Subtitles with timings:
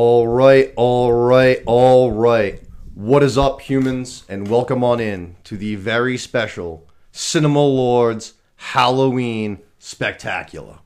[0.00, 2.62] All right, all right, all right.
[2.94, 4.22] What is up, humans?
[4.28, 10.78] And welcome on in to the very special Cinema Lords Halloween Spectacular.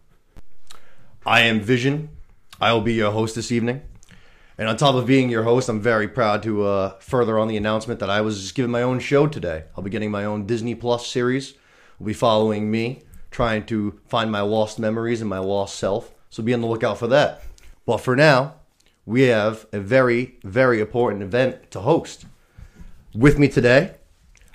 [1.26, 2.08] I am Vision.
[2.58, 3.82] I will be your host this evening.
[4.56, 7.58] And on top of being your host, I'm very proud to uh, further on the
[7.58, 9.64] announcement that I was just given my own show today.
[9.76, 11.52] I'll be getting my own Disney Plus series.
[11.98, 16.14] Will be following me, trying to find my lost memories and my lost self.
[16.30, 17.42] So be on the lookout for that.
[17.84, 18.54] But for now,
[19.06, 22.26] we have a very, very important event to host.
[23.14, 23.96] With me today,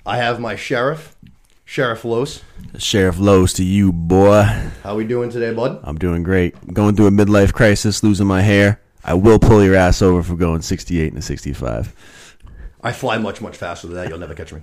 [0.06, 1.16] I have my sheriff,
[1.64, 2.42] Sheriff Los.
[2.78, 4.42] Sheriff Lowe's to you, boy.
[4.82, 5.80] How we doing today, bud?
[5.82, 6.54] I'm doing great.
[6.62, 8.80] I'm going through a midlife crisis, losing my hair.
[9.04, 12.36] I will pull your ass over for going 68 and 65.
[12.82, 14.08] I fly much, much faster than that.
[14.08, 14.62] You'll never catch me.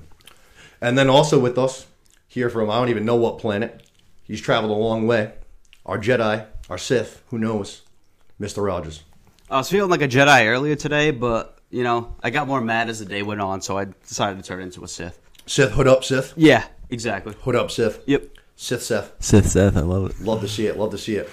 [0.82, 1.86] And then also with us,
[2.28, 3.88] here from I don't even know what planet.
[4.24, 5.34] He's traveled a long way.
[5.86, 7.84] Our Jedi, our Sith, who knows?
[8.42, 8.66] Mr.
[8.66, 9.04] Rogers.
[9.50, 12.90] I was feeling like a Jedi earlier today, but you know, I got more mad
[12.90, 15.20] as the day went on, so I decided to turn into a Sith.
[15.46, 16.34] Sith, hood up, Sith.
[16.36, 17.36] Yeah, exactly.
[17.42, 18.02] Hood up, Sith.
[18.08, 18.38] Yep.
[18.56, 19.12] Sith, Seth.
[19.20, 20.20] Sith Seth, I love it.
[20.22, 20.78] Love to see it.
[20.78, 21.30] Love to see it.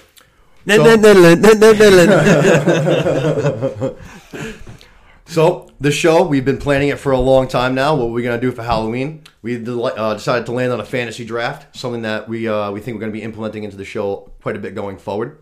[5.25, 7.95] So the show, we've been planning it for a long time now.
[7.95, 11.75] What we're gonna do for Halloween, we uh, decided to land on a fantasy draft,
[11.75, 14.59] something that we uh, we think we're gonna be implementing into the show quite a
[14.59, 15.39] bit going forward.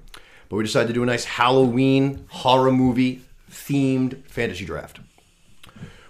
[0.52, 5.00] But we decided to do a nice Halloween horror movie themed fantasy draft.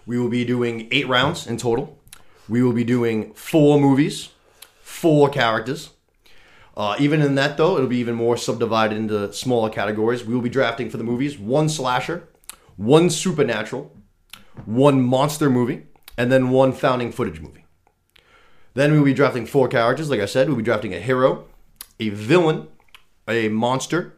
[0.08, 2.00] We will be doing eight rounds in total.
[2.50, 4.30] We will be doing four movies,
[4.82, 5.92] four characters.
[6.76, 10.26] Uh, even in that, though, it'll be even more subdivided into smaller categories.
[10.26, 12.28] We will be drafting for the movies one slasher,
[12.78, 13.96] one supernatural,
[14.66, 15.86] one monster movie,
[16.18, 17.66] and then one found footage movie.
[18.74, 20.10] Then we'll be drafting four characters.
[20.10, 21.46] Like I said, we'll be drafting a hero,
[22.00, 22.70] a villain,
[23.28, 24.18] a monster,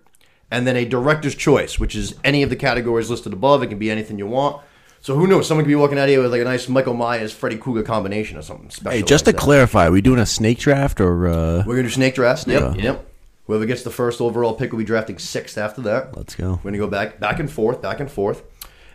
[0.53, 3.63] and then a director's choice, which is any of the categories listed above.
[3.63, 4.61] It can be anything you want.
[5.01, 5.47] So who knows?
[5.47, 7.83] Someone could be walking out of here with like a nice Michael Myers, Freddy Krueger
[7.83, 8.97] combination or something special.
[8.97, 9.37] Hey, just to that.
[9.37, 12.47] clarify, are we doing a snake draft or uh, We're gonna do snake draft.
[12.47, 12.81] Yep, Yeah.
[12.83, 13.09] yep.
[13.47, 16.15] Whoever gets the first overall pick will be drafting sixth after that.
[16.15, 16.51] let's go.
[16.63, 18.43] We're gonna go back, back and forth, back and forth,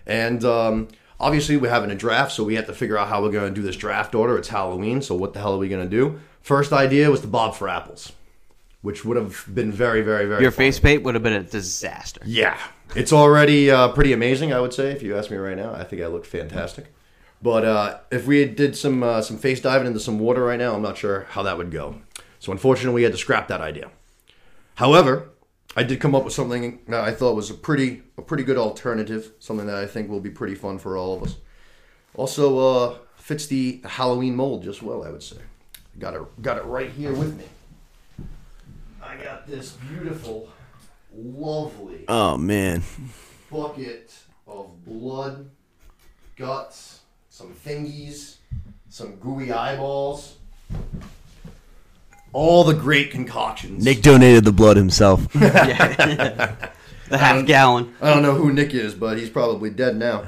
[0.06, 0.88] and um,
[1.20, 3.62] obviously we're having a draft, so we have to figure out how we're gonna do
[3.62, 4.38] this draft order.
[4.38, 6.18] It's Halloween, so what the hell are we gonna do?
[6.40, 8.12] First idea was the Bob for apples,
[8.88, 10.40] which would have been very, very, very.
[10.40, 10.68] Your funny.
[10.68, 12.22] face paint would have been a disaster.
[12.24, 12.58] Yeah,
[12.96, 14.54] it's already uh, pretty amazing.
[14.54, 16.86] I would say, if you ask me right now, I think I look fantastic.
[17.42, 20.74] But uh, if we did some uh, some face diving into some water right now,
[20.74, 22.00] I'm not sure how that would go.
[22.38, 23.90] So unfortunately, we had to scrap that idea.
[24.76, 25.32] However,
[25.76, 28.56] I did come up with something that I thought was a pretty a pretty good
[28.56, 31.36] alternative, something that I think will be pretty fun for all of us.
[32.14, 35.36] Also, uh, fits the Halloween mold just well, I would say.
[35.98, 37.44] Got it got it right here with me.
[39.18, 40.48] I got this beautiful,
[41.12, 42.82] lovely Oh man,
[43.50, 44.14] bucket
[44.46, 45.50] of blood,
[46.36, 48.36] guts, some thingies,
[48.88, 50.36] some gooey eyeballs.
[52.32, 53.84] All the great concoctions.
[53.84, 55.26] Nick donated the blood himself.
[57.08, 57.94] The half gallon.
[58.02, 60.26] I don't know who Nick is, but he's probably dead now.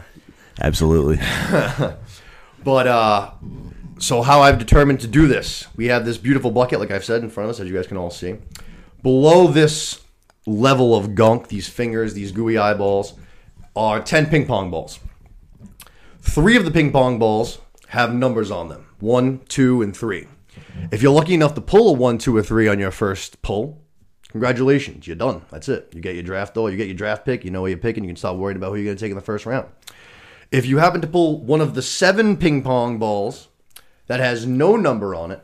[0.61, 1.19] Absolutely.
[2.65, 3.31] But uh
[3.99, 7.23] so how I've determined to do this, we have this beautiful bucket, like I've said
[7.23, 8.37] in front of us, as you guys can all see.
[9.03, 10.03] Below this
[10.47, 13.15] level of gunk, these fingers, these gooey eyeballs,
[13.75, 15.01] are ten ping pong balls.
[16.21, 18.87] Three of the ping pong balls have numbers on them.
[19.01, 20.27] One, two, and three.
[20.93, 23.83] If you're lucky enough to pull a one, two, or three on your first pull,
[24.29, 25.43] congratulations, you're done.
[25.51, 25.93] That's it.
[25.95, 28.05] You get your draft door, you get your draft pick, you know where you're picking,
[28.05, 29.69] you can stop worrying about who you're gonna take in the first round.
[30.51, 33.49] If you happen to pull one of the seven ping pong balls
[34.09, 35.43] that has no number on it,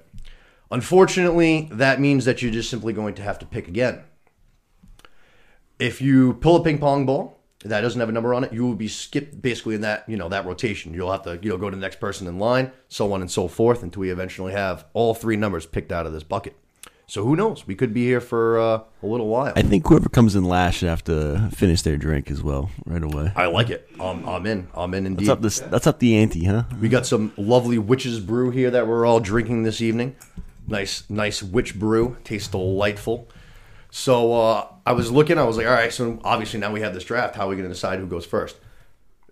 [0.71, 4.05] unfortunately, that means that you're just simply going to have to pick again.
[5.79, 8.65] If you pull a ping pong ball that doesn't have a number on it, you
[8.65, 10.95] will be skipped basically in that you know that rotation.
[10.95, 13.31] You'll have to you know go to the next person in line, so on and
[13.31, 16.57] so forth, until we eventually have all three numbers picked out of this bucket.
[17.09, 17.69] So who knows?
[17.69, 19.53] We could be here for uh, a little while.
[19.55, 23.03] I think whoever comes in last should have to finish their drink as well right
[23.03, 23.31] away.
[23.37, 23.89] I like it.
[24.01, 24.67] I'm, I'm in.
[24.75, 25.29] I'm in indeed.
[25.29, 25.61] That's up this.
[25.61, 26.65] That's up the ante, huh?
[26.81, 30.17] We got some lovely witch's brew here that we're all drinking this evening.
[30.67, 32.17] Nice, nice witch brew.
[32.25, 33.29] Tastes delightful.
[33.91, 35.39] So uh, I was looking.
[35.39, 35.93] I was like, all right.
[35.93, 37.37] So obviously now we have this draft.
[37.37, 38.57] How are we going to decide who goes first?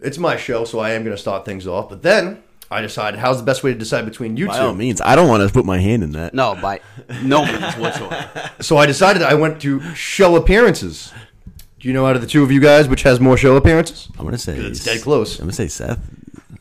[0.00, 1.88] It's my show, so I am going to start things off.
[1.88, 4.64] But then I decided, how's the best way to decide between you By two?
[4.64, 6.34] all means, I don't want to put my hand in that.
[6.34, 6.80] No, by
[7.22, 8.50] no means whatsoever.
[8.60, 11.12] So I decided I went to show appearances.
[11.78, 14.08] Do you know out of the two of you guys which has more show appearances?
[14.18, 15.38] I'm gonna say It's dead close.
[15.38, 15.98] I'm gonna say Seth.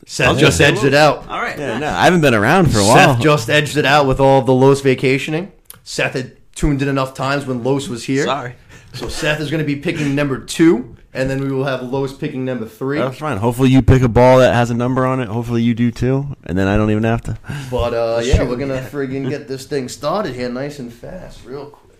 [0.06, 1.28] Seth just edged it out.
[1.28, 1.58] All right.
[1.58, 3.14] Yeah, no, I haven't been around for a while.
[3.14, 5.52] Seth just edged it out with all of the Los vacationing.
[5.82, 8.24] Seth had tuned in enough times when Los was here.
[8.24, 8.54] Sorry.
[8.94, 12.12] So Seth is going to be picking number two, and then we will have Lois
[12.12, 12.98] picking number three.
[12.98, 13.38] That's fine.
[13.38, 15.26] Hopefully you pick a ball that has a number on it.
[15.28, 17.36] Hopefully you do too, and then I don't even have to.
[17.72, 21.66] But uh, yeah, we're gonna friggin' get this thing started here, nice and fast, real
[21.70, 21.98] quick.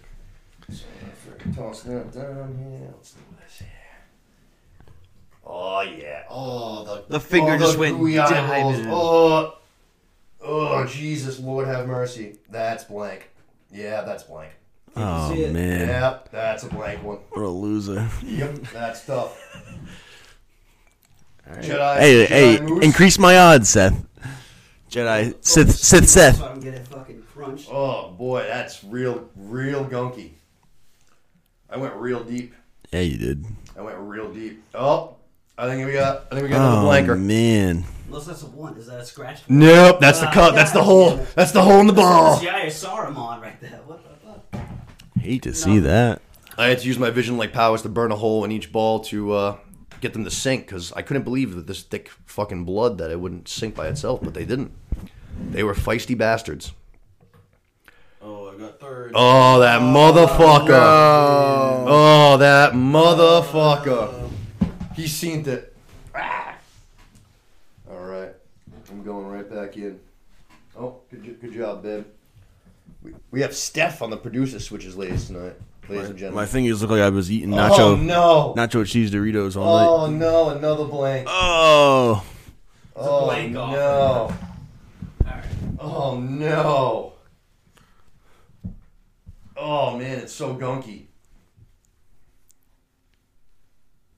[0.71, 2.91] So I'm gonna friggin' toss that down here.
[2.95, 3.24] Let's do here.
[5.57, 6.25] Oh yeah.
[6.29, 8.79] Oh the The finger oh, just the went gooey diving eyeballs.
[8.81, 8.89] in.
[8.91, 9.55] Oh,
[10.43, 12.39] oh Jesus, Lord have mercy.
[12.51, 13.31] That's blank.
[13.71, 14.51] Yeah, that's blank.
[14.97, 17.19] Oh man, Yep, that's a blank one.
[17.31, 18.09] what a loser.
[18.25, 19.41] Yep, that's tough.
[21.61, 21.99] Jedi.
[21.99, 22.85] Hey, Jedi hey, moose.
[22.85, 23.95] increase my odds, Seth.
[24.91, 26.37] Jedi, Sith, Sith, Seth.
[26.39, 27.69] So I don't get it fucking crunched.
[27.71, 30.31] Oh boy, that's real, real gunky.
[31.71, 32.55] I went real deep.
[32.93, 33.45] Yeah, you did.
[33.77, 34.63] I went real deep.
[34.75, 35.17] Oh,
[35.57, 36.27] I think we got.
[36.31, 37.17] I think we got another Oh blanker.
[37.17, 38.77] man, Unless that's a one.
[38.77, 39.43] Is that a scratch?
[39.49, 40.55] Nope, that's the Ah, cut.
[40.55, 41.25] That's the hole.
[41.37, 42.43] That's the hole in the ball.
[42.43, 43.81] Yeah, I saw him on right there.
[43.87, 44.67] What the fuck?
[45.21, 46.21] hate to see that.
[46.59, 49.01] I had to use my vision like powers to burn a hole in each ball
[49.05, 49.57] to uh,
[50.01, 53.19] get them to sink because I couldn't believe that this thick fucking blood that it
[53.21, 54.73] wouldn't sink by itself, but they didn't.
[55.51, 56.73] They were feisty bastards.
[58.23, 59.13] Oh, I got third.
[59.15, 60.69] Oh, that motherfucker.
[61.87, 64.24] Oh, that motherfucker.
[64.95, 65.77] He seen it.
[66.15, 66.57] Ah.
[67.91, 68.33] All right.
[68.91, 69.99] I'm going right back in.
[70.79, 72.05] Oh, good, good job, babe.
[73.03, 75.55] We, we have Steph on the producer switches ladies tonight,
[75.89, 76.43] ladies and gentlemen.
[76.43, 78.55] My fingers look like I was eating nacho oh, nacho, no.
[78.57, 79.87] nacho cheese Doritos all night.
[79.87, 80.51] Oh, no.
[80.51, 81.27] Another blank.
[81.31, 82.25] Oh,
[82.97, 83.73] Oh, blank off.
[83.73, 85.27] no.
[85.29, 85.45] Alright.
[85.81, 87.13] Oh, no.
[89.57, 90.19] Oh, man.
[90.21, 91.07] It's so gunky.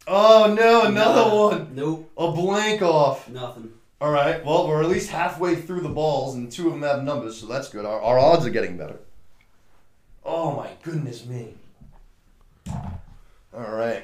[0.07, 0.85] Oh, no.
[0.85, 1.75] Another one.
[1.75, 2.11] Nope.
[2.17, 3.29] A blank off.
[3.29, 3.73] Nothing.
[4.01, 4.45] All right.
[4.45, 7.47] Well, we're at least halfway through the balls, and two of them have numbers, so
[7.47, 7.85] that's good.
[7.85, 8.99] Our, our odds are getting better.
[10.29, 11.55] Oh my goodness me.
[12.69, 14.03] All right.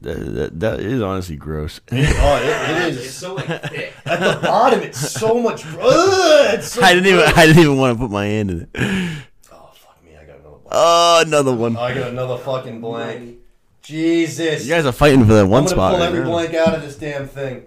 [0.00, 1.80] that, that, that is honestly gross.
[1.90, 3.92] Oh, it, it It's so like thick.
[4.06, 5.64] At the bottom, it's so much.
[5.64, 7.20] Ugh, it's so I didn't even.
[7.24, 8.68] I didn't even want to put my hand in it.
[9.52, 10.16] Oh fuck me!
[10.16, 10.68] I got another blank.
[10.72, 11.76] Oh, another one.
[11.76, 13.38] I got another fucking blank.
[13.84, 14.64] Jesus.
[14.64, 15.90] You guys are fighting for that one I'm gonna spot.
[15.92, 16.30] pull right every now.
[16.30, 17.64] blank out of this damn thing.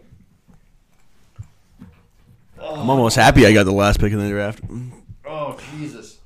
[2.60, 4.60] I'm almost happy I got the last pick in the draft.
[5.26, 6.18] Oh Jesus.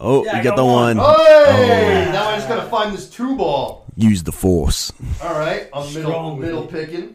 [0.00, 0.96] Oh, Yeah, I you got got the one.
[0.96, 1.16] one.
[1.16, 2.06] Hey!
[2.08, 2.12] Oh.
[2.12, 3.84] Now I just gotta find this two ball.
[3.94, 4.90] Use the force.
[5.22, 6.70] All right, I'm middle Strong with middle it.
[6.70, 7.14] picking.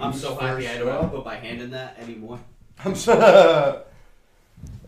[0.00, 2.40] I'm so happy I don't have to put my hand in that anymore.
[2.84, 3.84] I'm so.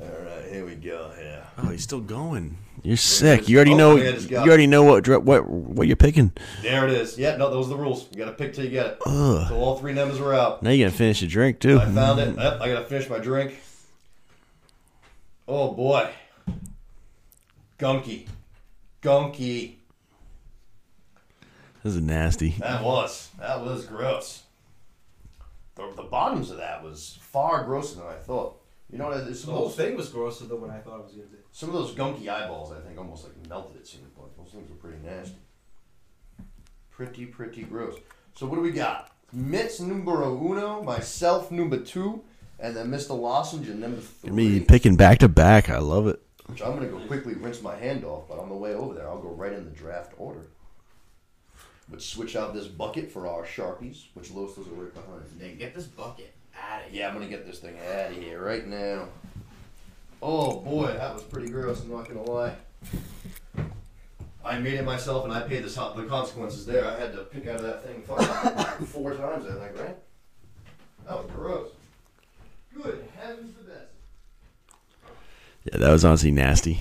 [0.00, 1.12] All right, here we go.
[1.20, 1.44] Yeah.
[1.58, 2.56] Oh, he's still going.
[2.84, 3.48] You're sick.
[3.48, 3.96] You already Oh, know.
[3.96, 6.32] You already know what what what you're picking.
[6.62, 7.16] There it is.
[7.18, 8.06] Yeah, no, those are the rules.
[8.12, 8.98] You gotta pick till you get it.
[9.06, 9.48] Ugh.
[9.48, 10.62] So all three numbers are out.
[10.62, 11.78] Now you gotta finish your drink too.
[11.80, 12.36] I found it.
[12.36, 13.58] Yep, I gotta finish my drink.
[15.48, 16.10] Oh boy.
[17.78, 18.26] Gunky.
[19.02, 19.76] Gunky.
[21.82, 22.50] This is nasty.
[22.60, 23.30] That was.
[23.38, 24.42] That was gross.
[25.74, 28.60] The, the bottoms of that was far grosser than I thought.
[28.90, 31.04] You know, there's some, The of whole thing was grosser than what I thought it
[31.04, 31.38] was gonna be.
[31.54, 34.36] Some of those gunky eyeballs, I think, almost like melted it seemed like.
[34.36, 35.36] Those things were pretty nasty.
[36.90, 37.94] Pretty, pretty gross.
[38.34, 39.12] So what do we got?
[39.34, 42.24] Mitz numero uno, myself number two,
[42.58, 43.10] and then Mr.
[43.10, 44.32] Lozenge number three.
[44.32, 45.70] Me picking back to back.
[45.70, 46.20] I love it.
[46.46, 49.08] Which I'm gonna go quickly rinse my hand off, but on the way over there,
[49.08, 50.48] I'll go right in the draft order.
[51.88, 55.22] But switch out this bucket for our sharpies, which Los are right behind.
[55.38, 57.02] Then get this bucket out of here.
[57.02, 59.06] Yeah, I'm gonna get this thing out of here right now.
[60.22, 61.82] Oh boy, that was pretty gross.
[61.82, 62.54] I'm not gonna lie.
[64.44, 66.84] I made it myself, and I paid the, so- the consequences there.
[66.86, 69.96] I had to pick out of that thing fucking four times, I think, right?
[71.06, 71.68] That was gross.
[72.74, 73.84] Good heavens, the best.
[75.64, 76.80] Yeah, that was honestly nasty.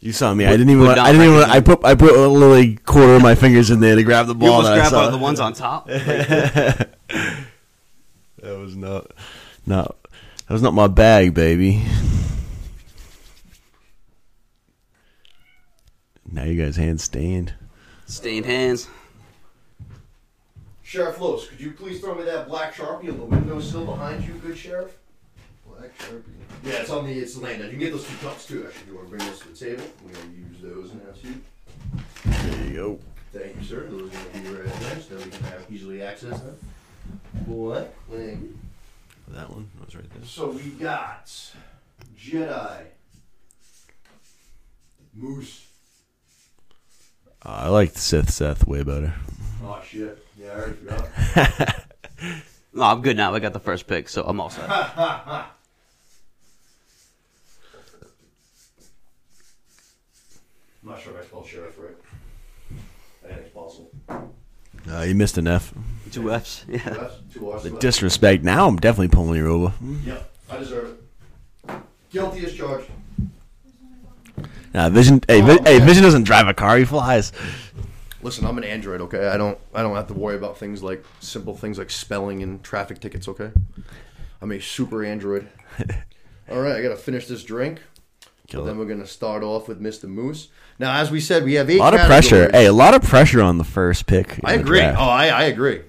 [0.00, 0.46] You saw me.
[0.46, 0.80] I didn't even.
[0.80, 1.38] would Want, I didn't even.
[1.40, 1.84] Want, I put.
[1.84, 4.52] I put literally quarter of my fingers in there to grab the You ball.
[4.52, 4.96] almost that I grab saw.
[4.96, 5.86] one of the ones on top.
[5.88, 6.88] that
[8.42, 9.10] was not.
[9.66, 9.96] Not.
[10.48, 11.82] That was not my bag, baby.
[16.32, 17.54] Now you guys hands stained.
[18.06, 18.88] Stained hands.
[20.82, 24.34] Sheriff Los, could you please throw me that black sharpie on the windowsill behind you,
[24.34, 24.96] good sheriff?
[25.66, 26.22] Black Sharpie.
[26.64, 27.66] Yeah, it's on the it's laying down.
[27.66, 28.66] You can get those two cups too.
[28.66, 29.84] Actually, you want to bring those to the table?
[30.04, 31.40] We're gonna use those now too.
[32.24, 32.98] There you go.
[33.32, 33.86] Thank you, sir.
[33.88, 36.56] Those are gonna be right there, so we can have easily access them.
[37.46, 37.94] What?
[38.10, 38.58] Thank you.
[39.28, 40.24] That one was right there.
[40.24, 41.26] So we got
[42.18, 42.82] Jedi,
[45.14, 45.66] Moose.
[47.44, 49.14] Uh, I like Sith Seth way better.
[49.64, 50.24] Oh shit!
[50.38, 51.86] Yeah, I already forgot.
[52.72, 53.34] No, I'm good now.
[53.34, 54.70] I got the first pick, so I'm all set.
[54.70, 55.44] I'm
[60.84, 61.96] not sure if I spelled sheriff right.
[63.24, 63.90] I think it's possible.
[64.88, 65.74] Uh, you missed an F.
[66.12, 66.64] Two F's.
[66.68, 66.78] Yeah.
[66.78, 67.64] That's two R's.
[67.64, 68.44] The disrespect.
[68.44, 69.74] Now I'm definitely pulling you over.
[70.04, 70.96] Yep, I deserve
[71.68, 71.76] it.
[72.10, 72.86] Guilty as charged.
[74.72, 75.20] Nah, Vision.
[75.26, 75.78] Hey, Vi- Oh, hey.
[75.80, 76.76] Vision doesn't drive a car.
[76.78, 77.32] He flies.
[78.22, 79.28] Listen, I'm an Android, okay?
[79.28, 82.62] I don't I don't have to worry about things like simple things like spelling and
[82.62, 83.50] traffic tickets, okay?
[84.42, 85.48] I'm a super Android.
[86.50, 87.80] All right, I got to finish this drink.
[88.48, 88.78] Kill then it.
[88.78, 90.04] we're going to start off with Mr.
[90.04, 90.48] Moose.
[90.78, 92.50] Now, as we said, we have eight A lot of pressure.
[92.52, 94.40] Hey, a lot of pressure on the first pick.
[94.44, 94.80] I agree.
[94.80, 94.98] draft.
[94.98, 95.82] Oh, I, I agree.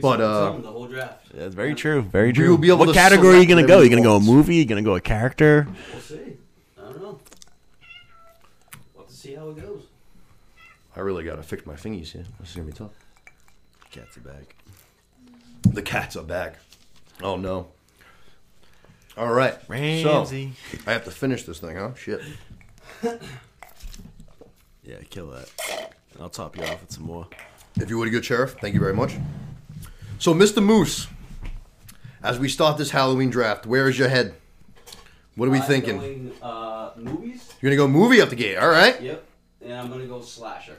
[0.00, 1.26] But, uh, the whole draft.
[1.34, 2.00] That's very true.
[2.02, 2.50] Very We true.
[2.50, 3.76] will be able what to category are you gonna go?
[3.78, 4.24] whatever You gonna go a want.
[4.26, 4.56] movie?
[4.56, 5.68] You gonna go a character?
[5.92, 6.36] We'll see.
[6.78, 7.18] I don't know.
[8.94, 9.82] We'll have to see how it goes.
[10.96, 12.24] I really got to fix my thingies here.
[12.40, 12.92] This is going to be tough.
[13.90, 14.56] Cats are back.
[15.68, 16.56] The cats are back.
[17.22, 17.68] Oh, no.
[19.16, 19.56] All right.
[19.68, 20.52] Ramsey.
[20.72, 21.94] So, I have to finish this thing, huh?
[21.94, 22.22] Shit.
[24.82, 25.92] Yeah, kill that.
[26.18, 27.28] I'll top you off with some more.
[27.76, 28.56] If you would, a good sheriff.
[28.60, 29.14] Thank you very much.
[30.18, 30.60] So, Mr.
[30.60, 31.06] Moose,
[32.24, 34.34] as we start this Halloween draft, where is your head?
[35.36, 35.98] What are we I'm thinking?
[35.98, 37.52] Going, uh, movies.
[37.60, 39.00] You're gonna go movie up the gate, all right?
[39.00, 39.24] Yep.
[39.62, 40.76] And I'm gonna go slasher.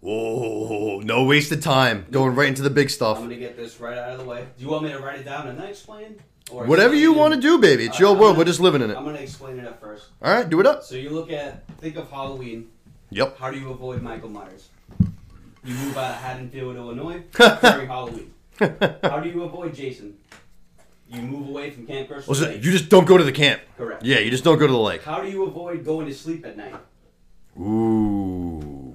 [0.00, 2.06] Whoa, no wasted time.
[2.10, 3.18] Going right into the big stuff.
[3.18, 4.46] I'm gonna get this right out of the way.
[4.58, 6.16] Do you want me to write it down and then explain?
[6.50, 7.84] Or Whatever you want to do, baby.
[7.86, 8.32] It's your I'm world.
[8.34, 8.96] gonna- We're just living in it.
[8.96, 10.06] I'm gonna explain it at first.
[10.20, 10.82] All right, do it up.
[10.82, 12.68] So you look at, think of Halloween.
[13.10, 13.38] Yep.
[13.38, 14.68] How do you avoid Michael Myers?
[15.64, 18.34] You move out of Haddonfield, Illinois during Halloween.
[18.58, 20.16] How do you avoid Jason?
[21.08, 22.48] You move away from Camp Crystal Was it?
[22.48, 22.64] Lake.
[22.64, 23.60] You just don't go to the camp.
[23.76, 24.02] Correct.
[24.04, 25.02] Yeah, you just don't go to the lake.
[25.04, 26.74] How do you avoid going to sleep at night?
[27.60, 28.94] Ooh.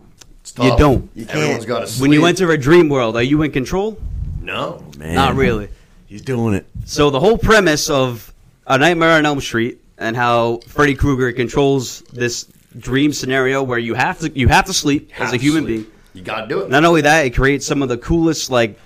[0.59, 1.09] You don't.
[1.13, 1.67] You Everyone's can't.
[1.67, 2.01] got to sleep.
[2.01, 3.99] When you enter a dream world, are you in control?
[4.41, 4.83] No.
[4.97, 5.69] Man, Not really.
[6.07, 6.65] He's doing it.
[6.85, 8.33] So the whole premise of
[8.65, 12.47] A Nightmare on Elm Street and how Freddy Krueger controls this
[12.79, 15.75] dream scenario where you have to you have to sleep as a human sleep.
[15.83, 15.91] being.
[16.13, 16.69] You got to do it.
[16.69, 18.79] Not only that, it creates some of the coolest like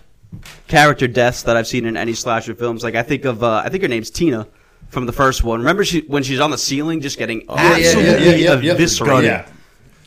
[0.68, 2.84] character deaths that I've seen in any slasher films.
[2.84, 4.48] Like I think of uh, I think her name's Tina
[4.90, 5.60] from the first one.
[5.60, 8.60] Remember she when she's on the ceiling just getting Oh, yeah, yeah, absolutely yeah, yeah,
[8.60, 8.72] yeah.
[8.74, 9.46] eviscerated.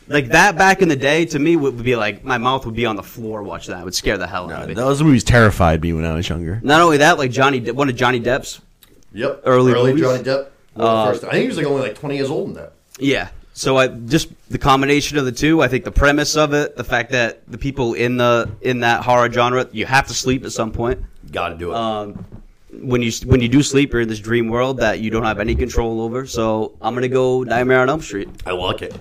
[0.07, 0.13] Yeah.
[0.13, 2.85] Like that back in the day to me would be like my mouth would be
[2.85, 3.81] on the floor watching that.
[3.81, 4.73] It would scare the hell out of me.
[4.75, 6.59] Those movies terrified me when I was younger.
[6.63, 8.61] Not only that, like Johnny De- one of Johnny Depp's
[9.13, 9.41] Yep.
[9.45, 10.01] Early movies?
[10.03, 10.25] Johnny Depp.
[10.25, 12.49] One of the Uh, first- I think he was like only like 20 years old
[12.49, 12.73] in that.
[12.99, 13.29] Yeah.
[13.53, 15.61] So I just the combination of the two.
[15.61, 19.03] I think the premise of it, the fact that the people in the in that
[19.03, 20.99] horror genre, you have to sleep at some point.
[21.31, 21.75] Got to do it.
[21.77, 22.25] Um,
[22.81, 25.39] when you when you do sleep, you're in this dream world that you don't have
[25.39, 26.25] any control over.
[26.27, 28.27] So I'm gonna go Nightmare on Elm Street.
[28.45, 28.93] I like it.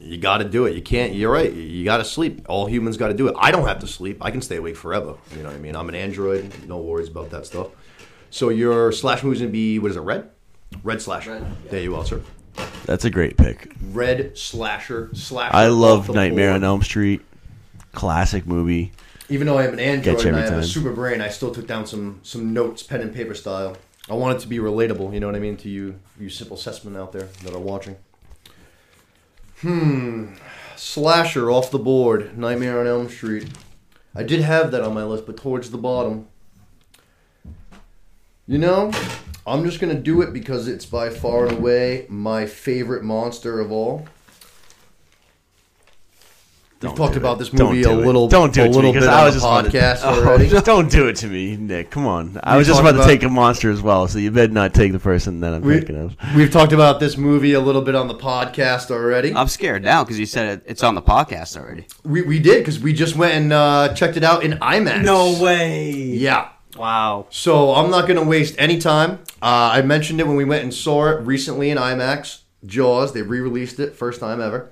[0.00, 0.74] You got to do it.
[0.74, 1.12] You can't.
[1.12, 1.52] You're right.
[1.52, 2.46] You got to sleep.
[2.48, 3.34] All humans got to do it.
[3.38, 4.18] I don't have to sleep.
[4.24, 5.16] I can stay awake forever.
[5.36, 5.76] You know what I mean?
[5.76, 6.66] I'm an android.
[6.66, 7.68] No worries about that stuff.
[8.30, 10.00] So your slash movie's gonna be what is it?
[10.00, 10.30] Red.
[10.82, 11.32] Red slasher.
[11.32, 11.70] Red, yeah.
[11.70, 12.22] There you are, sir.
[12.86, 13.74] That's a great pick.
[13.90, 15.10] Red slasher.
[15.12, 15.54] Slasher.
[15.54, 16.62] I love Nightmare board.
[16.62, 17.20] on Elm Street.
[17.92, 18.92] Classic movie.
[19.28, 21.52] Even though I am an android and I every have a super brain, I still
[21.52, 23.76] took down some some notes, pen and paper style.
[24.08, 25.12] I want it to be relatable.
[25.12, 27.96] You know what I mean to you, you simple cessmen out there that are watching.
[29.60, 30.34] Hmm,
[30.74, 32.38] slasher off the board.
[32.38, 33.48] Nightmare on Elm Street.
[34.14, 36.28] I did have that on my list, but towards the bottom.
[38.46, 38.90] You know,
[39.46, 43.70] I'm just gonna do it because it's by far and away my favorite monster of
[43.70, 44.08] all.
[46.82, 48.06] We've talked about this movie do a it.
[48.06, 49.72] little, Don't do a it to little me, bit 'cause on I was the just
[49.72, 51.90] to- podcast Oh, just don't do it to me, Nick.
[51.90, 52.40] Come on.
[52.44, 54.50] I We was just talked about to take a monster as well, so you better
[54.52, 56.16] not take the person that I'm We, thinking of.
[56.34, 59.34] we've talked about this movie a little bit on the podcast already.
[59.34, 61.86] I'm scared now because you said it, it's on the podcast already.
[62.02, 65.04] We, we did because we just went and uh, checked it out in IMAX.
[65.04, 65.90] No way.
[65.92, 66.48] Yeah.
[66.78, 67.26] Wow.
[67.28, 69.18] So I'm not going to waste any time.
[69.42, 72.38] Uh, I mentioned it when we went and saw it recently in IMAX.
[72.64, 73.12] Jaws.
[73.12, 74.70] They re-released it, first time ever.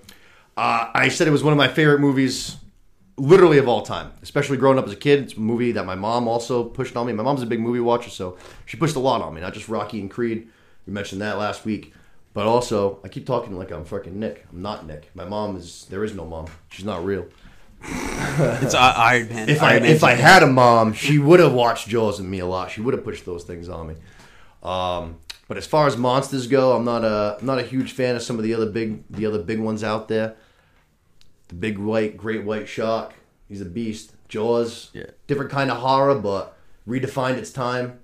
[0.58, 2.56] Uh, I said it was one of my favorite movies,
[3.16, 4.10] literally of all time.
[4.22, 7.06] Especially growing up as a kid, it's a movie that my mom also pushed on
[7.06, 7.12] me.
[7.12, 8.36] My mom's a big movie watcher, so
[8.66, 9.40] she pushed a lot on me.
[9.40, 10.48] Not just Rocky and Creed.
[10.84, 11.94] We mentioned that last week.
[12.34, 14.46] But also, I keep talking like I'm fucking Nick.
[14.52, 15.10] I'm not Nick.
[15.14, 15.86] My mom is.
[15.90, 16.46] There is no mom.
[16.70, 17.26] She's not real.
[18.40, 19.48] It's uh, Iron Man.
[19.48, 22.28] If I Iron Man if I had a mom, she would have watched Jaws and
[22.28, 22.72] me a lot.
[22.72, 23.94] She would have pushed those things on me.
[24.62, 28.16] Um, but as far as monsters go, I'm not a I'm not a huge fan
[28.16, 30.36] of some of the other big the other big ones out there.
[31.48, 33.14] The big white great white shark,
[33.48, 34.12] he's a beast.
[34.28, 35.04] Jaws, Yeah.
[35.26, 37.98] different kind of horror, but redefined its time.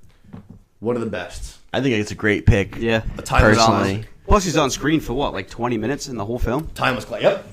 [0.80, 1.58] One of the best.
[1.72, 2.76] I think it's a great pick.
[2.78, 3.02] yeah.
[3.18, 4.04] A timeless Personally.
[4.26, 6.68] Plus, he's on screen for what, like 20 minutes in the whole film?
[6.74, 7.20] Timeless clay.
[7.22, 7.46] Yep.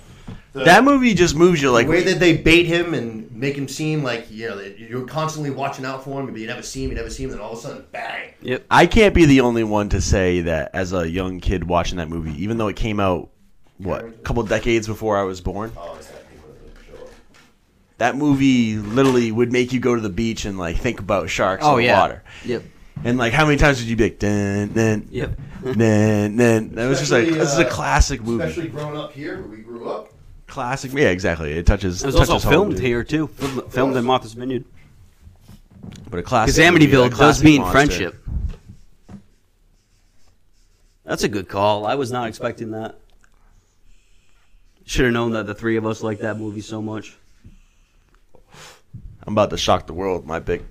[0.53, 3.55] The- That movie just moves you like the way that they bait him and make
[3.57, 6.83] him seem like you know you're constantly watching out for him, but you never see
[6.83, 8.33] him, you never see him, then all of a sudden, bang!
[8.41, 8.65] Yep.
[8.69, 12.09] I can't be the only one to say that as a young kid watching that
[12.09, 13.29] movie, even though it came out
[13.83, 15.71] what a couple decades before I was born.
[15.77, 17.09] Oh, that people that show up.
[17.97, 21.63] That movie literally would make you go to the beach and like think about sharks
[21.65, 21.99] Oh in the yeah.
[21.99, 22.23] water.
[22.45, 22.63] Yep.
[23.03, 25.39] And like, how many times did you be like, dun, dun, Yep.
[25.63, 25.77] dun,
[26.37, 26.69] dun?
[26.75, 28.43] That was just like, Especially, this is a uh, classic movie.
[28.43, 30.09] Especially growing up here where we grew up.
[30.47, 30.91] Classic.
[30.93, 31.53] Yeah, exactly.
[31.53, 32.03] It touches.
[32.03, 32.81] It was touches also filmed dude.
[32.83, 33.27] here too.
[33.27, 34.65] Filmed, filmed in Martha's Vineyard.
[36.09, 36.55] but a classic.
[36.55, 37.71] Because movie, a Amityville does mean monster.
[37.71, 38.17] friendship.
[41.05, 41.85] That's a good call.
[41.85, 42.99] I was not expecting that.
[44.91, 47.15] Should have known that the three of us liked that movie so much.
[49.25, 50.25] I'm about to shock the world.
[50.27, 50.63] My pick.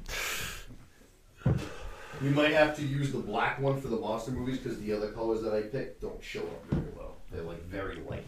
[1.46, 5.10] We might have to use the black one for the monster movies because the other
[5.12, 7.16] colors that I picked don't show up very well.
[7.32, 8.26] They're like very light.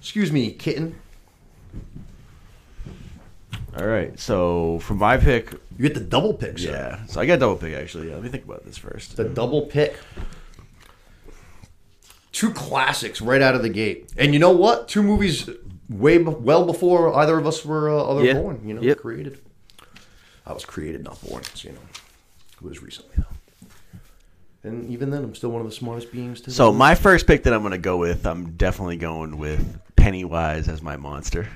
[0.00, 0.96] Excuse me, kitten.
[3.78, 4.18] All right.
[4.18, 6.72] So for my pick, You get the double pick, sir.
[6.72, 7.06] yeah.
[7.06, 8.08] So I got a double pick actually.
[8.08, 9.16] Yeah, let me think about this first.
[9.16, 9.96] The double pick.
[12.32, 14.12] Two classics right out of the gate.
[14.16, 14.88] And you know what?
[14.88, 15.48] Two movies
[15.88, 18.34] way be- well before either of us were uh, other Yeah.
[18.34, 18.98] born, you know, Yep.
[18.98, 19.38] created.
[20.46, 21.80] I was created, not born, so you know.
[22.54, 23.24] It was recently though.
[24.62, 27.44] And even then I'm still one of the smartest beings to So my first pick
[27.44, 31.48] that I'm going to go with, I'm definitely going with Pennywise as my monster.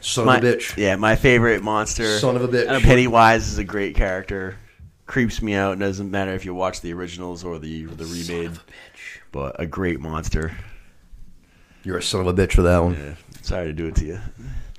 [0.00, 0.76] son My, of a bitch.
[0.76, 2.18] Yeah, my favorite monster.
[2.18, 2.82] Son of a bitch.
[2.82, 4.56] Pennywise is a great character.
[5.06, 5.72] Creeps me out.
[5.74, 8.52] It doesn't matter if you watch the originals or the the remade.
[9.36, 10.56] But a great monster.
[11.84, 12.94] You're a son of a bitch for that one.
[12.94, 13.14] Yeah.
[13.42, 14.18] Sorry to do it to you.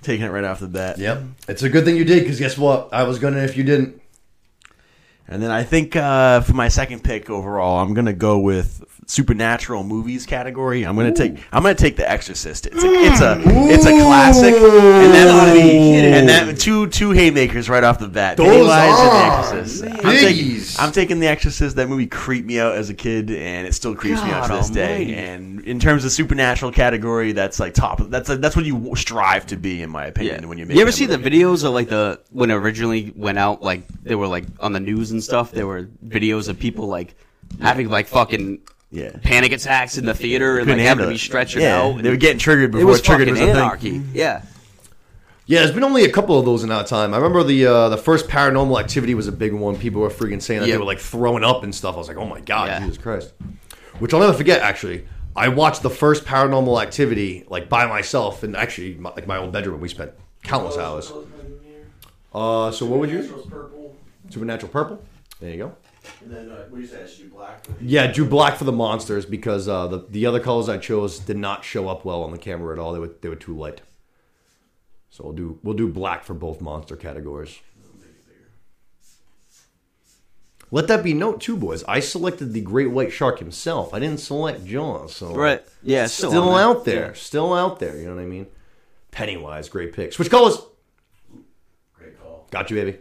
[0.01, 0.97] Taking it right off the bat.
[0.97, 1.21] Yep.
[1.47, 2.89] It's a good thing you did because guess what?
[2.91, 4.01] I was gonna if you didn't.
[5.27, 9.83] And then I think uh, for my second pick overall, I'm gonna go with supernatural
[9.83, 10.85] movies category.
[10.85, 12.67] I'm gonna take I'm gonna take The Exorcist.
[12.67, 13.71] It's a it's a mm.
[13.73, 18.37] it's a classic, and that movie and that two two haymakers right off the bat.
[18.37, 20.05] Those Pennywise and The are Exorcist.
[20.05, 20.85] I'm taking.
[20.85, 21.75] I'm taking The Exorcist.
[21.77, 24.49] That movie creeped me out as a kid, and it still creeps me out to
[24.49, 25.15] God this day.
[25.15, 28.01] And in terms of supernatural category, that's like top.
[28.09, 30.49] That's that's what you strive to be, in my opinion.
[30.49, 33.37] When you make you ever see the videos of like the when it originally went
[33.37, 33.61] out?
[33.63, 35.51] Like they were like on the news and stuff.
[35.51, 37.15] There were videos of people like
[37.61, 39.11] having like fucking Yeah.
[39.21, 41.19] panic attacks in the theater and Couldn't like having to be it.
[41.19, 42.01] stretchered yeah, out.
[42.01, 43.63] They were getting triggered it before was triggered fucking was a thing.
[43.63, 44.01] anarchy.
[44.13, 44.43] Yeah.
[45.45, 47.13] Yeah, there's been only a couple of those in our time.
[47.13, 49.77] I remember the uh, the first Paranormal Activity was a big one.
[49.77, 50.73] People were freaking saying that Yeah.
[50.73, 51.95] they were like throwing up and stuff.
[51.95, 52.79] I was like, oh my god, Yeah.
[52.79, 53.33] Jesus Christ!
[53.99, 54.61] Which I'll never forget.
[54.61, 55.05] Actually,
[55.37, 59.53] I watched the first Paranormal Activity like by myself in actually my, like my old
[59.53, 59.79] bedroom.
[59.79, 60.11] We spent
[60.43, 61.11] countless hours.
[62.33, 63.21] Uh, so what would you?
[63.49, 63.95] Purple.
[64.29, 65.01] Supernatural Purple.
[65.39, 65.75] There you go.
[66.21, 67.03] And then, uh, what do you say?
[67.03, 67.65] I should do black.
[67.79, 71.37] Yeah, drew black for the monsters because uh, the the other colors I chose did
[71.37, 72.93] not show up well on the camera at all.
[72.93, 73.81] They were they were too light.
[75.09, 77.59] So we'll do we'll do black for both monster categories.
[80.69, 81.83] Let that be note too, boys.
[81.85, 83.93] I selected the great white shark himself.
[83.93, 85.63] I didn't select Jaws, so Right.
[85.81, 86.07] Yeah.
[86.07, 87.95] Still, still, on out there, still out there.
[87.97, 88.47] You know what I mean?
[89.11, 90.11] Pennywise, great pick.
[90.11, 90.57] Switch colors.
[91.93, 92.47] Great call.
[92.51, 92.97] Got you, baby.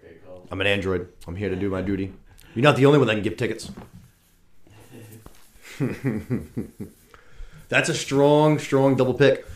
[0.00, 0.46] Great call.
[0.50, 1.08] I'm an android.
[1.26, 2.12] I'm here to do my duty.
[2.56, 3.70] You're not the only one that can give tickets.
[7.68, 9.46] That's a strong, strong double pick.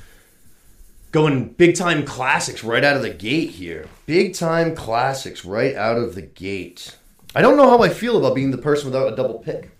[1.10, 3.88] Going big time classics right out of the gate here.
[4.04, 6.98] Big time classics right out of the gate.
[7.34, 9.70] I don't know how I feel about being the person without a double pick.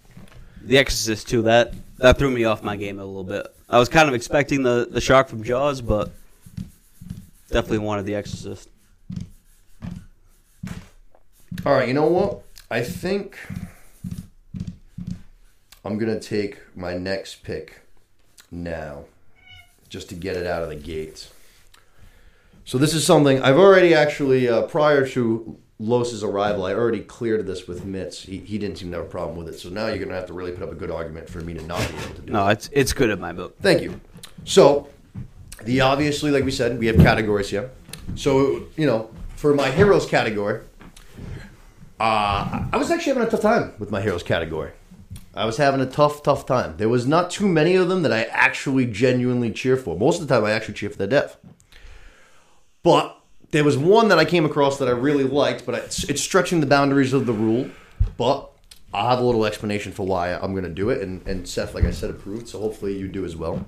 [0.63, 1.43] The Exorcist too.
[1.43, 3.47] That that threw me off my game a little bit.
[3.69, 6.11] I was kind of expecting the the shark from Jaws, but
[7.51, 8.71] definitely wanted the Exorcist.
[11.67, 12.45] All right, you know what?
[12.71, 13.37] I think
[15.85, 17.81] I'm going to take my next pick
[18.51, 19.05] now
[19.89, 21.29] just to get it out of the gate.
[22.65, 27.47] So this is something I've already actually uh, prior to Los's arrival, I already cleared
[27.47, 28.27] this with Mitz.
[28.27, 29.59] He, he didn't seem to have a problem with it.
[29.59, 31.55] So now you're going to have to really put up a good argument for me
[31.55, 32.53] to not be able to do No, it.
[32.53, 33.57] it's it's good in my book.
[33.61, 33.99] Thank you.
[34.45, 34.89] So,
[35.65, 37.71] the obviously, like we said, we have categories here.
[38.15, 40.61] So, you know, for my heroes category,
[42.01, 44.73] uh, I was actually having a tough time with my heroes category.
[45.35, 46.79] I was having a tough, tough time.
[46.79, 49.97] There was not too many of them that I actually genuinely cheer for.
[49.97, 51.37] Most of the time, I actually cheer for the death.
[52.83, 53.17] But
[53.51, 56.61] there was one that I came across that I really liked, but it's, it's stretching
[56.61, 57.71] the boundaries of the rule.
[58.17, 58.51] But
[58.95, 61.03] I'll have a little explanation for why I'm going to do it.
[61.03, 63.67] And, and Seth, like I said, approved, so hopefully you do as well.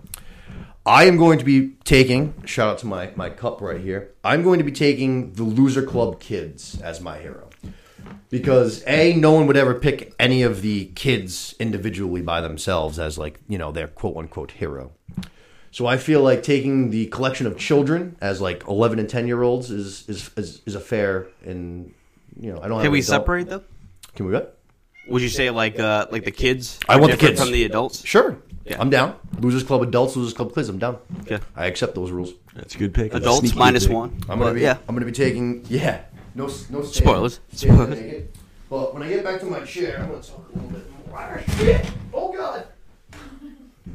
[0.85, 4.43] I am going to be taking, shout out to my, my cup right here, I'm
[4.43, 7.51] going to be taking the Loser Club kids as my hero.
[8.31, 13.19] Because A, no one would ever pick any of the kids individually by themselves as
[13.19, 14.93] like, you know, their quote unquote hero.
[15.71, 19.43] So I feel like taking the collection of children as like 11 and 10 year
[19.43, 21.93] olds is, is, is, is a fair and,
[22.39, 23.63] you know, I don't have Can we adult- separate them?
[24.15, 24.59] Can we what?
[25.09, 26.79] Would you say like uh like the kids?
[26.89, 27.41] I want the kids.
[27.41, 28.05] from the adults.
[28.07, 28.39] Sure.
[28.65, 28.81] Yeah.
[28.81, 29.17] I'm down.
[29.41, 30.69] Losers Club adults, Losers Club kids.
[30.69, 30.99] I'm down.
[31.23, 31.41] Okay.
[31.57, 32.33] I accept those rules.
[32.55, 33.13] That's a good pick.
[33.13, 33.97] Adults minus pick.
[33.97, 34.17] one.
[34.29, 34.61] I'm gonna be.
[34.61, 34.79] yeah.
[34.89, 35.65] I'm gonna be taking.
[35.69, 36.03] Yeah.
[36.35, 36.47] No.
[36.47, 37.41] s- No stand- Spoilers.
[37.53, 38.01] stand Spoilers.
[38.01, 38.29] naked.
[38.71, 41.19] But when I get back to my chair, I'm gonna talk a little bit more.
[41.19, 41.91] Ah, Shit!
[42.15, 42.67] Oh God.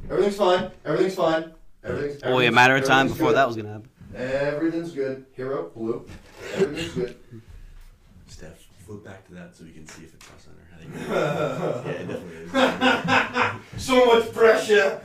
[0.10, 0.72] Everything's fine.
[0.86, 1.52] Everything's fine.
[1.84, 2.22] Everything's.
[2.24, 3.38] Only a everything's- matter of time everything's before good.
[3.38, 3.90] that was gonna happen.
[4.16, 5.26] Everything's good.
[5.36, 6.06] Hero blue.
[6.56, 7.16] Everything's good.
[8.28, 10.58] Steph, flip back to that so we can see if it's cross center.
[10.74, 13.84] I think yeah, it definitely is.
[13.84, 15.02] so much pressure.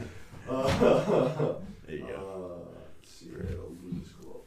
[0.47, 2.68] There you go.
[3.01, 4.42] let's see where it'll lose club.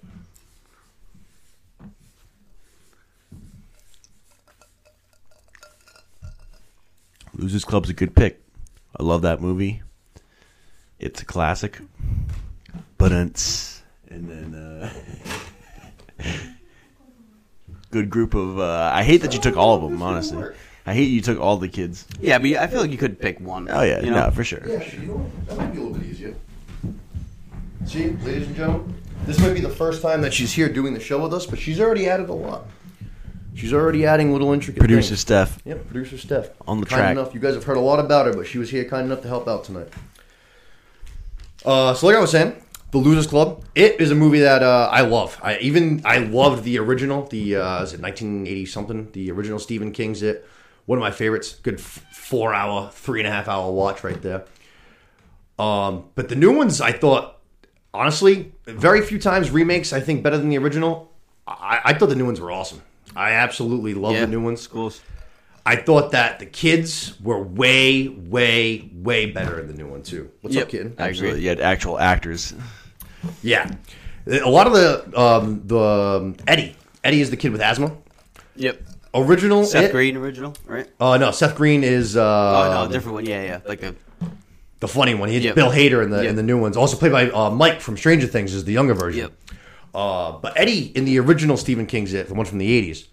[7.35, 8.41] Losers Club's a good pick.
[8.97, 9.81] I love that movie.
[10.99, 11.79] It's a classic.
[12.97, 16.23] But it's and then uh,
[17.91, 18.59] good group of.
[18.59, 20.01] Uh, I hate that you took all of them.
[20.01, 20.43] Honestly,
[20.85, 22.07] I hate you took all the kids.
[22.21, 23.67] Yeah, but I feel like you could pick one.
[23.69, 24.25] Oh yeah, you know?
[24.25, 24.61] no, for sure.
[24.65, 26.35] Yeah, you know, that might be a little bit easier.
[27.85, 28.95] See, ladies and gentlemen,
[29.25, 31.59] this might be the first time that she's here doing the show with us, but
[31.59, 32.65] she's already added a lot.
[33.55, 35.19] She's already adding little intricate Producer things.
[35.21, 35.59] Steph.
[35.65, 36.49] Yep, producer Steph.
[36.67, 37.11] On the kind track.
[37.13, 37.33] enough.
[37.33, 39.27] You guys have heard a lot about her, but she was here kind enough to
[39.27, 39.87] help out tonight.
[41.65, 43.63] Uh, so like I was saying, The Losers Club.
[43.73, 45.39] It is a movie that uh, I love.
[45.41, 47.23] I even I loved the original.
[47.27, 49.11] The uh, is it 1980 something?
[49.13, 50.45] The original Stephen King's It.
[50.85, 51.55] One of my favorites.
[51.55, 54.45] Good f- four hour, three and a half hour watch right there.
[55.57, 57.37] Um, but the new ones, I thought,
[57.93, 59.93] honestly, very few times remakes.
[59.93, 61.11] I think better than the original.
[61.47, 62.81] I, I thought the new ones were awesome.
[63.15, 64.61] I absolutely love Yeah, the new ones.
[64.61, 65.01] Schools.
[65.65, 70.29] I thought that the kids were way, way, way better in the new one too.
[70.41, 70.63] What's Yep.
[70.65, 70.95] up, kid?
[70.99, 72.53] Actually, you had actual actors.
[73.41, 73.71] Yeah,
[74.27, 76.75] a lot of the um, the um, Eddie.
[77.03, 77.95] Eddie is the kid with asthma.
[78.57, 78.81] Yep.
[79.15, 79.65] Original.
[79.65, 80.87] Seth It- Green original, right?
[80.99, 82.21] Uh, no, Seth Green is uh,
[82.81, 83.25] oh no, different one.
[83.25, 83.59] Yeah, yeah.
[83.67, 83.95] Like a
[84.81, 85.29] the funny one.
[85.29, 85.55] He's Yep.
[85.55, 86.29] Bill Hader in the Yep.
[86.31, 86.77] in the new ones.
[86.77, 89.21] Also played by uh, Mike from Stranger Things is the younger version.
[89.21, 89.31] Yep.
[89.95, 93.07] Uh, but Eddie in the original Stephen King's It, the one from the eighties,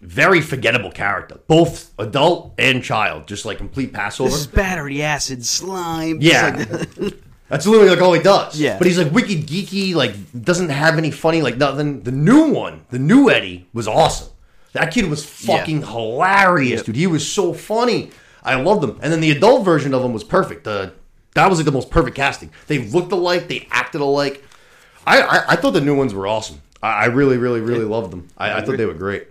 [0.00, 4.36] very forgettable character, both adult and child, just like complete Passover.
[4.54, 6.18] Battery acid slime.
[6.20, 6.64] Yeah.
[6.98, 7.14] Like-
[7.48, 8.60] That's literally like all he does.
[8.60, 8.76] Yeah.
[8.76, 10.12] But he's like wicked geeky, like
[10.44, 12.02] doesn't have any funny, like nothing.
[12.02, 14.28] The new one, the new Eddie, was awesome.
[14.72, 16.86] That kid was fucking hilarious, Yep.
[16.86, 16.96] dude.
[16.96, 18.10] He was so funny.
[18.42, 18.98] I loved him.
[19.02, 20.64] And then the adult version of him was perfect.
[20.64, 20.92] The
[21.34, 22.50] that was like the most perfect casting.
[22.66, 24.44] They looked alike, they acted alike.
[25.08, 26.60] I I, I thought the new ones were awesome.
[26.82, 28.28] I, I really, really, really loved them.
[28.36, 29.28] I, I thought they were great.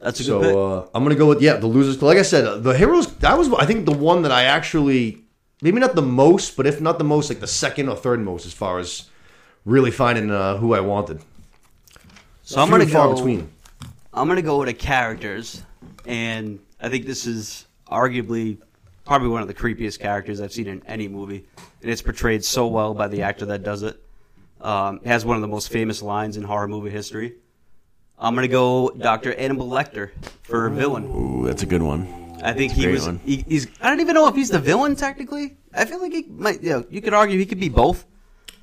[0.00, 0.50] That's a good pick.
[0.50, 2.00] So uh, I'm gonna go with yeah, the losers.
[2.02, 3.06] Like I said, the heroes.
[3.18, 5.22] That was I think the one that I actually
[5.62, 8.46] maybe not the most, but if not the most, like the second or third most
[8.46, 9.08] as far as
[9.64, 11.20] really finding uh, who I wanted.
[12.42, 13.14] So I'm gonna far go.
[13.14, 13.50] between.
[14.12, 15.62] I'm gonna go with the characters,
[16.06, 18.58] and I think this is arguably
[19.04, 21.44] probably one of the creepiest characters I've seen in any movie,
[21.82, 24.02] and it's portrayed so well by the actor that does it.
[24.60, 27.34] Um, has one of the most famous lines in horror movie history.
[28.18, 29.32] I'm gonna go Dr.
[29.34, 30.10] Hannibal Lecter
[30.42, 31.04] for villain.
[31.04, 32.02] Ooh, that's a good one.
[32.42, 33.06] I think That's a he great was.
[33.06, 33.20] one.
[33.24, 33.66] He, he's.
[33.80, 35.56] I don't even know if he's the villain technically.
[35.74, 36.62] I feel like he might.
[36.62, 38.04] You know, you could argue he could be both.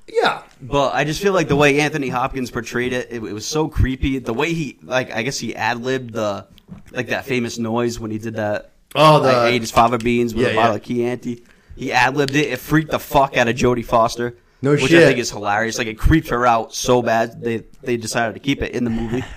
[0.07, 3.45] Yeah, But I just feel like the way Anthony Hopkins portrayed it, it, it was
[3.45, 4.19] so creepy.
[4.19, 6.47] The way he, like, I guess he ad libbed the,
[6.91, 8.71] like that famous noise when he did that.
[8.95, 10.77] Oh, the- I ate his fava beans with Yeah, a bottle yeah.
[10.77, 11.43] of Chianti.
[11.75, 12.47] He ad libbed it.
[12.53, 14.37] It freaked the fuck out of Jodie Foster.
[14.61, 15.03] No which shit.
[15.03, 15.77] I think is hilarious.
[15.77, 18.89] Like it creeped her out so bad they they decided to keep it in the
[18.89, 19.23] movie.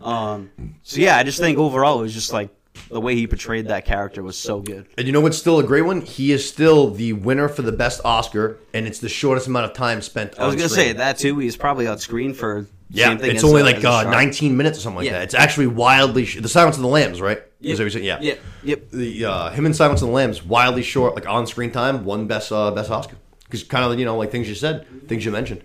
[0.00, 0.50] Um,
[0.82, 2.50] so yeah, I just think overall it was just like
[2.90, 4.88] the way he portrayed that character was so good.
[4.98, 6.00] and you know what's still a great one?
[6.00, 9.74] He is still the winner for the best Oscar, and it's the shortest amount of
[9.74, 10.38] time spent.
[10.40, 10.86] I was on gonna screen.
[10.86, 11.38] say that too.
[11.38, 14.78] He's probably on screen for Yeah, same thing it's only uh, like uh, 19 minutes
[14.78, 15.12] or something like Yeah.
[15.12, 15.22] that.
[15.22, 17.40] It's actually wildly sh- the Silence of the Lambs, right?
[17.60, 17.72] Yep.
[17.72, 18.02] Is that what you said?
[18.04, 18.18] Yeah.
[18.20, 18.40] Yep.
[18.64, 18.90] Yep.
[18.90, 22.26] the uh, him and Silence of the Lambs wildly short, like on screen time, one
[22.26, 23.14] best uh, best Oscar
[23.52, 25.62] because kind of you know like things you said, things you mentioned,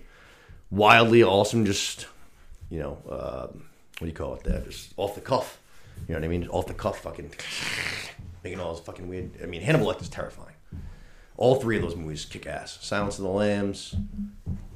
[0.70, 2.06] wildly awesome, just
[2.68, 5.58] you know uh, what do you call it there, just off the cuff,
[6.06, 7.32] you know what I mean, off the cuff, fucking
[8.44, 9.30] making all this fucking weird.
[9.42, 10.54] I mean, Hannibal Lecter's terrifying.
[11.38, 12.78] All three of those movies kick ass.
[12.82, 13.94] Silence of the Lambs,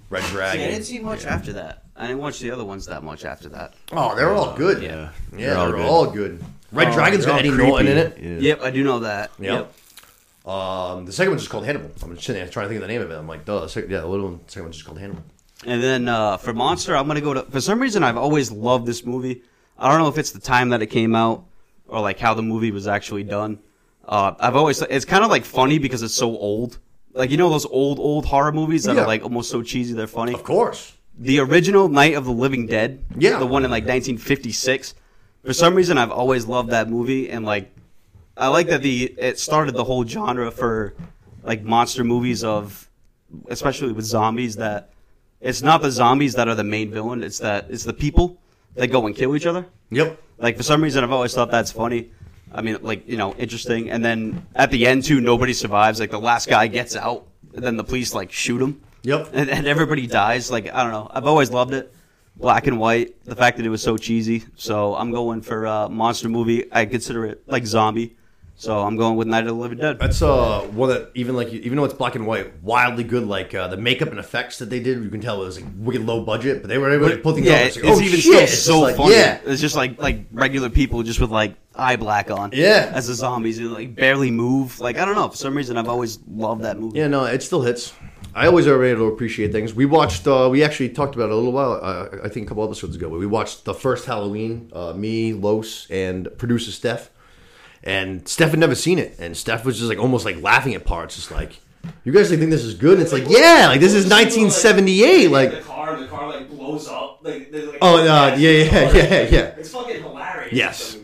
[0.08, 0.62] Red See, Dragon.
[0.62, 1.84] I didn't see much after that.
[1.94, 3.74] I didn't watch the other ones that much after that.
[3.92, 4.82] Oh, they're all good.
[4.82, 5.10] Yeah.
[5.36, 6.38] yeah, They're they're, all all, good.
[6.38, 6.46] good.
[6.70, 8.18] Red Oh, Dragon's They're got all Eddie Norton in it.
[8.18, 8.38] Yeah.
[8.38, 9.32] Yep, I do know that.
[9.38, 9.74] Yep.
[10.44, 11.90] Um, the second one's just called Hannibal.
[12.02, 13.14] I'm just sitting there trying to think of the name of it.
[13.14, 13.60] I'm like, duh.
[13.60, 15.22] The second, yeah, the little one, second one's just called Hannibal.
[15.64, 17.42] And then uh, for Monster, I'm gonna go to.
[17.44, 19.42] For some reason, I've always loved this movie.
[19.78, 21.44] I don't know if it's the time that it came out
[21.86, 23.60] or like how the movie was actually done.
[24.04, 24.82] Uh, I've always.
[24.82, 26.78] It's kind of like funny because it's so old.
[27.14, 29.02] Like you know those old old horror movies that Yeah.
[29.02, 30.32] are like almost so cheesy they're funny.
[30.34, 30.96] Of course.
[31.16, 33.04] The original Night of the Living Dead.
[33.16, 33.38] Yeah.
[33.38, 34.94] The one in like 1956.
[35.44, 37.71] For some reason, I've always loved that movie, and like,
[38.36, 40.94] I like that the it started the whole genre for
[41.42, 42.88] like monster movies of,
[43.48, 44.90] especially with zombies, that
[45.40, 47.22] it's not the zombies that are the main villain.
[47.22, 48.38] It's that it's the people
[48.74, 49.66] that go and kill each other.
[49.90, 50.20] Yep.
[50.38, 52.10] Like for some reason, I've always thought that's funny.
[52.54, 53.90] I mean, like you know, interesting.
[53.90, 56.00] And then at the end too, nobody survives.
[56.00, 59.30] Like the last guy gets out, and then the police like shoot him, Yep.
[59.32, 60.50] and, and everybody dies.
[60.50, 61.08] Like I don't know.
[61.10, 61.94] I've always loved it.
[62.36, 63.22] Black and white.
[63.24, 64.44] The fact that it was so cheesy.
[64.56, 66.64] So I'm going for uh, monster movie.
[66.72, 68.16] I consider it like zombie.
[68.62, 69.98] So I'm going with Night of the Living Dead.
[69.98, 73.26] That's uh one that even like even though it's black and white, wildly good.
[73.26, 75.68] Like uh, the makeup and effects that they did, you can tell it was like
[75.78, 77.60] wicked low budget, but they were able to pull things yeah, off.
[77.66, 78.22] it's, like, oh, even shit.
[78.22, 79.14] still It's so like, funny.
[79.14, 82.50] Yeah, It's just like like regular people just with like eye black on.
[82.52, 82.92] Yeah.
[82.94, 84.78] As the zombies, who like barely move.
[84.78, 85.28] Like I don't know.
[85.30, 87.00] For some reason, I've always loved that movie.
[87.00, 87.92] yeah, no, it still hits.
[88.34, 89.74] I always are able to appreciate things.
[89.74, 90.26] We watched.
[90.26, 91.80] Uh, we actually talked about it a little while.
[91.82, 93.10] Uh, I think a couple episodes ago.
[93.10, 94.70] But we watched the first Halloween.
[94.72, 97.10] Uh, me, Los, and producer Steph.
[97.84, 100.84] And Steph had never seen it, and Steph was just like almost like laughing at
[100.84, 101.58] parts, just like,
[102.04, 105.28] "You guys like think this is good?" And it's like, yeah, like this is 1978,
[105.30, 105.50] like.
[105.50, 107.18] the car, the car like blows up.
[107.22, 109.54] Like, there's, like Oh, uh, yeah, yeah, yeah, yeah.
[109.58, 110.52] It's fucking hilarious.
[110.52, 110.96] Yes.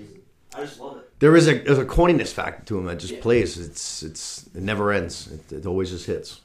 [0.55, 1.11] I just love it.
[1.21, 3.59] There is a there's a corniness factor to him that just plays.
[3.59, 5.27] It's it's it never ends.
[5.33, 6.41] It, it always just hits.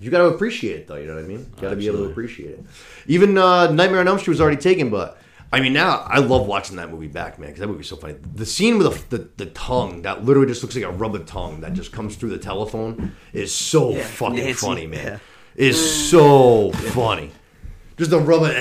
[0.00, 0.96] You got to appreciate it though.
[0.96, 1.50] You know what I mean?
[1.56, 2.64] You got to be able to appreciate it.
[3.06, 5.18] Even uh, Nightmare on Elm Street was already taken, but
[5.50, 8.16] I mean now I love watching that movie back, man, because that movie's so funny.
[8.34, 11.60] The scene with the, the the tongue that literally just looks like a rubber tongue
[11.62, 15.04] that just comes through the telephone is so fucking Nancy, funny, man.
[15.06, 15.18] yeah.
[15.56, 17.32] Is so funny.
[17.96, 18.52] Just a rubber.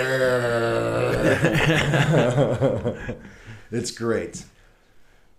[3.71, 4.45] it's great.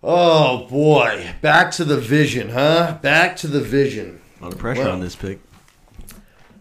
[0.03, 2.99] Oh boy, back to the vision, huh?
[3.03, 4.21] Back to the vision.
[4.41, 4.93] A lot of pressure Well.
[4.93, 5.41] on this pick.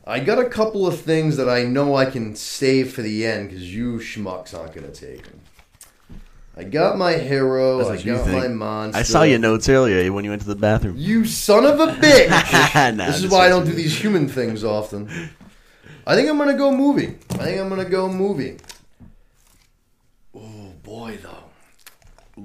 [0.07, 3.49] I got a couple of things that I know I can save for the end
[3.49, 5.41] because you schmucks aren't gonna take them.
[6.55, 7.77] I got my hero.
[7.79, 8.41] That's I what you got think.
[8.41, 8.99] my monster.
[8.99, 10.95] I saw your notes earlier when you went to the bathroom.
[10.97, 12.29] You son of a bitch!
[12.95, 15.09] Nah, this is why I don't do these human things often.
[16.05, 17.17] I think I'm gonna go movie.
[17.31, 18.57] I think I'm gonna go movie.
[20.33, 21.43] Oh boy, though.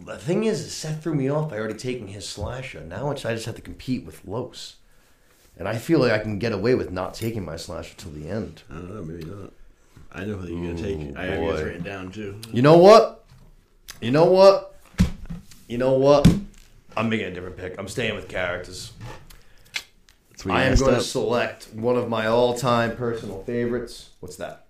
[0.05, 2.81] The thing is, Seth threw me off by already taking his slasher.
[2.81, 4.77] Now it's, I just have to compete with Los,
[5.59, 8.29] and I feel like I can get away with not taking my slasher till the
[8.29, 8.63] end.
[8.71, 9.53] I don't know, maybe not.
[10.13, 10.99] I know who you're gonna take.
[10.99, 11.67] Ooh, I have yours boy.
[11.67, 12.39] written down too.
[12.53, 13.25] You know what?
[14.01, 14.75] You know what?
[15.69, 16.27] You know what?
[16.97, 17.77] I'm making a different pick.
[17.79, 18.93] I'm staying with characters.
[20.31, 21.01] That's where you I am going up.
[21.01, 24.11] to select one of my all-time personal favorites.
[24.21, 24.67] What's that?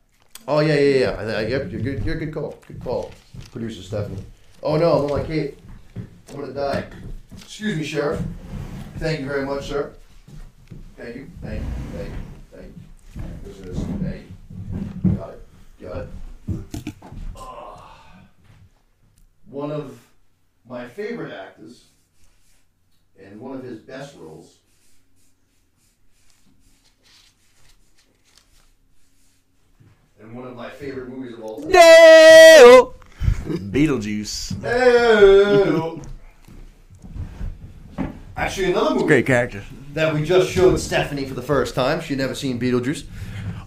[0.46, 1.10] Oh yeah, yeah, yeah.
[1.10, 2.04] I, I, yep, you're good.
[2.04, 2.58] You're a good call.
[2.66, 3.12] Good call,
[3.52, 4.22] producer Stephanie.
[4.62, 5.58] Oh no, I'm like Kate.
[6.30, 6.84] I'm gonna die.
[7.36, 8.22] Excuse me, sheriff.
[8.98, 9.94] Thank you very much, sir.
[10.96, 11.30] Thank you.
[11.42, 11.66] Thank you.
[11.96, 12.14] Thank you.
[12.52, 13.22] Thank you.
[13.44, 14.22] This is thank
[15.04, 15.10] you.
[15.16, 15.46] Got it.
[15.80, 16.94] Got it.
[17.36, 18.20] Ah.
[19.46, 19.98] one of
[20.68, 21.84] my favorite actors
[23.18, 24.58] and one of his best roles.
[30.20, 31.70] And one of my favorite movies of all time.
[31.72, 32.94] No!
[33.44, 34.62] Beetlejuice.
[34.62, 36.02] Hey!
[38.36, 39.62] Actually, another movie Great character.
[39.92, 42.00] that we just showed Stephanie for the first time.
[42.00, 43.04] She'd never seen Beetlejuice.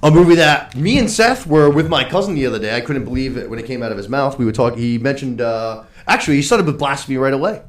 [0.04, 2.75] A movie that me and Seth were with my cousin the other day.
[2.75, 4.38] I couldn't believe it when it came out of his mouth.
[4.38, 4.80] We were talking.
[4.80, 5.41] He mentioned.
[5.41, 7.62] Uh, actually, he started with blasphemy right away.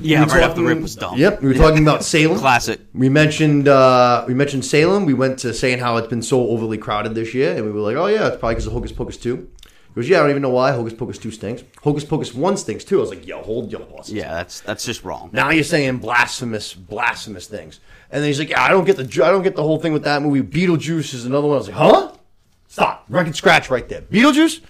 [0.00, 1.16] Yeah, We were right off the rip was dumb.
[1.16, 2.38] Yep, we were talking about Salem.
[2.40, 2.80] Classic.
[2.92, 5.06] We mentioned uh, we mentioned Salem.
[5.06, 7.80] We went to saying how it's been so overly crowded this year, and we were
[7.80, 9.48] like, "Oh yeah, it's probably because of Hocus Pocus 2.
[9.96, 11.64] Goes, "Yeah, I don't even know why Hocus Pocus two stinks.
[11.82, 14.84] Hocus Pocus one stinks too." I was like, "Yo, hold your horses." Yeah, that's that's
[14.84, 15.30] just wrong.
[15.32, 17.80] Now you're saying blasphemous, blasphemous things,
[18.10, 19.94] and then he's like, "Yeah, I don't get the, I don't get the whole thing
[19.94, 20.42] with that movie.
[20.42, 22.12] Beetlejuice is another one." I was like, "Huh?
[22.68, 23.06] Stop!
[23.08, 24.02] Record scratch right there.
[24.02, 24.60] Beetlejuice.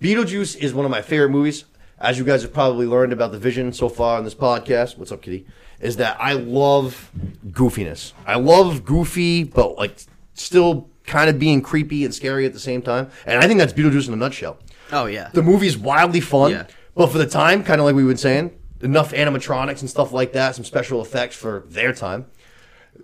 [0.00, 1.64] Beetlejuice is one of my favorite movies.
[2.00, 5.12] As you guys have probably learned about the vision so far in this podcast, what's
[5.12, 5.46] up, Kitty?
[5.78, 7.12] Is that I love
[7.50, 8.12] goofiness.
[8.26, 9.94] I love goofy, but like
[10.34, 13.10] still kind of being creepy and scary at the same time.
[13.26, 14.58] And I think that's Beetlejuice in a nutshell.
[14.92, 15.30] Oh yeah.
[15.32, 16.66] The movie's wildly fun, Yeah.
[16.94, 20.32] but for the time, kind of like we were saying, enough animatronics and stuff like
[20.32, 22.26] that, some special effects for their time.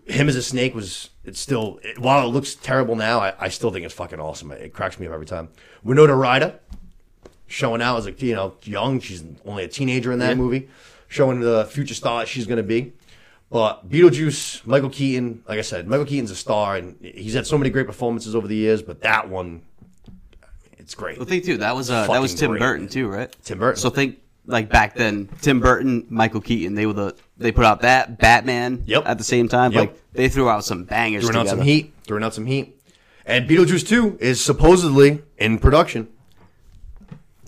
[0.07, 3.49] Him as a snake was, it's still, it, while it looks terrible now, I, I
[3.49, 4.51] still think it's fucking awesome.
[4.53, 5.49] It, cracks me up every time.
[5.83, 6.59] Winona Ryder,
[7.47, 10.35] showing out as a, you know, young, she's only a teenager in that Yeah.
[10.35, 10.69] movie,
[11.09, 12.93] showing the future star that she's going to be.
[13.51, 17.57] But Beetlejuice, Michael Keaton, like I said, Michael Keaton's a star, and he's had so
[17.57, 19.63] many great performances over the years, but that one,
[20.77, 21.17] it's great.
[21.19, 21.57] Well, think too.
[21.59, 22.91] That was uh, that was Tim great, Burton man.
[22.91, 23.35] too, right?
[23.45, 23.81] Tim Burton.
[23.81, 26.75] So think like back then, Tim Burton, Michael Keaton.
[26.75, 28.83] They were the they put out that Batman.
[28.87, 29.05] Yep.
[29.07, 29.81] At the same time, Yep.
[29.81, 31.95] like they threw out some bangers throwing out some heat.
[32.07, 32.75] Throwing out some heat.
[33.25, 36.09] And Beetlejuice 2 is supposedly in production.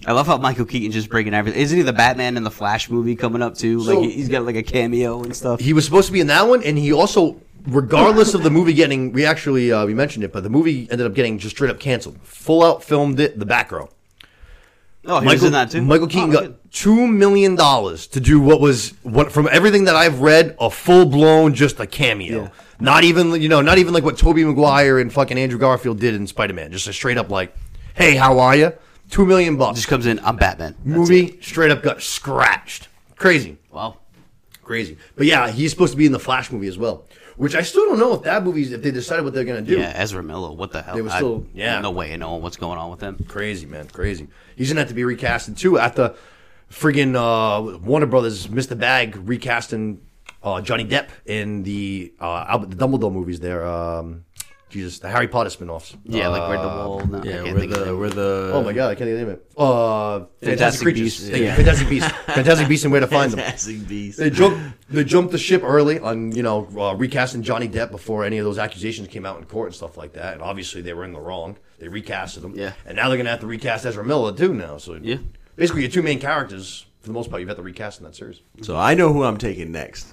[0.07, 1.61] I love how Michael Keaton just breaking everything.
[1.61, 3.81] Isn't he the Batman in the Flash movie coming up too?
[3.83, 5.61] So- like he- he's got like a cameo and stuff.
[5.61, 8.73] He was supposed to be in that one, and he also regardless of the movie
[8.73, 11.71] getting, we actually uh, we mentioned it, but the movie ended up getting just straight
[11.71, 12.19] up canceled.
[12.23, 13.91] Full out filmed it, the back row.
[15.07, 15.81] Oh, he was in that too.
[15.81, 19.97] Michael Keaton Oh, got two million dollars to do what was what from everything that
[19.97, 22.43] I've read a full blown just a cameo.
[22.43, 22.49] Yeah.
[22.81, 26.15] Not even you know not even like what Tobey Maguire and fucking Andrew Garfield did
[26.15, 26.71] in Spider Man.
[26.73, 27.55] Just a straight up like,
[27.95, 28.73] hey, how are you?
[29.11, 29.77] Two million bucks.
[29.77, 30.19] just comes in.
[30.21, 30.75] I'm Batman.
[30.85, 31.45] That's movie it.
[31.45, 32.89] straight up got scratched.
[33.17, 33.99] Crazy, Wow.
[34.63, 34.97] crazy.
[35.17, 37.05] But yeah, he's supposed to be in the Flash movie as well.
[37.37, 39.79] Which I still don't know if that movie's if they decided what they're gonna do.
[39.79, 40.53] Yeah, Ezra Miller.
[40.53, 40.95] What the hell?
[40.95, 41.81] They were I- still- yeah.
[41.81, 43.25] No way of knowing what's going on with him.
[43.29, 43.87] Crazy, man.
[43.89, 44.29] Crazy.
[44.57, 46.15] He's to have to be recasted, too, at the
[46.71, 50.01] friggin' uh, Warner Brothers missed the bag recasting
[50.43, 53.67] uh, Johnny Depp in the uh, Albert, the Dumbledore movies there.
[53.67, 54.25] Um,
[54.71, 55.97] Jesus, the Harry Potter spin-offs.
[56.05, 57.07] Yeah, like where the Uh, wall.
[57.07, 57.97] No, I Yeah, can't we're think of the it.
[57.97, 59.45] we're the Oh my god, I can't even name it.
[59.57, 61.01] Uh, Fantastic, Fantastic Creatures.
[61.03, 61.45] Beasts, Thank you.
[61.45, 61.55] yeah.
[61.57, 62.09] Fantastic Beasts.
[62.27, 63.41] Fantastic Beasts and Where to Find Them.
[63.41, 64.19] Fantastic Beast.
[64.19, 64.61] They jumped.
[64.91, 68.45] They jumped the ship early on, you know, uh, recasting Johnny Depp before any of
[68.45, 70.35] those accusations came out in court and stuff like that.
[70.35, 71.57] And obviously, they were in the wrong.
[71.79, 72.55] They recasted them.
[72.57, 72.73] Yeah.
[72.87, 74.79] And now they're gonna have to recast Ezra Miller too now.
[74.79, 75.17] So Yeah.
[75.57, 78.15] basically, your two main characters, for the most part, you've had to recast in that
[78.17, 78.41] series.
[78.63, 80.09] So I know who I'm taking next.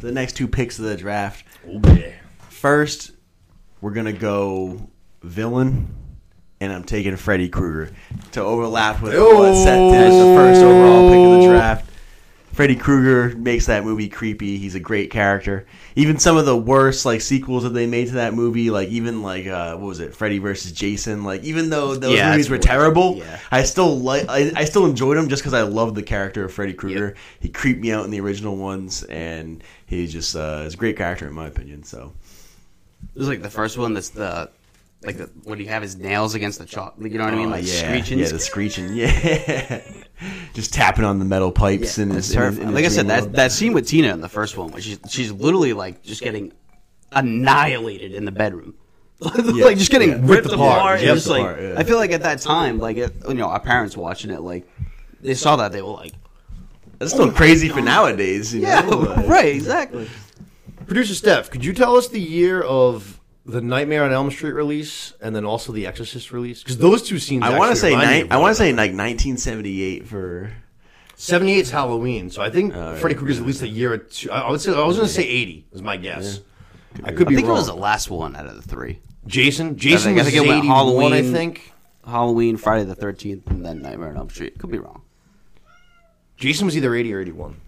[0.00, 1.44] The next two picks of the draft.
[1.68, 2.12] Oh yeah.
[2.50, 3.12] First,
[3.80, 4.88] we're gonna go
[5.22, 5.94] villain,
[6.60, 7.92] and I'm taking Freddy Krueger
[8.32, 11.90] to overlap with what Seth did as the first overall pick of the draft.
[12.52, 14.56] Freddy Krueger makes that movie creepy.
[14.58, 15.66] He's a great character.
[15.94, 19.22] Even some of the worst like sequels that they made to that movie, like even
[19.22, 21.22] like uh, what was it, Freddy versus Jason?
[21.22, 23.38] Like even though those Yeah, movies were terrible, Yeah.
[23.52, 26.52] I still like I, I still enjoyed them just because I love the character of
[26.52, 27.14] Freddy Krueger.
[27.38, 30.96] He creeped me out in the original ones, and he just uh, is a great
[30.96, 31.84] character in my opinion.
[31.84, 32.12] So
[33.18, 33.94] It was like the first one.
[33.94, 34.48] That's the
[35.02, 36.94] like the when you have his nails against the chalk.
[37.00, 37.48] You know what I mean?
[37.48, 38.20] Oh, Like yeah, screeching.
[38.20, 38.92] Yeah, the screeching.
[38.94, 39.80] Yeah,
[40.54, 42.72] just tapping on the metal pipes and It's terrifying.
[42.74, 45.32] Like I said, that that scene with Tina in the first one, where she's she's
[45.32, 46.52] literally like just getting
[47.12, 48.74] annihilated in the bedroom.
[49.20, 50.14] like just getting Yeah.
[50.20, 50.78] ripped Ripped apart.
[50.78, 51.00] apart.
[51.00, 51.14] Yep.
[51.14, 51.74] just like Apart, yeah.
[51.76, 54.64] I feel like at that time, like it, you know, our parents watching it, like
[55.20, 56.12] they saw that they were like,
[56.98, 58.54] that's still oh crazy for nowadays.
[58.54, 58.98] You yeah, know?
[58.98, 60.08] Like- right, exactly.
[60.88, 65.12] Producer Steph, could you tell us the year of the Nightmare on Elm Street release
[65.20, 66.62] and then also the Exorcist release?
[66.62, 67.44] Because those two scenes.
[67.44, 70.50] I want to say ni- I want to say like 1978 for
[71.16, 73.18] 78 is Halloween, so I think Oh, Freddy yeah.
[73.20, 74.30] Krueger's at least a year or two.
[74.30, 76.40] I I would say I was going to say 80 is my guess.
[77.04, 77.56] I could I be think wrong.
[77.56, 79.00] it was the last one out of the three.
[79.26, 79.76] Jason.
[79.76, 81.72] Jason I was think it went 81, I think.
[82.06, 84.58] Halloween, Friday the Thirteenth, and then Nightmare on Elm Street.
[84.58, 85.02] Could be wrong.
[86.38, 87.60] Jason was either 80 or 81.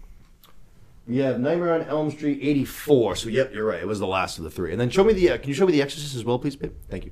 [1.11, 3.17] We have Nightmare on Elm Street 84.
[3.17, 3.81] So yep, you're right.
[3.81, 4.71] It was the last of the three.
[4.71, 5.31] And then show me the.
[5.31, 6.71] Uh, can you show me the Exorcist as well, please, babe?
[6.89, 7.11] Thank you.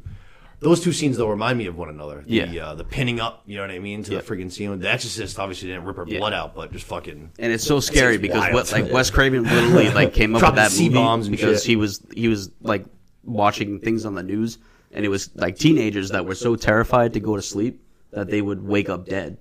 [0.62, 2.24] Those two scenes though remind me of one another.
[2.26, 2.68] The, Yeah.
[2.68, 4.78] Uh, the pinning up, you know what I mean, to the freaking scene.
[4.80, 6.20] The Exorcist obviously didn't rip her Yeah.
[6.20, 7.32] blood out, but just fucking.
[7.40, 8.54] and it's so scary because wild.
[8.54, 11.62] what like Wes Craven literally like came up with Dropping that movie C-bombs and because
[11.64, 11.68] shit.
[11.68, 12.86] he was he was like
[13.26, 14.60] watching things on the news
[14.94, 17.82] and it was like teenagers that were so terrified to go to sleep
[18.12, 19.38] that they would wake up dead.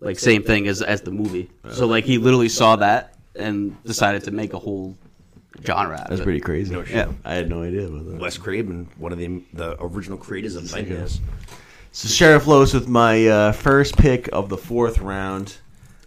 [0.00, 1.50] Like same thing as as the movie.
[1.72, 4.96] So like he literally saw that and decided to make a whole
[5.64, 6.24] genre out that's of it.
[6.24, 6.72] pretty crazy.
[6.72, 6.96] No shit.
[6.96, 7.12] Yeah.
[7.24, 8.18] I had no idea about that.
[8.20, 11.20] Wes Craven, one of the the original creators of Nightmares.
[11.92, 15.58] So Sheriff Los with my uh, first pick of the fourth round.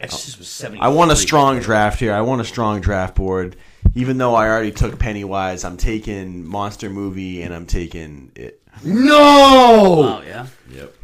[0.01, 0.81] Exorcist was 70.
[0.81, 2.13] I want a strong draft here.
[2.13, 3.55] I want a strong draft board.
[3.93, 8.61] Even though I already took Pennywise, I'm taking Monster Movie and I'm taking it.
[8.83, 9.15] No!
[9.15, 10.47] Oh yeah.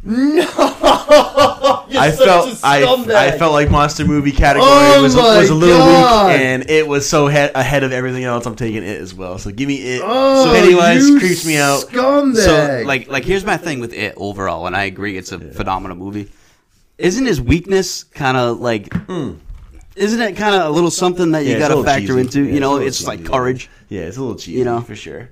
[1.98, 6.28] I felt I, I felt like Monster Movie category Oh was, was a little God.
[6.30, 8.46] weak, and it was so he- ahead of everything else.
[8.46, 9.38] I'm taking it as well.
[9.38, 10.02] So give me it.
[10.04, 11.82] Oh, so Pennywise you creeps me out.
[11.82, 12.36] Scumbag.
[12.36, 15.96] So like like here's my thing with it overall, and I agree it's a phenomenal
[15.96, 16.30] movie.
[16.98, 18.92] Isn't his weakness kind of like?
[18.94, 19.34] Hmm.
[19.94, 21.52] Isn't it kind of a little something that you.
[21.52, 22.20] Yeah, got to factor cheesy.
[22.20, 22.44] into?
[22.44, 23.68] Yeah, you know, a little it's like courage.
[23.88, 24.80] Yeah, it's a little cheesy, You know?
[24.80, 25.28] for sure.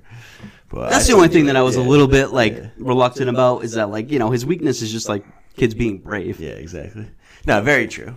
[0.69, 2.67] But That's I the only thing that I was a little bit like Yeah.
[2.79, 5.25] reluctant about is that like you know his weakness is just like
[5.61, 6.41] kids being brave.
[6.41, 7.07] Yeah, exactly.
[7.47, 8.15] No, very true.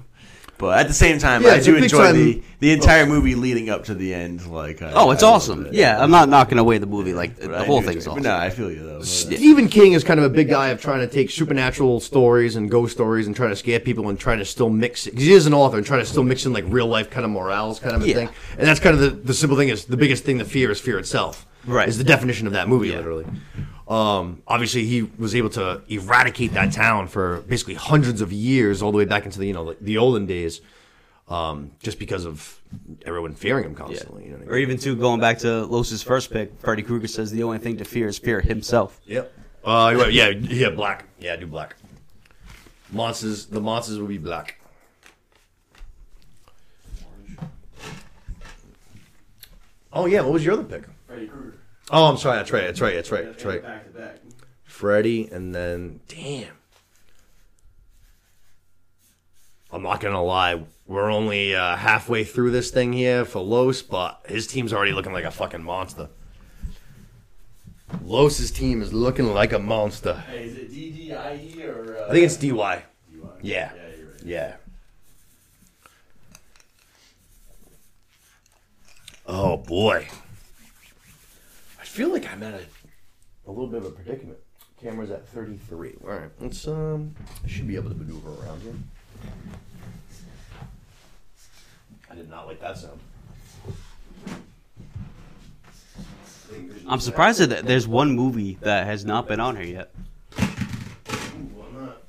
[0.59, 2.69] But at the same time, Yeah, I it's do a big enjoy time- the the
[2.71, 2.73] oh.
[2.75, 4.45] entire movie leading up to the end.
[4.47, 5.65] Like, I, Oh, it's I love awesome.
[5.65, 5.73] it.
[5.73, 7.11] Yeah, I'm not knocking away the movie.
[7.13, 8.23] Like But the I whole do thing's enjoy awesome.
[8.23, 8.93] But no, I feel you though.
[8.99, 11.99] but- uh, Stephen King is kind of a big guy of trying to take supernatural
[11.99, 15.11] stories and ghost stories and trying to scare people and trying to still mix it.
[15.11, 17.25] Because he is an author and trying to still mix in like real life kind
[17.25, 18.13] of morals kind of a Yeah.
[18.13, 18.29] thing.
[18.57, 20.79] And that's kind of the, the simple thing is the biggest thing the fear is
[20.79, 21.45] fear itself.
[21.65, 21.89] Right.
[21.89, 22.97] Is the definition of that movie, Yeah.
[22.97, 23.25] literally.
[23.87, 28.91] Um, obviously, he was able to eradicate that town for basically hundreds of years, all
[28.91, 30.61] the way back into the you know the, the olden days,
[31.27, 32.61] um, just because of
[33.05, 34.25] everyone fearing him constantly.
[34.25, 37.07] You know what I Or even too going back to Los's first pick, Freddy Krueger
[37.07, 39.01] says the only thing to fear is fear himself.
[39.05, 39.33] Yep.
[39.65, 41.05] Uh, yeah, yeah, black.
[41.19, 41.75] Yeah, do black.
[42.91, 43.47] Monsters.
[43.47, 44.59] The monsters will be black.
[49.91, 50.83] Oh yeah, what was your other pick?
[51.07, 51.57] Freddy Krueger.
[51.91, 52.37] Oh, I'm sorry.
[52.37, 52.63] That's right.
[52.65, 52.95] That's right.
[52.95, 53.25] That's right.
[53.25, 53.61] That's right.
[53.61, 54.15] Back to back.
[54.63, 56.53] Freddy, and then damn.
[59.71, 60.63] I'm not gonna lie.
[60.85, 65.13] We're only uh, halfway through this thing here for Los, but his team's already looking
[65.13, 66.09] like a fucking monster.
[68.03, 70.15] Los's team is looking like a monster.
[70.27, 71.97] Hey, is it DDIE or?
[71.97, 72.49] Uh, I think it's DY.
[72.49, 72.83] DY?
[73.41, 73.71] Yeah.
[73.73, 74.23] Yeah, you're right.
[74.23, 74.55] Yeah.
[79.25, 80.07] Oh boy.
[81.93, 82.65] I feel like I'm at a,
[83.45, 84.39] a little bit of a predicament.
[84.81, 85.93] Camera's at 33.
[86.03, 87.13] All right, let's um.
[87.43, 88.73] I should be able to maneuver around here.
[92.09, 92.99] I did not like that sound.
[96.87, 99.91] I'm surprised that there's one movie that has not been on here yet.
[100.39, 102.01] Ooh, I'm not.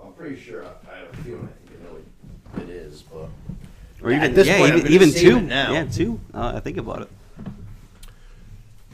[0.00, 3.28] I'm pretty sure I, I have a feeling you know it is, but
[4.02, 5.36] Or Yeah, even at this yeah, point, I'm even, gonna even save two.
[5.38, 5.72] it now.
[5.72, 6.20] Yeah, two.
[6.32, 7.08] Uh, I think about it.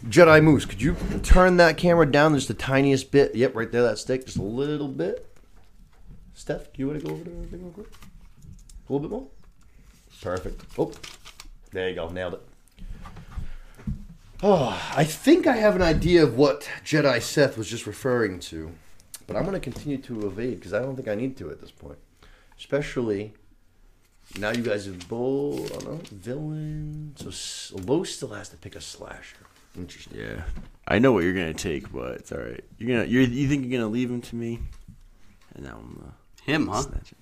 [0.09, 3.35] Jedi Moose, could you turn that camera down just the tiniest bit?
[3.35, 5.27] Yep, right there, that stick, just a little bit.
[6.35, 7.87] Steph, do you want to go over there real quick?
[7.89, 9.27] A little bit more?
[10.23, 10.63] Perfect.
[10.79, 10.93] Oh,
[11.73, 12.43] there you go, nailed it.
[14.43, 18.71] Oh, I think I have an idea of what Jedi Seth was just referring to,
[19.27, 21.61] but I'm going to continue to evade because I don't think I need to at
[21.61, 21.99] this point.
[22.59, 23.33] Especially
[24.39, 27.13] now you guys have both, I don't know, villain.
[27.17, 29.37] So S- Lo still has to pick a slasher.
[29.77, 30.19] Interesting.
[30.19, 30.43] Yeah,
[30.89, 32.65] I know what you're gonna take, but it's all right.
[32.79, 34.61] You're gonna, you're, you think you're gonna leave him to me,
[35.55, 36.11] and now I'm uh,
[36.45, 36.83] Him, huh?
[36.83, 37.13] snatch.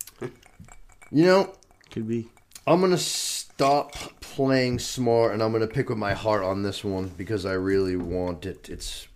[1.11, 1.53] You know,
[1.91, 2.29] Could be.
[2.67, 7.09] I'm gonna stop playing smart and I'm gonna pick with my heart on this one
[7.09, 8.69] because I really want it.
[8.71, 9.07] It's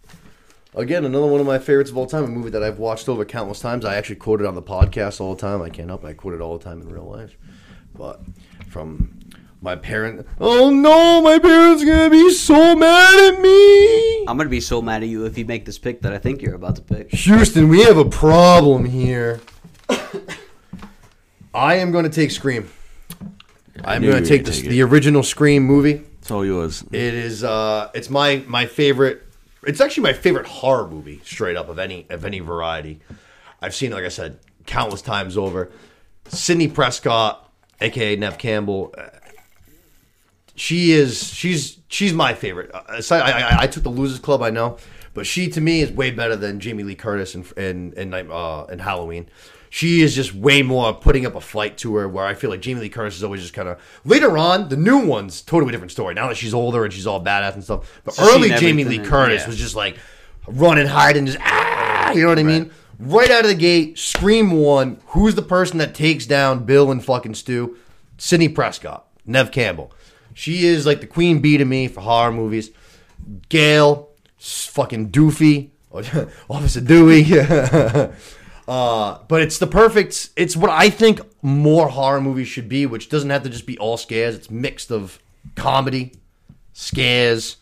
[0.75, 2.25] again another one of my favorites of all time.
[2.25, 3.85] A movie that I've watched over countless times.
[3.85, 5.63] I actually quote it on the podcast all the time.
[5.63, 6.09] I can't help it.
[6.09, 7.37] I quote it all the time in real life.
[7.99, 8.21] But
[8.69, 9.19] from
[9.61, 14.25] my parent, oh no, my parents are gonna be so mad at me.
[14.27, 16.41] I'm gonna be so mad at you if you make this pick that I think
[16.41, 17.11] you're about to pick.
[17.13, 19.41] Houston, we have a problem here.
[21.53, 22.71] I am going to take Scream.
[23.85, 24.85] I'm knew gonna were take gonna the, take the it.
[24.85, 26.03] original Scream movie.
[26.21, 26.85] It's all yours.
[26.93, 29.23] It is uh it's my my favorite
[29.65, 33.01] it's actually my favorite horror movie straight up of any of any variety.
[33.61, 35.71] I've seen it like I said countless times over.
[36.27, 37.48] Sidney Prescott,
[37.81, 39.09] aka Nev Campbell, uh,
[40.55, 42.71] she is she's she's my favorite.
[42.75, 44.77] Uh, aside- I, I, I took the Losers Club, I know,
[45.15, 48.31] but she to me is way better than Jamie Lee Curtis in in in, Night-
[48.31, 49.29] uh, in Halloween.
[49.71, 52.09] She is just way more putting up a fight to her.
[52.09, 54.69] Where I feel like Jamie Lee Curtis is always just kind of later on.
[54.71, 56.15] The new one's totally different story.
[56.15, 58.99] Now that she's older and she's all badass and stuff, but She's early Jamie Lee
[58.99, 59.47] Curtis yeah.
[59.47, 59.99] was just like
[60.47, 62.63] running, hiding, just ah, you know what I mean?
[62.65, 65.01] Right out of the gate, Scream one.
[65.09, 67.77] Who's the person that takes down Bill and fucking Stu?
[68.17, 69.93] Sidney Prescott, Nev Campbell.
[70.35, 72.71] She is like the queen bee to me for horror movies.
[73.49, 75.71] Gail, fucking Doofy,
[76.51, 77.25] Officer Dewey.
[78.69, 80.31] uh, but it's the perfect.
[80.37, 83.79] It's what I think more horror movies should be, which doesn't have to just be
[83.79, 84.35] all scares.
[84.35, 85.19] It's mixed of
[85.55, 86.13] comedy,
[86.73, 87.57] scares,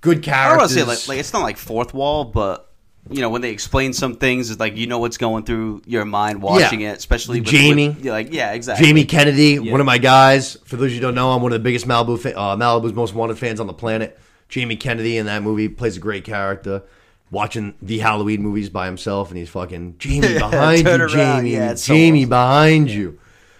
[0.00, 0.36] good characters.
[0.36, 2.72] I don't want to say like, like it's not like fourth wall, but
[3.10, 6.04] you know when they explain some things, it's like you know what's going through your
[6.04, 6.92] mind watching Yeah.
[6.92, 7.88] it, especially with, Jamie.
[7.90, 8.86] With, yeah, like yeah, exactly.
[8.86, 10.56] Jamie Kennedy, one of my guys.
[10.64, 12.56] For those of you who don't know, I'm one of the biggest Malibu fa- uh,
[12.56, 14.18] Malibu's most wanted fans on the planet.
[14.48, 16.82] Jamie Kennedy in that movie plays a great character.
[17.30, 21.08] Watching the Halloween movies by himself, and he's fucking Jamie behind you, around.
[21.10, 22.28] Jamie, Yeah, it's so Jamie awesome.
[22.28, 23.18] behind you.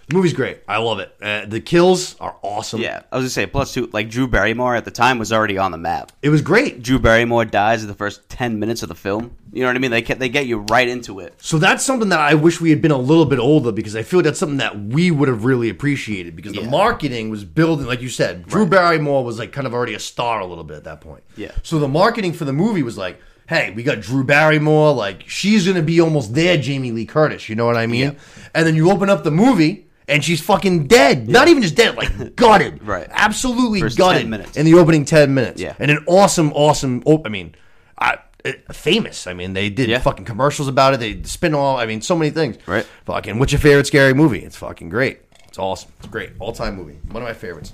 [0.08, 0.58] The movie's great.
[0.68, 1.14] I love it.
[1.20, 2.80] Uh, the kills are awesome.
[2.80, 3.88] Yeah, I was gonna say plus two.
[3.92, 6.12] Like Drew Barrymore at the time was already on the map.
[6.20, 6.82] it was great.
[6.82, 9.34] Drew Barrymore dies in the first ten minutes of the film.
[9.52, 9.92] You know what I mean?
[9.92, 11.34] They get, they get you right into it.
[11.38, 14.02] So that's something that I wish we had been a little bit older because I
[14.02, 18.02] feel that's something that we would have really appreciated because the marketing was building, like
[18.02, 20.84] you said, Drew Barrymore was like kind of already a star a little bit at
[20.84, 21.22] that point.
[21.36, 21.52] Yeah.
[21.62, 25.66] So the marketing for the movie was like, hey, we got Drew Barrymore, like she's
[25.66, 27.48] gonna be almost there, Jamie Lee Curtis.
[27.48, 28.12] You know what I mean?
[28.12, 28.18] Yeah.
[28.54, 29.86] And then you open up the movie.
[30.06, 31.28] And she's fucking dead.
[31.28, 32.82] Not even just dead, like gutted.
[32.82, 33.06] Right.
[33.10, 34.22] Absolutely First gutted.
[34.22, 34.56] 10 minutes.
[34.56, 35.60] In the opening 10 minutes.
[35.60, 35.74] Yeah.
[35.78, 37.54] And an awesome, awesome, oh, I mean,
[37.98, 39.26] I, it, famous.
[39.26, 40.00] I mean, they did Yeah.
[40.00, 41.00] fucking commercials about it.
[41.00, 41.78] They spin all.
[41.78, 42.58] I mean, so many things.
[42.66, 42.86] Right.
[43.06, 43.38] Fucking.
[43.38, 44.40] What's your favorite scary movie?
[44.40, 45.20] It's fucking great.
[45.48, 45.90] It's awesome.
[46.00, 46.32] It's great.
[46.38, 46.98] All time movie.
[47.10, 47.72] One of my favorites.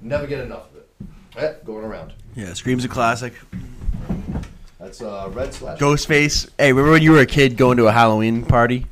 [0.00, 0.88] Never get enough of it.
[1.36, 2.12] Eh, going around.
[2.34, 3.34] Yeah, Scream's a classic.
[4.80, 5.78] That's uh, red slash.
[5.78, 6.48] Ghostface.
[6.58, 8.86] Hey, remember when you were a kid going to a Halloween party?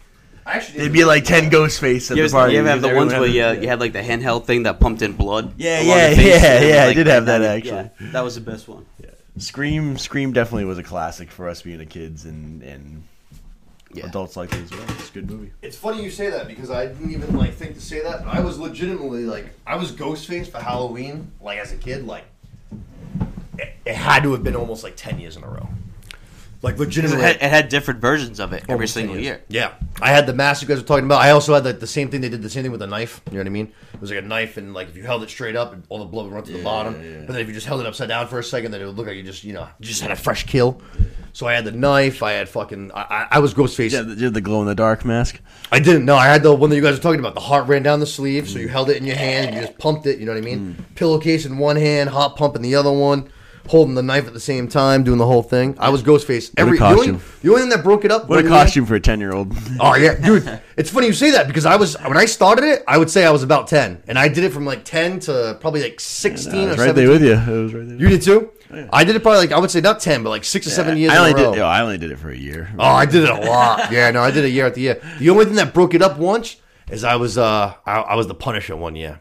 [0.50, 2.54] I actually There'd be like ten Ghostface at You the ever, party.
[2.54, 4.64] you ever have the Everyone ones where the- you, you had like the handheld thing
[4.64, 5.54] that pumped in blood?
[5.56, 7.90] Yeah, along yeah, the face, yeah, and yeah, I did have that, yeah, actually.
[8.10, 8.84] that was the best one.
[9.38, 13.04] Scream, Scream definitely was a classic for us being a kids, and and
[13.94, 14.06] Yeah.
[14.06, 14.82] Adults like it as well.
[14.98, 15.52] It's a good movie.
[15.62, 18.24] It's funny you say that because I didn't even like think to say that.
[18.24, 22.06] But I was legitimately like, I was Ghostface for Halloween, like as a kid.
[22.06, 22.24] Like,
[23.58, 25.68] it, it had to have been almost like ten years in a row.
[26.62, 29.24] Like It legitimately, had, it had different versions of it every single years.
[29.24, 29.42] year.
[29.48, 31.22] Yeah, I had the mask you guys were talking about.
[31.22, 32.20] I also had like the same thing.
[32.20, 33.22] They did the same thing with a knife.
[33.30, 33.72] You know what I mean?
[33.94, 36.04] It was like a knife, and like if you held it straight up, all the
[36.04, 36.92] blood would run to the bottom.
[37.26, 38.96] But then if you just held it upside down for a second, then it would
[38.96, 40.82] look like you just you know you just had a fresh kill.
[41.32, 42.22] So I had the knife.
[42.22, 42.92] I had fucking.
[42.92, 43.92] I, I, I was Ghostface.
[43.92, 45.40] Yeah, did the glow in the dark mask.
[45.72, 46.16] I didn't know.
[46.16, 47.34] I had the one that you guys were talking about.
[47.34, 49.62] The heart ran down the sleeve, so you held it in your hand and you
[49.62, 50.18] just pumped it.
[50.18, 50.74] You know what I mean?
[50.76, 50.94] Mm.
[50.96, 53.30] Pillowcase in one hand, hot pump in the other one,
[53.68, 55.76] holding the knife at the same time, doing the whole thing.
[55.78, 56.52] I was Ghostface.
[56.56, 57.10] Every the only,
[57.42, 58.28] the only thing that broke it up.
[58.28, 59.52] What a costume for a ten year old.
[59.78, 60.60] Oh yeah, dude.
[60.76, 63.24] It's funny you say that because I was when I started it, I would say
[63.24, 66.54] I was about ten, and I did it from like ten to probably like sixteen
[66.54, 67.04] I or was right seventeen.
[67.04, 67.34] there with you.
[67.54, 67.96] I was right there.
[67.98, 68.50] You did too.
[68.92, 70.96] I did it probably like I would say not ten, but like six or seven
[70.96, 71.12] years.
[71.12, 71.50] I only in a row.
[71.52, 71.58] did.
[71.58, 72.70] yo, I only did it for a year.
[72.78, 73.80] Oh, I did it a lot.
[73.92, 75.00] Yeah, no, I did it year after year.
[75.18, 76.56] The only thing that broke it up once
[76.88, 79.20] is I was uh I, I was the Punisher one year.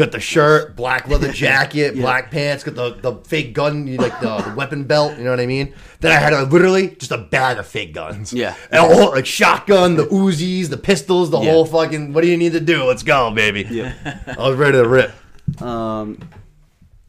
[0.00, 4.38] Got the shirt, black leather jacket, black pants, got the, the fake gun, like the,
[4.38, 5.74] the weapon belt, you know what I mean?
[6.00, 8.32] Then I had a, literally just a bag of fake guns.
[8.32, 8.54] Yeah.
[8.70, 11.50] And a whole, like shotgun, the Uzis, the pistols, the Yeah.
[11.52, 12.84] whole fucking, what do you need to do?
[12.84, 13.66] Let's go, baby.
[13.70, 13.92] Yeah.
[14.38, 15.12] I was ready to rip.
[15.60, 16.18] Um,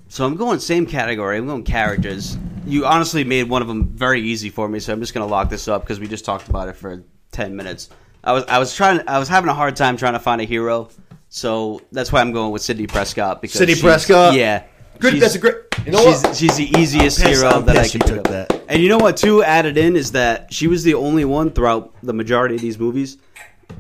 [0.10, 1.38] so I'm going same category.
[1.38, 2.38] I'm going characters.
[2.66, 5.32] You honestly made one of them very easy for me, so I'm just going to
[5.32, 7.90] lock this up because we just talked about it for ten minutes.
[8.24, 10.44] I was I was trying I was having a hard time trying to find a
[10.44, 10.90] hero,
[11.34, 14.34] so that's why I'm going with Sidney Prescott because Sidney she's- Prescott?
[14.36, 14.64] yeah,
[15.00, 15.56] Good, she's- that's a great,
[15.86, 16.36] you know she's, what?
[16.36, 18.48] she's the easiest I'm pissed- hero I'm that I pissed could you pick took up.
[18.50, 18.62] that.
[18.68, 19.16] And you know what?
[19.18, 22.78] Too added in is that she was the only one throughout the majority of these
[22.78, 23.18] movies.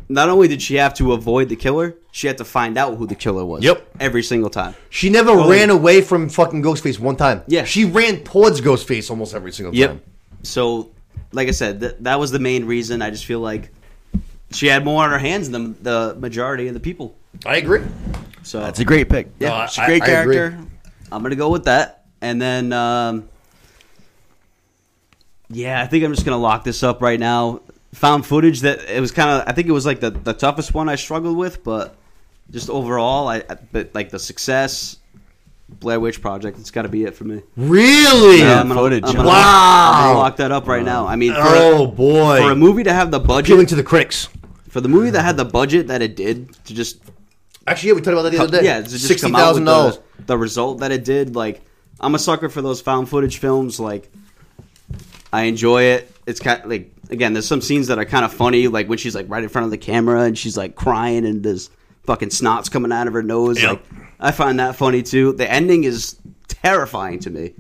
[0.08, 3.06] Not only did she have to avoid the killer, she had to find out who
[3.06, 3.64] the killer was.
[3.64, 3.86] Yep.
[4.00, 4.74] Every single time.
[4.90, 7.44] She never ran away from fucking Ghostface one time.
[7.48, 7.66] Yeah.
[7.66, 9.90] She ran towards Ghostface almost every single Yep.
[9.90, 10.02] time.
[10.44, 10.90] So,
[11.34, 13.02] like I said, th- that was the main reason.
[13.02, 13.70] I just feel like
[14.52, 17.16] she had more on her hands than the majority of the people.
[17.46, 17.82] I agree.
[18.44, 19.30] So That's a great pick.
[19.40, 20.58] yeah, No, she's a I- great I character.
[21.12, 23.28] I'm gonna go with that, and then um,
[25.50, 27.62] yeah, I think I'm just gonna lock this up right now.
[27.96, 29.44] Found footage that it was kind of.
[29.48, 31.96] I think it was like the the toughest one I struggled with, but
[32.50, 34.98] just overall, I, I but like the success.
[35.80, 36.60] Blair Witch Project.
[36.60, 37.42] It's got to be it for me.
[37.56, 38.40] Really?
[38.40, 39.04] Yeah, I'm gonna, footage.
[39.06, 39.92] I'm gonna, Wow.
[39.96, 41.08] I'm gonna lock that up right now.
[41.08, 42.42] I mean, for, oh a, boy!
[42.42, 44.28] for a movie to have the budget, appealing budget, to the critics.
[44.68, 47.00] for the movie that had the budget that it did to just
[47.68, 48.66] Actually, yeah, we talked about that the other day.
[48.66, 50.00] yeah, to just sixty come out thousand with dollars.
[50.18, 51.36] the, the result that it did.
[51.36, 51.62] Like,
[52.00, 53.80] I'm a sucker for those found footage films.
[53.80, 54.12] Like,
[55.32, 56.12] I enjoy it.
[56.26, 58.98] It's kind of, like again, there's some scenes that are kind of funny, like when
[58.98, 61.70] she's like right in front of the camera and she's like crying and there's
[62.06, 63.62] fucking snots coming out of her nose.
[63.62, 63.70] Yep.
[63.92, 65.34] Like, I find that funny too.
[65.34, 67.54] The ending is terrifying to me.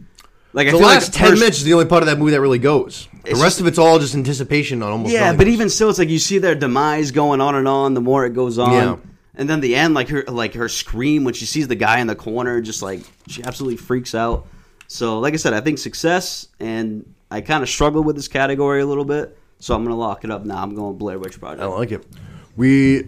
[0.53, 2.17] Like, I The feel last like ten first- minutes is the only part of that
[2.19, 3.07] movie that really goes.
[3.23, 5.13] The It's rest just- of it's all just anticipation on almost.
[5.13, 5.53] Yeah, but else.
[5.53, 7.93] even still, it's like you see their demise going on and on.
[7.93, 8.95] The more it goes on, Yeah.
[9.35, 12.07] And then the end, like her, like her scream when she sees the guy in
[12.07, 14.47] the corner, just like she absolutely freaks out.
[14.87, 18.81] So, like I said, I think success, and I kind of struggle with this category
[18.81, 19.37] a little bit.
[19.59, 20.61] So I'm gonna lock it up now.
[20.61, 21.61] I'm going Blair Witch Project.
[21.61, 22.05] I like it.
[22.57, 23.05] We,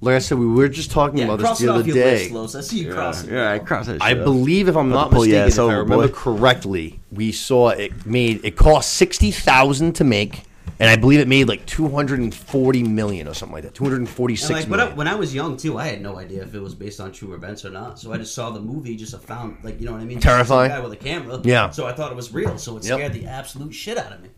[0.00, 2.30] like I said, we were just talking about this the other day.
[2.32, 3.30] I see you crossing.
[3.30, 4.00] Yeah, I crossed that.
[4.00, 6.14] I shit believe, if I'm not pull your mistaken, ass if I over, remember boy.
[6.14, 10.44] correctly, we saw it made it cost sixty thousand to make,
[10.78, 13.74] and I believe it made like two hundred and forty million or something like that.
[13.74, 16.42] 246 And six like, but I, when I was young too, I had no idea
[16.42, 17.98] if it was based on true events or not.
[17.98, 20.20] So I just saw the movie, just a found like you know what I mean,
[20.20, 20.70] Terrifying.
[20.70, 21.40] guy with a camera.
[21.44, 21.70] Yeah.
[21.70, 22.58] So I thought it was real.
[22.58, 22.98] So it Yep.
[22.98, 24.28] scared the absolute shit out of me.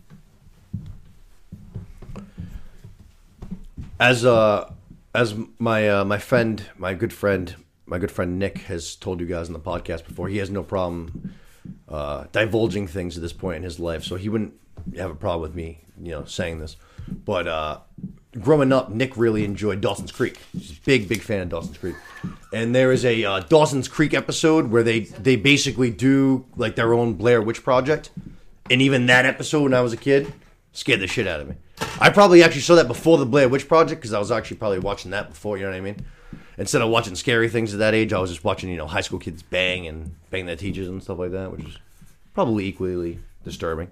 [3.99, 4.71] as uh
[5.13, 7.55] as my uh, my friend my good friend
[7.85, 10.63] my good friend Nick has told you guys in the podcast before he has no
[10.63, 11.33] problem
[11.89, 14.53] uh, divulging things at this point in his life so he wouldn't
[14.97, 16.75] have a problem with me you know saying this
[17.25, 17.79] but uh
[18.39, 21.95] growing up Nick really enjoyed Dawson's Creek he's a big big fan of Dawson's Creek
[22.53, 26.93] and there is a uh, Dawson's Creek episode where they they basically do like their
[26.93, 28.11] own Blair Witch project
[28.69, 30.31] and even that episode when I was a kid
[30.73, 31.55] scared the shit out of me.
[31.99, 34.79] I probably actually saw that before the Blair Witch Project because I was actually probably
[34.79, 35.57] watching that before.
[35.57, 36.05] You know what I mean?
[36.57, 39.01] Instead of watching scary things at that age, I was just watching you know high
[39.01, 41.77] school kids bang and bang their teachers and stuff like that, which is
[42.33, 43.91] probably equally disturbing.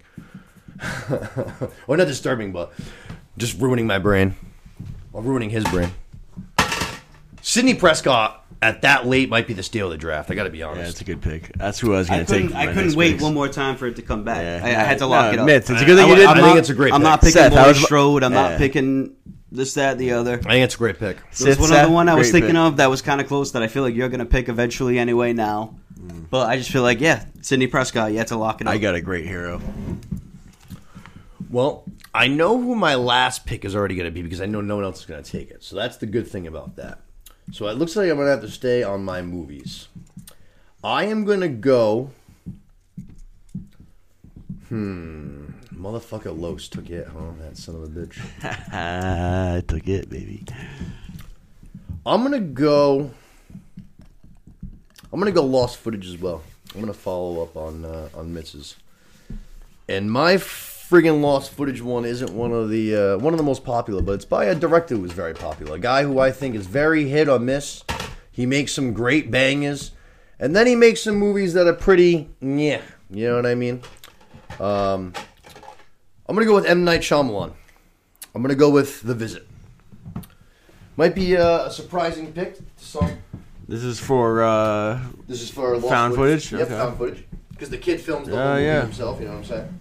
[1.88, 2.72] or not disturbing, but
[3.38, 4.36] just ruining my brain
[5.14, 5.90] or ruining his brain.
[7.42, 10.30] Sidney Prescott at that late might be the steal of the draft.
[10.32, 10.92] I got to be Yeah, honest.
[10.92, 11.52] it's a good pick.
[11.56, 12.54] That's who I was going to take.
[12.54, 13.24] I couldn't wait picks.
[13.24, 14.42] one more time for it to come back.
[14.42, 14.62] Yeah.
[14.64, 15.48] I, I had to lock No, it up.
[15.48, 16.94] Mitz, it's a good thing I, you didn't- I'm I think not- it's a great
[16.94, 17.04] I'm pick.
[17.06, 18.24] not picking Seth, I Laurie was- Strode.
[18.24, 18.50] I'm Yeah.
[18.50, 19.16] not picking
[19.52, 20.34] this, that, the other.
[20.46, 21.18] I think it's a great pick.
[21.18, 22.58] There was Sith one Seth, other one I was thinking pick.
[22.60, 25.00] of that was kind of close that I feel like you're going to pick eventually
[25.00, 25.76] anyway now.
[25.98, 26.26] Mm.
[26.30, 28.74] But I just feel like, yeah, Sidney Prescott, you have to lock it up.
[28.74, 29.62] I got a great hero.
[31.50, 34.62] Well, I know who my last pick is already going to be because I know
[34.62, 35.64] no one else is going to take it.
[35.64, 37.00] So that's the good thing about that.
[37.52, 39.88] So it looks like I'm going to have to stay on my movies.
[40.84, 42.12] I am going to go.
[44.68, 45.46] Hmm.
[45.74, 47.32] Motherfucker Los took it, huh?
[47.40, 48.20] That son of a bitch.
[48.74, 50.44] I took it, baby.
[52.06, 53.12] I'm gonna go.
[55.14, 56.42] I'm gonna go lost footage as well.
[56.74, 58.76] I'm gonna follow up on uh, on Mitz's.
[59.88, 60.38] And my
[60.90, 64.14] friggin' lost footage one isn't one of the uh, one of the most popular, but
[64.14, 67.28] it's by a director who's very popular, a guy who I think is very hit
[67.28, 67.84] or miss.
[68.32, 69.92] He makes some great bangers,
[70.40, 72.82] and then he makes some movies that are pretty yeah.
[73.10, 73.82] You know what I mean?
[74.60, 75.14] Um,
[76.28, 77.54] I'm gonna go with M Night Shyamalan.
[78.36, 79.48] I'm gonna go with The Visit.
[80.96, 83.18] Might be uh, a surprising pick to some.
[83.68, 86.52] This is for uh, This is for lost Found footage?
[86.52, 86.78] Yep, Okay.
[86.78, 87.26] found footage.
[87.50, 88.82] Because the kid films the whole movie yeah.
[88.82, 89.20] himself.
[89.20, 89.80] You know what I'm saying?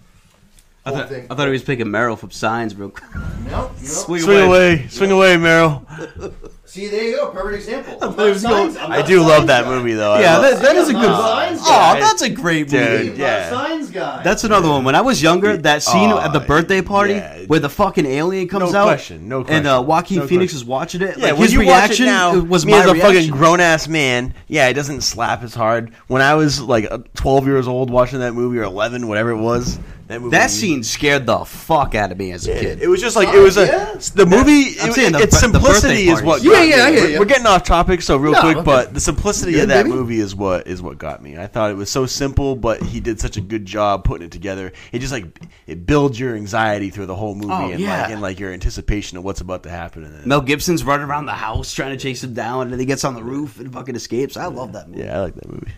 [0.87, 1.27] I thought, thing.
[1.29, 3.13] I thought he was picking Merrill from Signs real quick.
[3.15, 3.21] No,
[3.51, 3.71] no.
[3.77, 5.85] Swing swing away, swing away, Merrill.
[6.65, 7.29] See, there you go.
[7.29, 7.97] Perfect example.
[8.01, 9.69] I'm thought he not going- Signs- I'm I do a love that guy.
[9.69, 10.19] movie though.
[10.19, 11.07] Yeah, that, that is a I'm good.
[11.07, 11.99] not a Signs Oh, guy.
[12.01, 12.77] that's a great movie.
[12.77, 13.49] Dude, I'm not a yeah.
[13.49, 14.21] Signs guy.
[14.23, 14.83] That's another one.
[14.83, 17.45] When I was younger, that scene Oh, at the birthday party yeah.
[17.45, 18.71] where the fucking alien comes out.
[18.73, 20.65] No out, question, no and uh, question, Joaquin no Phoenix question.
[20.65, 21.17] is watching it.
[21.17, 23.15] Yeah, like when his you reaction it now, was me my as a reaction.
[23.15, 24.33] fucking grown ass man.
[24.49, 25.93] Yeah, it doesn't slap as hard.
[26.07, 29.37] When I was like uh, 12 years old watching that movie or 11, whatever it
[29.37, 30.31] was, that movie.
[30.31, 32.81] That scene scared the fuck out of me as a Yeah, kid.
[32.81, 33.93] It was just like it was a yeah.
[34.15, 34.79] the movie.
[34.79, 36.41] I'm it- the its simplicity is what.
[36.41, 36.49] parties.
[36.49, 36.81] got Yeah, yeah, me.
[36.81, 37.19] I hear We're, you.
[37.19, 38.57] we're getting off topic, so real No, quick.
[38.57, 38.65] okay.
[38.65, 39.95] But the simplicity Good, of that baby.
[39.95, 41.37] movie is what is what got me.
[41.37, 44.31] I thought it was so simple, but he did such a good job putting it
[44.31, 44.71] together.
[44.91, 45.25] It just like
[45.67, 48.01] it builds your anxiety through the whole movie Oh, and yeah.
[48.03, 50.03] like and like your anticipation of what's about to happen.
[50.05, 52.85] And Mel Gibson's running around the house trying to chase him down, and then he
[52.85, 54.37] gets on the roof and fucking escapes.
[54.37, 55.03] I love that movie.
[55.03, 55.71] yeah, I like that movie.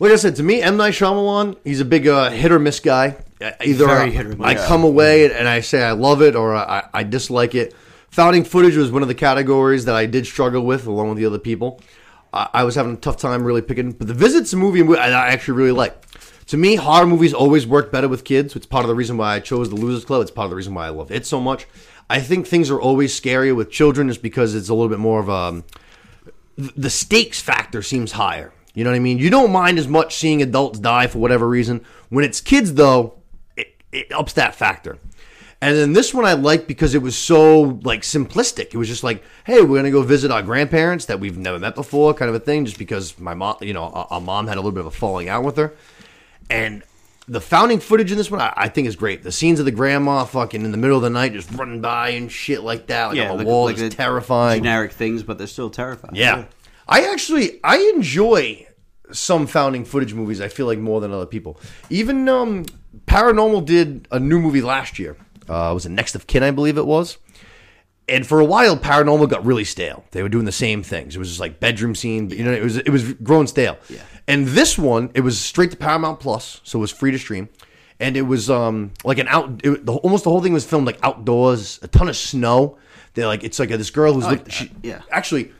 [0.00, 2.80] Like I said, to me, M Night Shyamalan, he's a big uh, hit or miss
[2.80, 3.16] guy.
[3.40, 4.40] Either Very I, hit or miss.
[4.40, 7.74] I come away and I say I love it, or I, I dislike it.
[8.10, 11.26] Founding footage was one of the categories that I did struggle with, along with the
[11.26, 11.80] other people.
[12.32, 15.08] I, I was having a tough time really picking, but The Visit's a movie I
[15.08, 16.04] I actually really like.
[16.46, 18.56] To me, horror movies always work better with kids.
[18.56, 20.22] It's part of the reason why I chose The Losers Club.
[20.22, 21.66] It's part of the reason why I love it so much.
[22.08, 25.20] I think things are always scarier with children, just because it's a little bit more
[25.20, 25.62] of a
[26.56, 28.52] the stakes factor seems higher.
[28.78, 29.18] You know what I mean?
[29.18, 31.84] You don't mind as much seeing adults die for whatever reason.
[32.10, 33.18] When it's kids, though,
[33.56, 34.98] it, it ups that factor.
[35.60, 38.72] And then this one I liked because it was so like simplistic.
[38.72, 41.74] It was just like, hey, we're gonna go visit our grandparents that we've never met
[41.74, 42.66] before, kind of a thing.
[42.66, 45.28] Just because my mom, you know, our, mom had a little bit of a falling
[45.28, 45.74] out with her,
[46.48, 46.84] and
[47.26, 49.24] the founding footage in this one I, I think is great.
[49.24, 52.10] The scenes of the grandma fucking in the middle of the night just running by
[52.10, 54.62] and shit like that, like on the like- wall, like is terrifying.
[54.62, 56.14] Generic things, but they're still terrifying.
[56.14, 56.44] Yeah.
[56.86, 58.67] I actually I enjoy
[59.12, 60.40] some founding footage movies.
[60.40, 61.60] I feel like more than other people.
[61.90, 62.64] Even um,
[63.06, 65.16] Paranormal did a new movie last year.
[65.48, 67.18] Uh, it was a Next of Kin, I believe it was.
[68.08, 70.04] And for a while, Paranormal got really stale.
[70.12, 71.14] They were doing the same things.
[71.14, 73.76] It was just like bedroom scene, you know, it was it was growing stale.
[73.88, 74.00] Yeah.
[74.26, 77.48] And this one, it was straight to Paramount Plus, so it was free to stream.
[78.00, 79.60] And it was um like an out.
[79.62, 82.78] It, the, almost the whole thing was filmed like outdoors, a ton of snow.
[83.12, 85.02] They're like it's like a, this girl who's like look, that, she, yeah.
[85.10, 85.52] actually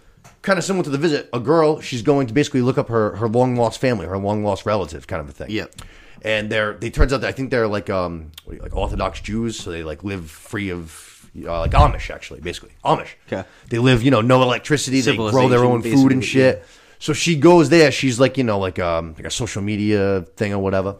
[0.49, 1.28] kind of similar to the visit.
[1.32, 4.42] A girl, she's going to basically look up her her long lost family, her long
[4.42, 5.49] lost relative, kind of a thing.
[5.51, 5.66] Yeah.
[6.22, 8.74] And they're they turns out that I think they're like um what do you- like
[8.74, 13.11] Orthodox Jews, so they like live free of uh, like Amish actually, basically Amish.
[13.30, 13.44] Okay.
[13.70, 15.01] They live you know no electricity.
[15.01, 16.64] They grow their own food and shit.
[16.99, 17.92] So she goes there.
[17.92, 20.96] She's like you know like um like a social media thing or whatever.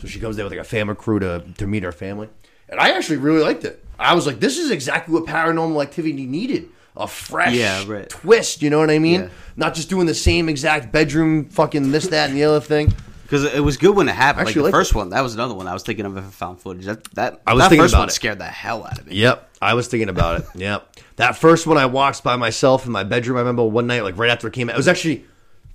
[0.00, 2.28] So she goes there with like a family crew to to meet her family.
[2.68, 3.82] And I actually really liked it.
[3.98, 6.68] I was like, this is exactly what Paranormal Activity needed.
[6.98, 8.08] A fresh Yeah, right.
[8.08, 8.60] twist.
[8.60, 9.22] You know what I mean?
[9.22, 9.28] Yeah.
[9.56, 12.92] Not just doing the same exact bedroom fucking this that and the other thing.
[13.22, 14.46] Because it was good when it happened.
[14.46, 16.24] Like Actually the liked first one, that was another one I was thinking of if
[16.24, 16.86] I found footage.
[16.86, 18.12] That that I was that thinking first about one it.
[18.12, 19.16] scared the hell out of me.
[19.16, 20.46] Yep, I was thinking about it.
[20.54, 23.36] Yep, that first one I watched by myself in my bedroom.
[23.36, 24.74] I remember one night, like right after it came out.
[24.74, 25.24] It was actually,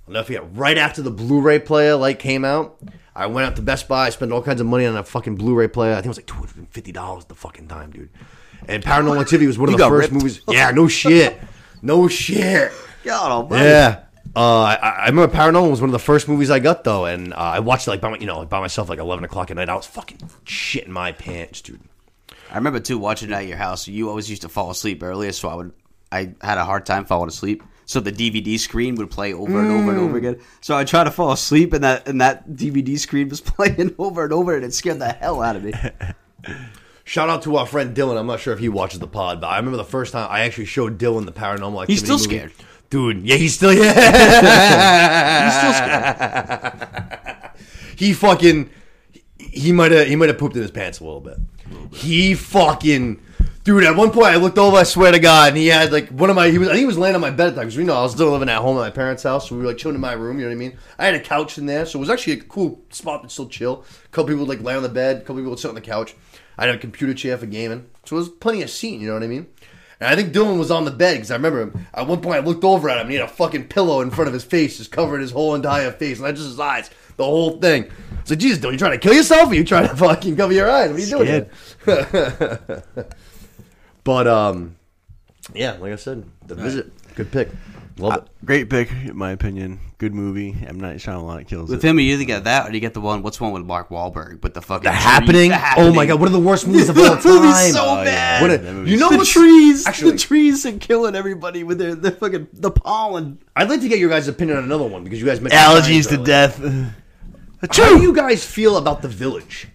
[0.08, 2.76] I'll never forget, right after the Blu-ray player like came out.
[3.16, 4.10] I went out to Best Buy.
[4.10, 5.92] Spent all kinds of money on a fucking Blu-ray player.
[5.92, 8.10] I think it was like two hundred and fifty dollars the fucking time, dude.
[8.66, 10.12] And Paranormal Activity was one of the first ripped.
[10.12, 10.40] movies.
[10.48, 11.38] Yeah, no shit,
[11.82, 12.72] no shit.
[13.04, 13.64] God almighty.
[13.64, 14.00] Yeah.
[14.34, 17.32] Uh, I, I remember Paranormal was one of the first movies I got though, and
[17.34, 19.56] uh, I watched it like by my, you know by myself like eleven o'clock at
[19.56, 19.68] night.
[19.68, 21.80] I was fucking shitting my pants, dude.
[22.50, 23.86] I remember too watching it at your house.
[23.86, 25.72] You always used to fall asleep earlier, so I would.
[26.10, 27.62] I had a hard time falling asleep.
[27.86, 30.16] So the DVD screen would play over and over and over hmm.
[30.16, 30.40] again.
[30.60, 34.24] So I tried to fall asleep, and that and that DVD screen was playing over
[34.24, 35.72] and over, and it scared the hell out of me.
[37.04, 38.18] Shout out to our friend Dylan.
[38.18, 40.40] I'm not sure if he watches the pod, but I remember the first time I
[40.40, 41.92] actually showed Dylan the paranormal activity.
[41.92, 42.24] He's still movie.
[42.24, 42.52] scared.
[42.88, 45.44] Dude, yeah, he's still yeah.
[45.44, 47.50] He's still scared.
[47.96, 48.70] he fucking
[49.54, 51.38] he might have he might have pooped in his pants a little bit.
[51.92, 53.20] He fucking.
[53.64, 56.10] Dude, at one point I looked over, I swear to God, and he had like
[56.10, 57.60] one of my, he was, I think he was laying on my bed at the
[57.62, 59.54] time, because we know I was still living at home at my parents' house, so
[59.54, 60.76] we were like chilling in my room, you know what I mean?
[60.98, 63.48] I had a couch in there, so it was actually a cool spot to still
[63.48, 63.82] chill.
[64.04, 65.74] A couple people would like lay on the bed, a couple people would sit on
[65.74, 66.14] the couch.
[66.58, 69.14] I had a computer chair for gaming, so it was plenty of seating, you know
[69.14, 69.46] what I mean?
[69.98, 71.86] And I think Dylan was on the bed because I remember him.
[71.94, 73.02] At one point, I looked over at him.
[73.02, 75.54] and He had a fucking pillow in front of his face, just covering his whole
[75.54, 77.84] entire face, not just his eyes, the whole thing.
[78.24, 79.50] So, like, Jesus, Dylan, you trying to kill yourself?
[79.50, 80.90] Or you trying to fucking cover your eyes?
[80.90, 81.46] What are you
[81.86, 83.04] doing?
[84.04, 84.76] here?" but um,
[85.54, 87.50] yeah, like I said, the visit, good pick,
[87.98, 88.28] love it.
[88.44, 89.78] Great pick, in my opinion.
[89.98, 90.54] Good movie.
[90.66, 91.88] M Night Shyamalan kills With it.
[91.88, 93.22] him, you either get that or you get the one.
[93.22, 94.40] What's one with Mark Wahlberg?
[94.42, 95.50] But the fucking The tree- happening.
[95.50, 97.72] The Oh my god, one of the worst movies of all That movie's time.
[97.72, 98.04] so Oh, yeah.
[98.04, 98.42] bad.
[98.42, 101.62] What a- That movie's you know the what's trees, actually- the trees are killing everybody
[101.64, 103.38] with their, their fucking the pollen.
[103.56, 106.04] I'd like to get your guys' opinion on another one because you guys mentioned Allergies
[106.04, 106.26] Signs to earlier.
[106.26, 106.58] death.
[107.70, 109.68] How do you guys feel about the village?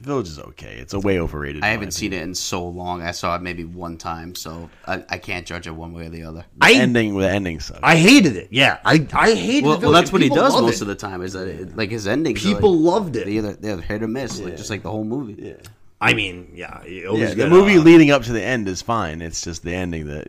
[0.00, 0.76] Village is okay.
[0.78, 1.62] It's a way overrated.
[1.62, 3.02] I haven't seen it in so long.
[3.02, 6.08] I saw it maybe one time, so I, I can't judge it one way or
[6.08, 6.40] the other.
[6.56, 6.80] opinion.
[6.80, 7.80] I ending with ending sucks.
[7.82, 8.48] I hated it.
[8.50, 9.66] Yeah, I I hated.
[9.66, 10.82] Well, the well that's what he does most it.
[10.82, 11.20] of the time.
[11.22, 12.34] Is that it, like his ending?
[12.34, 13.26] People like, loved it.
[13.26, 15.36] they either they're hit or miss, like just like the whole movie.
[15.42, 15.54] yeah.
[16.00, 18.66] I mean, yeah, you always Yeah, get, the movie uh, leading up to the end
[18.68, 19.20] is fine.
[19.20, 20.28] It's just the ending that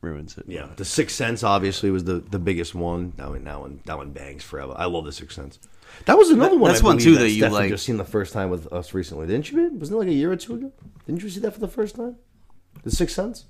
[0.00, 0.44] ruins it.
[0.46, 3.12] Yeah, The Sixth Sense obviously was the, the biggest one.
[3.16, 4.74] That one, that one, that one bangs forever.
[4.76, 5.58] I love The Sixth Sense.
[6.06, 6.70] That was another That- one.
[6.72, 9.26] that's I one, too, that you like- Just seen the first time with us recently,
[9.26, 9.56] didn't you?
[9.70, 9.80] Babe?
[9.80, 10.72] Wasn't it like a year or two ago?
[11.06, 12.16] Didn't you see that for the first time?
[12.82, 13.44] The Sixth Sense.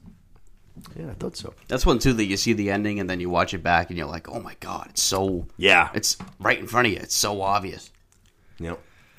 [0.99, 1.53] Yeah, I thought so.
[1.68, 3.99] That's one too that you see the ending and then you watch it back and
[3.99, 5.90] you're like, oh my god, it's so Yeah.
[5.95, 6.99] it's right in front of you.
[6.99, 7.90] It's so obvious.
[8.59, 8.78] Yep.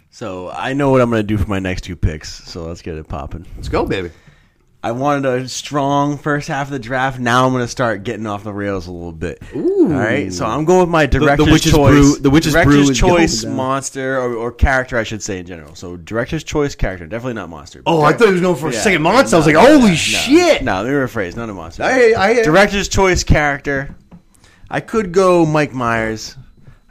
[0.09, 2.29] So I know what I'm going to do for my next two picks.
[2.49, 3.45] So let's get it popping.
[3.55, 4.09] Let's go, baby.
[4.85, 7.17] I wanted a strong first half of the draft.
[7.17, 9.41] Now I'm going to start getting off the rails a little bit.
[9.55, 11.91] All right, so I'm going with my director's Witch's choice.
[11.93, 15.73] Brew- the Witch's director's Brew choice monster or, or character, I should say in general.
[15.75, 17.81] So director's choice character, definitely not monster.
[17.85, 19.37] Oh, I thought he was going for a second monster.
[19.37, 20.63] I was like, No, holy no, shit!
[20.63, 21.37] No, let me rephrase.
[21.37, 21.83] Not a monster.
[21.83, 23.95] I- I- director's choice character.
[24.69, 26.35] I could go Mike Myers.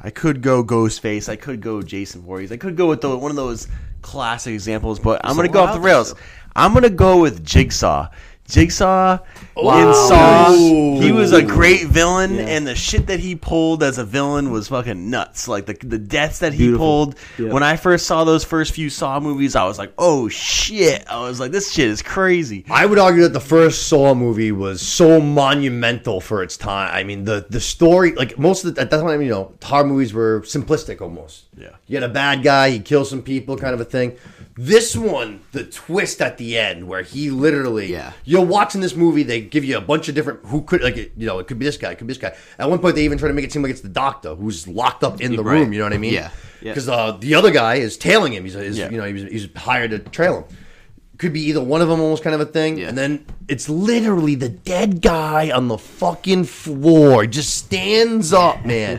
[0.01, 1.29] I could go Ghostface.
[1.29, 2.53] I could go Jason Voorhees.
[2.53, 3.69] I could go with the, one of those
[4.01, 6.15] classic examples, but I'm going to go off the rails.
[6.55, 8.09] I'm going to go with Jigsaw.
[8.49, 9.19] Jigsaw
[9.57, 10.53] in Saw.
[11.01, 14.69] He was a great villain, and the shit that he pulled as a villain was
[14.69, 15.49] fucking nuts.
[15.49, 17.19] Like the the deaths that he pulled.
[17.39, 21.21] When I first saw those first few Saw movies, I was like, "Oh shit!" I
[21.23, 24.83] was like, "This shit is crazy." I would argue that the first Saw movie was
[24.83, 26.91] so monumental for its time.
[26.93, 29.85] I mean, the the story, like most of the at that time, you know, horror
[29.85, 31.45] movies were simplistic almost.
[31.57, 31.71] Yeah.
[31.87, 34.17] you had a bad guy, he kills some people, kind of a thing.
[34.57, 38.13] This one, the twist at the end, where he literally, Yeah.
[38.33, 39.23] You're watching this movie.
[39.23, 41.65] They give you a bunch of different who could like, you know, it could be
[41.67, 42.35] this guy, it could be this guy.
[42.59, 44.67] At one point, they even try to make it seem like it's the doctor who's
[44.67, 45.61] locked up in the Right.
[45.61, 45.73] room.
[45.73, 46.15] You know what I mean?
[46.15, 46.31] Yeah.
[46.63, 46.73] Yeah.
[46.73, 48.45] Because uh, the other guy is tailing him.
[48.45, 48.91] He's, he's Yeah.
[48.91, 50.45] you know, he's, he's hired to trail him
[51.19, 52.89] could be either one of them almost kind of a thing Yeah.
[52.89, 58.99] and then it's literally the dead guy on the fucking floor just stands up man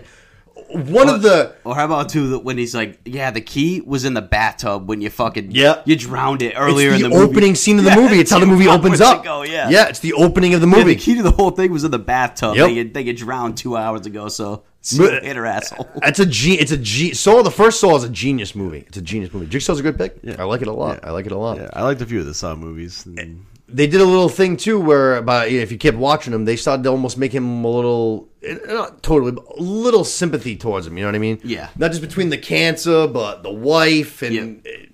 [0.74, 4.05] one of the Or how about too that when he's like, yeah, the key was
[4.05, 5.82] in the bathtub when you fucking Yeah.
[5.86, 7.30] you drowned it earlier the, in the movie.
[7.32, 9.69] opening scene of the Yeah, movie it's how the movie opens up ago, yeah.
[9.69, 11.84] yeah it's the opening of the Yeah, movie the key to the whole thing was
[11.84, 12.55] in the bathtub.
[12.55, 12.67] Yep.
[12.67, 15.88] They, get, they get drowned two hours ago, so see you But- later, asshole.
[16.03, 16.55] it's a G.
[16.59, 17.13] it's a G.
[17.13, 19.97] Saw the first Saw is a genius movie it's a genius movie Jigsaw's a good
[19.97, 20.36] pick Yeah.
[20.39, 22.19] I like it a lot I like it a lot Yeah, I liked a few
[22.19, 23.05] of the Saw movies.
[23.05, 26.32] and- they did a little thing too where about you know, if you kept watching
[26.34, 28.28] him they started to almost make him a little
[28.67, 31.69] not totally but a little sympathy towards him you know what i mean Yeah.
[31.77, 34.71] not just between the cancer but the wife and Yeah.
[34.71, 34.85] eh,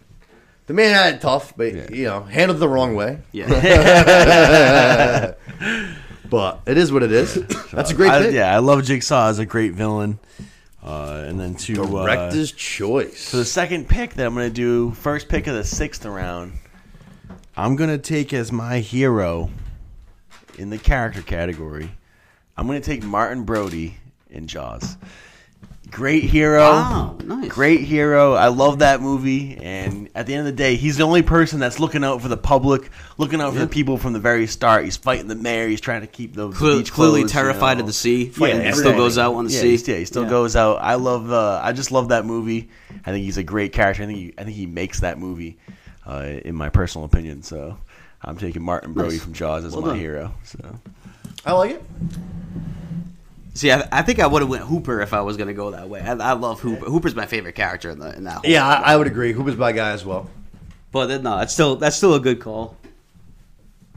[0.67, 3.47] the man had it tough but you know handled the wrong way Yeah,
[6.29, 7.35] but it is what it is
[7.71, 10.19] that's a great I, pick yeah, I love Jigsaw as a great villain.
[10.81, 14.53] Uh, and then to uh, director's choice For the second pick that I'm going to
[14.53, 16.53] do, first pick of the sixth round,
[17.57, 19.49] I'm going to take as my hero
[20.57, 21.91] in the character category.
[22.59, 23.95] I'm going to take Martin Brody
[24.29, 24.97] in Jaws.
[25.89, 26.59] Great hero.
[26.59, 27.47] Wow, nice.
[27.49, 28.33] Great hero.
[28.33, 29.57] I love that movie.
[29.57, 32.27] And at the end of the day, he's the only person that's looking out for
[32.27, 34.83] the public, looking out for the people from the very start.
[34.83, 35.67] He's fighting the mayor.
[35.67, 37.81] He's trying to keep the, the Clearly, closed, you terrified know.
[37.81, 38.27] of the sea.
[38.27, 38.79] Fighting Yeah, everything.
[38.91, 39.75] still goes out on the yeah, sea.
[39.91, 40.29] Yeah, he still Yeah.
[40.29, 40.75] goes out.
[40.81, 41.31] I love.
[41.31, 42.69] Uh, I just love that movie.
[43.05, 44.03] I think he's a great character.
[44.03, 44.17] I think.
[44.19, 45.57] He, I think he makes that movie,
[46.05, 47.41] uh, in my personal opinion.
[47.41, 47.79] So,
[48.21, 49.23] I'm taking Martin Brody Nice.
[49.23, 49.97] from Jaws as Well my done.
[49.99, 50.33] hero.
[50.43, 50.59] So,
[51.45, 51.83] i like it
[53.55, 55.71] See, I, I think I would have went Hooper if I was going to go
[55.71, 55.99] that way.
[55.99, 56.85] I, I love Hooper.
[56.85, 58.35] Hooper's my favorite character in, the, in that.
[58.35, 60.29] Whole yeah I, I would agree Hooper's my guy as well
[60.93, 62.77] But then, no, that's still that's still a good call.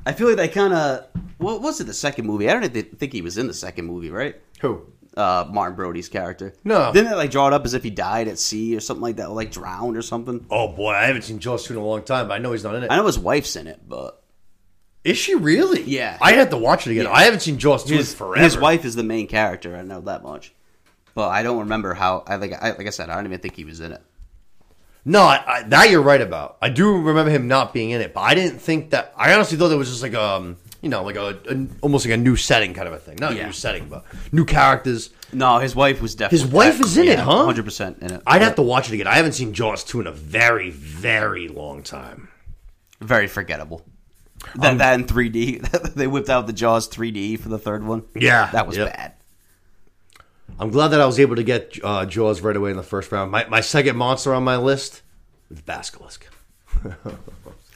[0.05, 1.07] I feel like they kind of
[1.39, 2.49] what was it the second movie?
[2.51, 4.35] I don't think he was in the second movie, right?
[4.61, 4.85] who
[5.17, 6.55] uh, Martin Brody's character.
[6.65, 6.93] No.
[6.93, 9.17] didn't they like draw it up as if he died at sea or something like
[9.17, 10.45] that, or like drowned or something?
[10.51, 12.65] Oh boy, I haven't seen Jaws two in a long time, but I know he's
[12.65, 12.91] not in it.
[12.91, 14.22] I know his wife's in it, but
[15.05, 15.83] Is she really?
[15.83, 16.17] Yeah.
[16.21, 17.07] I had to watch it again.
[17.09, 18.43] I haven't seen Jaws two in his forever.
[18.43, 19.77] his wife is the main character.
[19.77, 20.55] I know that much,
[21.15, 22.23] but I don't remember how.
[22.27, 24.03] I like I like I said, I don't even think he was in it.
[25.05, 26.59] No, I, I, that you're right about.
[26.63, 29.13] I do remember him not being in it, but I didn't think that.
[29.17, 32.15] I honestly thought it was just like um, you know, like a, a almost like
[32.15, 33.17] a new setting kind of a thing.
[33.21, 35.11] Not a new setting, but new characters.
[35.33, 36.45] No, his wife was definitely.
[36.45, 37.45] His wife is in it, huh?
[37.45, 38.23] Hundred percent in it.
[38.27, 39.09] I'd have to watch it again.
[39.09, 42.29] I haven't seen Jaws two in a very, very long time.
[43.01, 43.85] Very forgettable.
[44.57, 48.05] That that in 3D, they whipped out the Jaws 3D for the third one.
[48.15, 48.95] Yeah, that was yep.
[48.95, 49.13] bad.
[50.59, 53.11] I'm glad that I was able to get uh, Jaws right away in the first
[53.11, 53.31] round.
[53.31, 55.03] My, my second monster on my list
[55.51, 56.27] is Basilisk.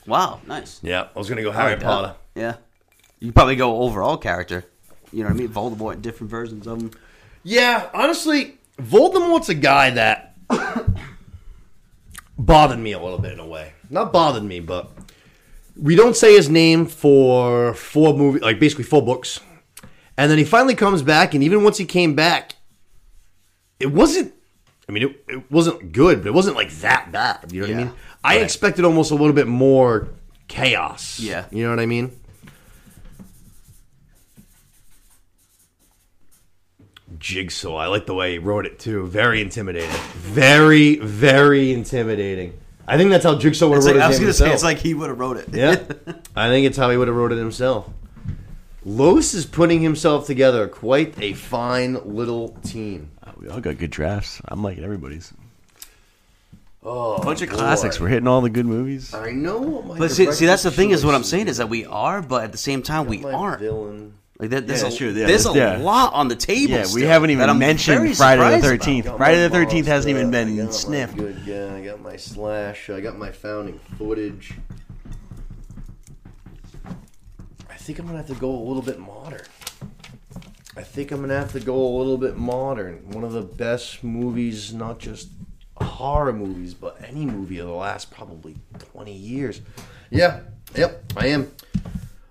[0.06, 0.80] Wow, nice.
[0.82, 1.86] Yeah, I was gonna go Harry like that.
[1.86, 2.14] Potter.
[2.34, 2.56] Yeah,
[3.18, 4.64] you probably go overall character.
[5.12, 5.48] You know what I mean?
[5.48, 6.90] Voldemort in different versions of him.
[7.42, 10.36] Yeah, honestly, Voldemort's a guy that
[12.38, 13.72] bothered me a little bit in a way.
[13.90, 14.90] Not bothered me, but
[15.80, 19.40] we don't say his name for four movie, like basically four books,
[20.16, 22.54] and then he finally comes back, and even once he came back,
[23.78, 24.32] it wasn't.
[24.88, 27.50] I mean, it, it wasn't good, but it wasn't like that bad.
[27.52, 27.92] You know what I mean?
[28.22, 30.08] I expected almost a little bit more
[30.48, 31.18] chaos.
[31.18, 31.46] Yeah.
[31.50, 32.12] you know what I mean.
[37.18, 37.76] Jigsaw.
[37.76, 39.06] I like the way he wrote it too.
[39.06, 39.90] Very intimidating.
[40.14, 42.54] Very, very intimidating.
[42.88, 44.44] I think that's how Jigsaw would have wrote like, I was his name gonna say,
[44.44, 44.54] himself.
[44.54, 45.48] it's like he would have wrote it.
[45.52, 45.72] yeah,
[46.36, 47.88] I think it's how he would have wrote it himself.
[48.84, 53.10] Los is putting himself together quite a fine little team.
[53.36, 54.40] We all got good drafts.
[54.46, 55.32] I'm liking everybody's.
[56.88, 57.56] Oh, Bunch of boy.
[57.56, 57.98] classics.
[57.98, 59.12] We're hitting all the good movies.
[59.12, 59.58] I know.
[59.58, 61.84] What my But see, see, that's the thing is what I'm saying is that we
[61.84, 63.60] are, but at the same time we My aren't.
[63.60, 64.14] villain.
[64.38, 65.10] Like that, there's Yeah, a, that's true.
[65.12, 65.78] Yeah, there's a yeah.
[65.78, 66.72] lot on the table.
[66.72, 68.66] Yeah, we still haven't even mentioned Friday the.
[68.66, 69.06] Thirteenth.
[69.16, 71.16] Friday the Thirteenth hasn't even monster, I been got my sniffed.
[71.16, 71.78] Good guy.
[71.78, 72.90] I got my slash.
[72.90, 74.52] I got my founding footage.
[77.70, 79.46] I think I'm gonna have to go a little bit modern.
[80.76, 83.08] I think I'm gonna have to go a little bit modern.
[83.12, 85.28] One of the best movies, not just
[85.80, 88.56] horror movies, but any movie of the last probably
[88.92, 89.62] 20 years.
[90.10, 90.40] Yeah,
[90.74, 91.50] yep, I am.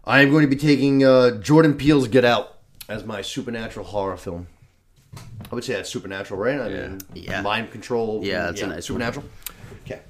[0.05, 4.17] I am going to be taking uh, Jordan Peele's Get Out as my supernatural horror
[4.17, 4.47] film.
[5.51, 6.59] I would say that's supernatural, right?
[6.59, 7.41] I mean, Yeah.
[7.41, 8.21] mind control.
[8.23, 9.25] Yeah, that's a nice supernatural.
[9.85, 10.01] Okay,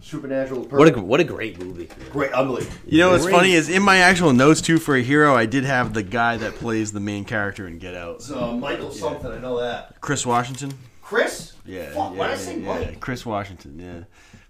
[0.00, 0.62] supernatural.
[0.64, 1.88] What a what a great movie.
[2.10, 2.76] great, unbelievable.
[2.86, 3.34] You know what's Great.
[3.34, 6.36] funny is in my actual notes too for a hero, I did have the guy
[6.38, 9.30] that plays the main character in Get Out, It's, uh, Michael something.
[9.30, 10.00] I know that.
[10.00, 10.72] Chris Washington.
[11.02, 11.52] Chris.
[11.66, 13.00] Yeah, Fuck, yeah, why did I say yeah, Mike?
[13.00, 13.78] Chris Washington.
[13.78, 14.04] Yeah,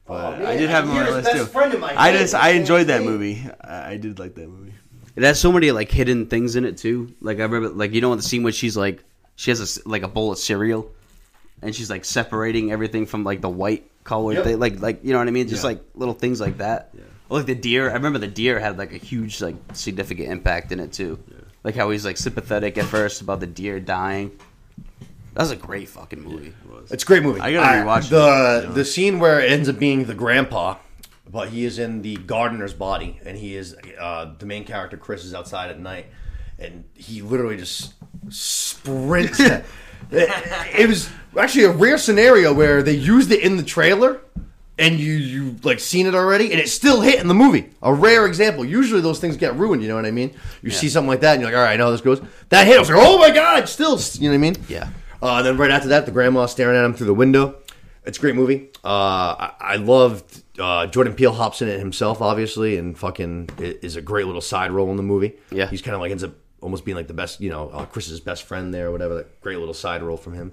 [0.09, 1.45] but Oh, I did have him on you're my list too.
[1.47, 3.45] friend in my I just I enjoyed that movie.
[3.63, 4.73] I, I did like that movie.
[5.15, 7.15] It has so many like hidden things in it too.
[7.21, 9.05] Like I remember, like you know, in the scene where she's like,
[9.37, 10.91] she has a s like a bowl of cereal,
[11.63, 14.45] and she's like separating everything from like the white color Yep.
[14.45, 14.59] thing.
[14.59, 15.49] Like like you know what I mean?
[15.49, 15.71] Just Yeah.
[15.71, 16.91] like little things like that.
[17.29, 17.91] Or like the deer.
[17.91, 21.19] I remember the deer had like a huge like significant impact in it too.
[21.29, 21.35] Yeah.
[21.65, 24.31] Like how he's like sympathetic at first about the deer dying.
[25.39, 26.53] That was a great fucking movie.
[26.91, 27.41] It's a great movie.
[27.41, 28.75] I gotta rewatch the it, you know.
[28.75, 30.79] the scene where it ends up being the grandpa,
[31.31, 34.97] but he is in the gardener's body, and he is uh, the main character.
[34.97, 36.07] Chris is outside at night,
[36.59, 37.95] and he literally just
[38.31, 39.39] sprints.
[39.41, 39.65] it,
[40.11, 41.09] it was
[41.39, 44.21] actually a rare scenario where they used it in the trailer.
[44.81, 47.71] And you you like seen it already, and it still hit in the movie.
[47.83, 48.65] A rare example.
[48.65, 49.83] Usually those things get ruined.
[49.83, 50.35] You know what I mean?
[50.63, 52.21] You see something like that, and you're like, all right, I know how this goes.
[52.51, 52.77] That hit.
[52.77, 53.99] I was like, oh my god, still.
[53.99, 54.57] You know what I mean?
[54.69, 54.89] Yeah.
[55.23, 57.57] Uh, then right after that, the grandma staring at him through the window.
[58.05, 58.69] It's a great movie.
[58.85, 63.97] Uh, I, I loved uh, Jordan Peele hops in it himself, obviously, and fucking is
[63.97, 65.35] a great little side role in the movie.
[65.51, 65.67] Yeah.
[65.69, 68.21] he's kind of like ends up almost being like the best, you know, uh, Chris's
[68.21, 69.15] best friend there, or whatever.
[69.17, 70.53] That great little side role from him.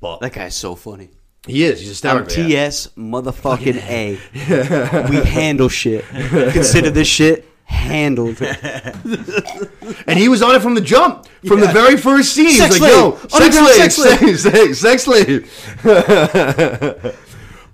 [0.00, 1.10] But That guy's so funny.
[1.46, 1.80] he is.
[1.80, 5.08] He's I'm TS motherfucking A.
[5.08, 6.04] we handle shit.
[6.08, 8.38] Consider this shit handled.
[8.40, 9.72] It.
[10.08, 12.46] And he was on it from the jump, from the very first scene.
[12.46, 15.48] He's Sex like, "Yo, sex slave, sex sex, slave."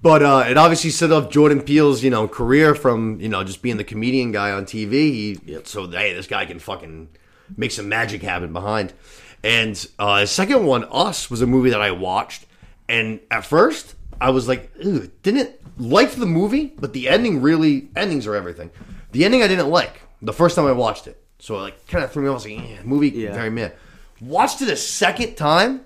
[0.02, 3.62] but uh, it obviously set up Jordan Peele's, you know, career from you know just
[3.62, 4.92] being the comedian guy on TV.
[4.92, 7.08] He, So hey, this guy can fucking
[7.56, 8.92] make some magic happen behind.
[9.42, 12.46] And uh, his second one, Us, was a movie that I watched,
[12.88, 14.70] and at first I was like,
[15.22, 18.70] didn't like the movie, but the ending really endings are everything.
[19.12, 22.04] The ending I didn't like the first time I watched it, so it like kind
[22.04, 22.32] of threw me off.
[22.32, 23.32] I was like, yeah, movie Yeah.
[23.34, 23.70] very meh.
[24.20, 25.82] Watched it a second time,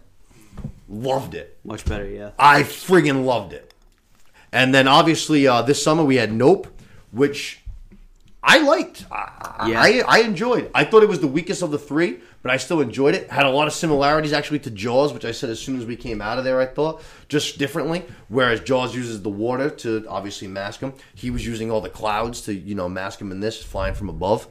[0.88, 1.58] loved it.
[1.64, 2.30] Much better, yeah.
[2.38, 3.72] I friggin' loved it.
[4.52, 6.66] And then obviously uh, this summer we had Nope,
[7.10, 7.62] which
[8.42, 9.04] I liked.
[9.10, 9.80] I, Yeah.
[9.80, 10.70] I, I enjoyed.
[10.74, 13.28] I thought it was the weakest of the three, but I still enjoyed it.
[13.28, 15.96] Had a lot of similarities actually to Jaws, which I said as soon as we
[15.96, 18.04] came out of there, I thought just differently.
[18.28, 22.42] Whereas Jaws uses the water to obviously mask him, he was using all the clouds
[22.42, 24.46] to you know mask him in this flying from above.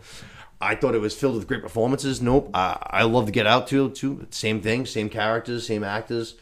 [0.60, 2.22] I thought it was filled with great performances.
[2.22, 3.92] Nope, I, I love to Get Out too.
[3.92, 6.36] Too same thing, same characters, same actors.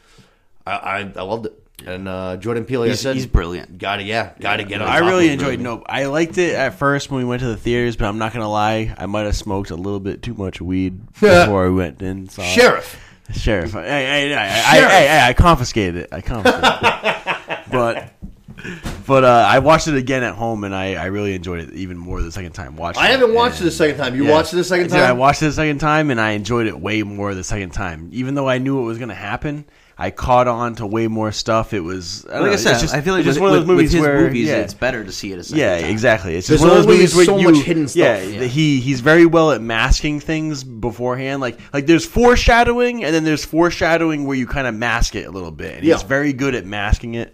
[0.65, 1.62] I I, I loved it.
[1.85, 3.77] And uh, Jordan Peele, He's- I said, he's brilliant.
[3.77, 4.87] Got to yeah, got to get on.
[4.87, 5.63] I really enjoyed it.
[5.63, 5.83] Nope.
[5.87, 8.49] I liked it at first when we went to the theaters, but I'm not gonna
[8.49, 12.25] lie, I might have smoked a little bit too much weed before we went in.
[12.25, 12.31] it.
[12.31, 12.99] Sheriff.
[13.33, 13.71] Sheriff.
[13.71, 14.91] Hey, hey, hey, I, Sheriff.
[14.91, 16.09] I, I, I confiscated it.
[16.11, 17.59] I confiscated it.
[17.71, 18.11] But
[19.07, 21.97] but uh, I watched it again at home, and I, I really enjoyed it even
[21.97, 22.75] more the second time.
[22.77, 24.15] Watching I haven't it, watched it the second time.
[24.15, 24.31] You Yeah.
[24.31, 26.79] watched it the second Dude, I watched it the second time, and I enjoyed it
[26.79, 28.09] way more the second time.
[28.13, 29.65] Even though I knew what was going to happen,
[30.03, 31.71] I caught on to way more stuff.
[31.73, 33.57] It was I Like know, I said, just- I feel like it's just with, one
[33.57, 35.43] of those with- with movies his where movies, yeah, it's better to see it a
[35.43, 35.89] second yeah, time.
[35.89, 36.35] exactly.
[36.35, 37.97] It's There's just one of those movies where so you, much hidden stuff.
[37.99, 38.39] Yeah, Yeah.
[38.41, 41.39] the- he he's very well at masking things beforehand.
[41.41, 45.31] Like like there's foreshadowing, and then there's foreshadowing where you kind of mask it a
[45.31, 45.75] little bit.
[45.77, 45.93] And Yeah.
[45.93, 47.33] he's very good at masking it.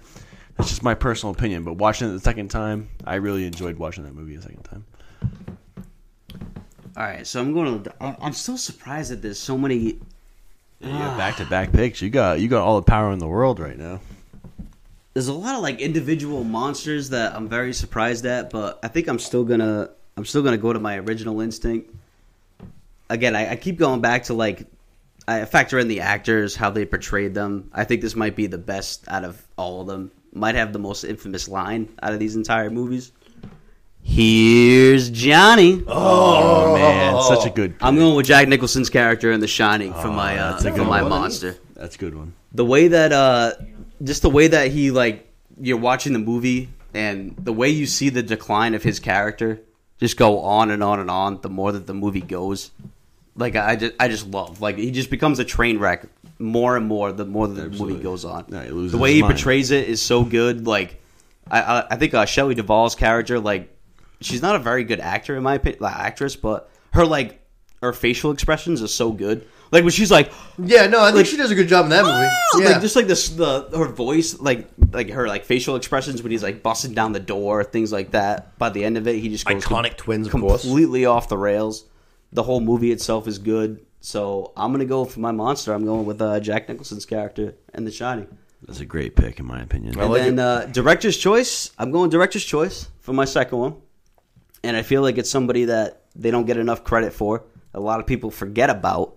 [0.58, 1.64] That's just my personal opinion.
[1.64, 4.84] But watching it the second time, I really enjoyed watching that movie the second time.
[6.98, 7.94] All right, so I'm going to.
[8.04, 10.00] I'm I'm still surprised that there's so many.
[10.82, 12.02] You got back to back picks.
[12.02, 14.00] You got you got all the power in the world right now.
[15.14, 19.08] There's a lot of like individual monsters that I'm very surprised at, but I think
[19.08, 19.90] I'm still gonna.
[20.16, 21.94] I'm still gonna go to my original instinct.
[23.10, 24.68] Again, I, I keep going back to like.
[25.28, 27.70] I factor in the actors, how they portrayed them.
[27.74, 30.12] I think this might be the best out of all of them.
[30.32, 33.12] Might have the most infamous line out of these entire movies.
[34.04, 35.84] Here's Johnny.
[35.88, 37.76] Oh, man, such a good.
[37.82, 40.78] I'm going with Jack Nicholson's character in The Shining for my uh, that's a for
[40.78, 41.10] good my one.
[41.12, 41.58] monster.
[41.76, 42.34] That's a good one.
[42.54, 43.54] The way that uh,
[44.04, 45.32] just the way that he like
[45.62, 49.62] you're watching the movie and the way you see the decline of his character
[50.00, 51.42] just go on and on and on.
[51.42, 52.72] The more that the movie goes,
[53.36, 56.06] like I just I just love like he just becomes a train wreck
[56.40, 57.94] more and more the more that the Absolutely.
[57.94, 58.46] movie goes on.
[58.50, 59.34] No, he loses the way his he mind.
[59.36, 60.66] portrays it is so good.
[60.66, 61.00] Like
[61.52, 63.76] I I, I think uh, Shelley Duvall's character like
[64.22, 67.42] she's not a very good actor in my opinion, like, actress, but her like
[67.82, 69.48] her facial expressions are so good.
[69.72, 71.92] Like when she's like, Yeah, no, I think Like- she does a good job in
[71.92, 72.14] that movie.
[72.28, 72.70] "Ah!" Yeah.
[72.72, 76.44] like just like this, the her voice, like like her like facial expressions when he's
[76.44, 78.58] like busting down the door, things like that.
[78.58, 80.62] By the end of it, he just goes Iconic twins, of course.
[80.64, 81.86] completely off the rails.
[82.34, 85.72] The whole movie itself is good, so I'm gonna go for my monster.
[85.74, 88.28] I'm going with uh, Jack Nicholson's character and The Shining.
[88.68, 89.98] That's a great pick in my opinion.
[90.00, 91.72] And like then uh, director's choice.
[91.78, 93.76] I'm going director's choice for my second one,
[94.64, 97.44] and I feel like it's somebody that they don't get enough credit for.
[97.74, 99.16] A lot of people forget about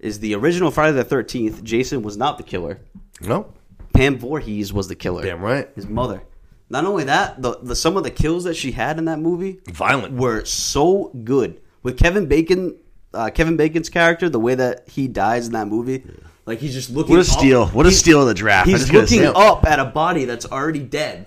[0.00, 1.62] is the original Friday the Thirteenth.
[1.64, 2.80] Jason was not the killer.
[3.20, 3.52] no,
[3.92, 5.22] Pam Voorhees was the killer.
[5.22, 5.68] damn right.
[5.74, 6.22] His mother.
[6.70, 9.60] Not only that, the, the some of the kills that she had in that movie
[9.68, 10.14] Violent.
[10.14, 11.60] were so good.
[11.82, 12.76] With Kevin Bacon,
[13.12, 16.02] uh, Kevin Bacon's character, the way that he dies in that movie,
[16.46, 17.14] like he's just looking.
[17.16, 17.66] What a up- steal!
[17.68, 18.66] What a he's- steal of the draft!
[18.68, 21.26] He's looking up at a body that's already dead,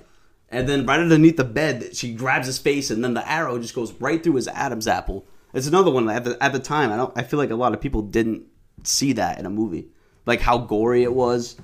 [0.49, 3.75] and then right underneath the bed, she grabs his face, and then the arrow just
[3.75, 5.25] goes right through his Adam's apple.
[5.53, 6.91] It's another one at the at the time.
[6.91, 7.13] I don't.
[7.17, 8.45] I feel like a lot of people didn't
[8.83, 9.87] see that in a movie,
[10.25, 11.57] like how gory it was.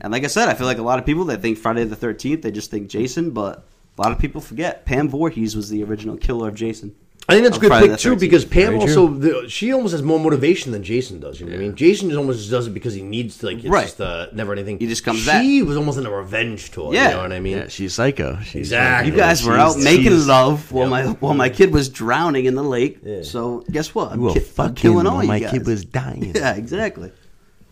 [0.00, 1.96] And like I said, I feel like a lot of people that think Friday the
[1.96, 3.66] Thirteenth, they just think Jason, but
[3.98, 6.94] a lot of people forget Pam Voorhees was the original killer of Jason.
[7.28, 8.20] I think that's a good Friday pick too 13th.
[8.20, 11.40] because Pam Very also the, she almost has more motivation than Jason does.
[11.40, 11.74] You know what I mean?
[11.74, 13.46] Jason just almost does it because he needs to.
[13.46, 13.82] Like it's Right.
[13.86, 14.78] just uh, never anything.
[14.78, 15.42] He just comes back.
[15.42, 16.94] She was almost in a revenge tour.
[16.94, 17.08] Yeah.
[17.08, 17.56] you know what I mean?
[17.56, 18.38] Yeah, she's psycho.
[18.44, 19.10] She's Exactly.
[19.10, 22.62] You guys were out making love while my while my kid was drowning in the
[22.62, 23.00] lake.
[23.24, 24.12] So guess what?
[24.12, 25.50] I'm You were ki- I'm fucking killing all while you my guys.
[25.50, 26.32] kid was dying.
[26.32, 27.10] Yeah, exactly.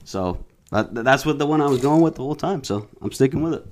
[0.03, 2.65] So that, that's what the one I was going with the whole time.
[2.65, 3.67] So I'm sticking with it.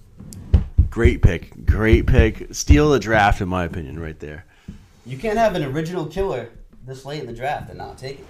[0.90, 1.66] Great pick.
[1.66, 2.54] Great pick.
[2.54, 4.44] Steal the draft, in my opinion, right there.
[5.04, 6.50] You can't have an original killer
[6.86, 8.26] this late in the draft and not take it.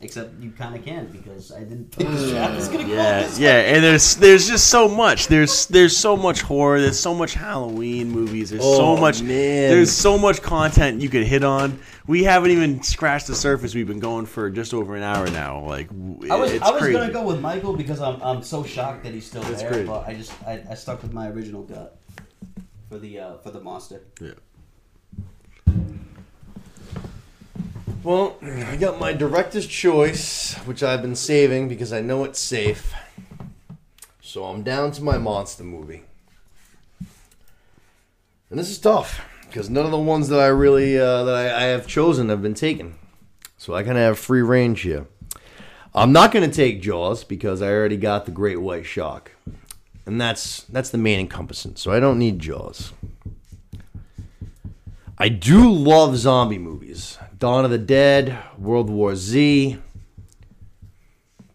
[0.00, 3.22] Except you kind of can because I didn't think this draft was gonna go Yeah,
[3.22, 5.28] this yeah, and there's there's just so much.
[5.28, 6.78] There's there's so much horror.
[6.78, 8.50] There's so much Halloween movies.
[8.50, 9.22] There's Oh, so much.
[9.22, 9.70] man.
[9.70, 11.78] There's so much content you could hit on.
[12.06, 13.74] We haven't even scratched the surface.
[13.74, 15.64] We've been going for just over an hour now.
[15.64, 16.98] Like w- I was it's I was crazy.
[16.98, 19.70] gonna go with Michael because I'm I'm so shocked that he's still That's there.
[19.70, 19.86] crazy.
[19.86, 21.96] But I just I, I stuck with my original gut
[22.90, 24.02] for the uh, for the monster.
[24.20, 24.32] Yeah.
[28.04, 32.92] Well, I got my director's choice, which I've been saving because I know it's safe.
[34.20, 36.02] So I'm down to my monster movie.
[38.50, 41.62] And this is tough because none of the ones that I really uh, that I,
[41.62, 42.96] I have chosen have been taken.
[43.56, 45.06] So I kind of have free range here.
[45.94, 49.34] I'm not going to take Jaws because I already got the Great White Shark,
[50.04, 51.76] and that's that's the main encompassing.
[51.76, 52.92] So I don't need Jaws.
[55.24, 57.16] I do love zombie movies.
[57.38, 59.78] Dawn of the Dead, World War Z.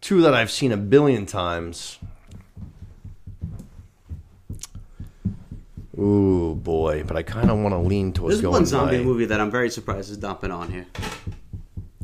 [0.00, 2.00] Two that I've seen a billion times.
[5.96, 9.26] Ooh boy, but I kind of want to lean towards There's going one zombie movie
[9.26, 10.86] that I'm very surprised is dumping on here.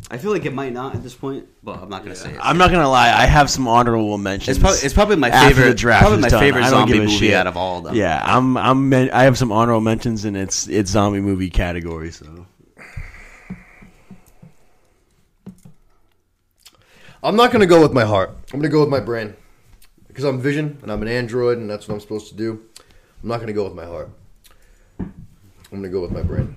[0.08, 2.38] I feel like it might not at this point, but I'm not gonna say it.
[2.40, 3.08] I'm not gonna lie.
[3.08, 4.56] I have some honorable mentions.
[4.56, 6.40] It's probably it's probably my after favorite the draft probably is my done.
[6.40, 7.34] favorite I don't zombie give a movie shit.
[7.34, 7.94] out of all of them.
[7.96, 8.56] Yeah, I'm.
[8.56, 8.88] I'm.
[8.88, 12.12] men- I have some honorable mentions, and it's it's zombie movie category.
[12.12, 12.46] So
[17.22, 18.30] I'm not going to go with my heart.
[18.52, 19.34] I'm going to go with my brain.
[20.06, 22.62] Because I'm Vision and I'm an android and that's what I'm supposed to do.
[23.22, 24.10] I'm not going to go with my heart.
[25.00, 25.12] I'm
[25.70, 26.56] going to go with my brain.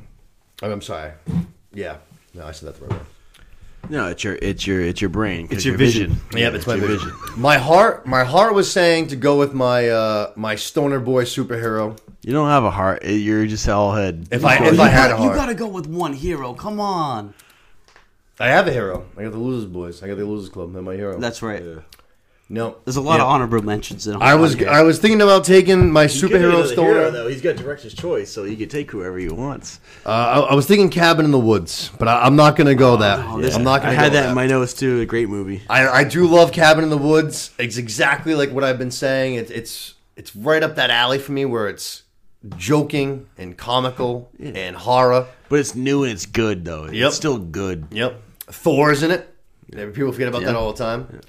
[0.62, 1.14] I'm, I'm sorry.
[1.74, 1.98] Yeah.
[2.36, 3.06] No, I said that the right way.
[3.90, 5.48] No, it's your it's your it's your brain.
[5.52, 6.22] It's your vision.
[6.34, 7.12] Yeah, it's my vision.
[7.38, 11.98] My heart, my heart was saying to go with my uh, my stoner boy superhero.
[12.22, 13.04] You don't have a heart.
[13.06, 14.28] You're just all head.
[14.32, 16.54] If I You if I had a gotta- you gotta go with one hero.
[16.54, 17.34] Come on.
[18.40, 19.06] I have a hero.
[19.18, 20.02] I got the Losers Boys.
[20.02, 20.72] I got the Losers Club.
[20.74, 21.20] They're my hero.
[21.20, 21.62] That's right.
[22.50, 22.78] No.
[22.84, 23.24] There's a lot Yeah.
[23.24, 24.22] of honorable mentions in.
[24.22, 27.12] I was I was thinking about taking my superhero stoner.
[27.12, 27.28] though.
[27.28, 29.80] He's got director's choice, so he can take whoever he wants.
[30.06, 32.76] Uh, I, I was thinking Cabin in the Woods, but I, I'm not going to
[32.76, 33.40] go that.
[33.42, 34.00] this- I'm not going to.
[34.00, 35.02] had that in my notes too.
[35.02, 35.62] A great movie.
[35.70, 37.52] I, I do love Cabin in the Woods.
[37.60, 39.36] It's exactly like what I've been saying.
[39.36, 42.04] It, it's it's right up that alley for me, where it's
[42.58, 45.28] joking and comical and horror.
[45.50, 46.86] But it's new and it's good though.
[46.86, 47.08] Yep.
[47.08, 47.88] It's still good.
[47.92, 49.34] Yep, Thor's in it.
[49.72, 51.22] People forget about that all the time.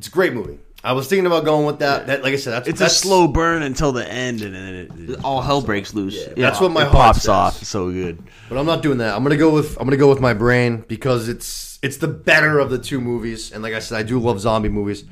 [0.00, 0.58] It's a great movie.
[0.82, 2.06] I was thinking about going with that.
[2.06, 4.74] That, like I said, that's It's that's, a slow burn until the end, and then
[4.74, 6.16] it, it, all hell breaks loose.
[6.16, 7.28] Yeah, That's what my it heart pops says.
[7.28, 7.62] off.
[7.64, 8.22] So good.
[8.48, 9.14] But I'm not doing that.
[9.14, 12.58] I'm gonna go with I'm gonna go with my brain because it's it's the better
[12.60, 13.52] of the two movies.
[13.52, 15.04] And like I said, I do love zombie movies.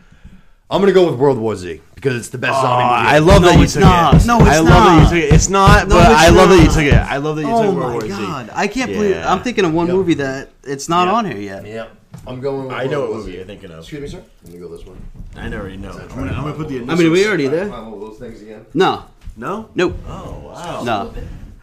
[0.70, 3.08] I'm gonna go with World War Z because it's the best zombie ah, movie.
[3.10, 4.14] Oh, I love No, that you it's took not.
[4.14, 4.26] it.
[4.26, 4.84] No, it's I love not.
[4.86, 5.34] that you took it.
[5.34, 6.94] It's not, No, but it's I love that you took it.
[6.94, 8.08] I love that you Oh took World War Z.
[8.08, 8.50] god!
[8.54, 9.30] I can't believe Yeah.
[9.30, 9.96] I'm thinking of one Yep.
[9.96, 11.14] movie that it's not Yep.
[11.14, 11.66] on here yet.
[11.66, 11.86] Yeah,
[12.26, 12.66] I'm going.
[12.66, 13.78] With I know what movie you're thinking of.
[13.80, 14.24] Excuse me, sir.
[14.44, 14.96] Let me go this way.
[15.36, 15.92] I already know.
[15.92, 16.80] I'm gonna, I'm gonna put the.
[16.80, 17.68] I mean, we already there.
[17.68, 18.66] one those things again.
[18.74, 19.04] No,
[19.36, 19.70] No.
[19.74, 20.82] nope, Oh wow.
[20.84, 21.14] no.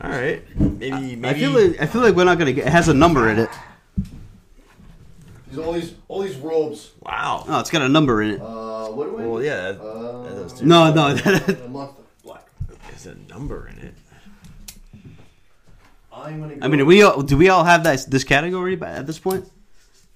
[0.01, 0.41] All right.
[0.59, 1.15] Maybe.
[1.15, 1.27] Maybe.
[1.27, 2.67] I feel like I feel like we're not gonna get.
[2.67, 3.49] It has a number in it.
[5.49, 6.91] These all these all these robes.
[7.01, 7.45] Wow.
[7.47, 8.41] Oh, it's got a number in it.
[8.41, 9.25] Uh, what do I?
[9.27, 9.71] Well, yeah.
[9.71, 10.65] that- Uh, that those two.
[10.65, 11.07] No, no.
[11.07, 11.91] a month
[12.23, 12.45] black.
[12.89, 13.93] There's a number in it.
[16.11, 16.55] I'm gonna.
[16.55, 19.19] Go I mean, do we all, do we all have that this category at this
[19.19, 19.45] point?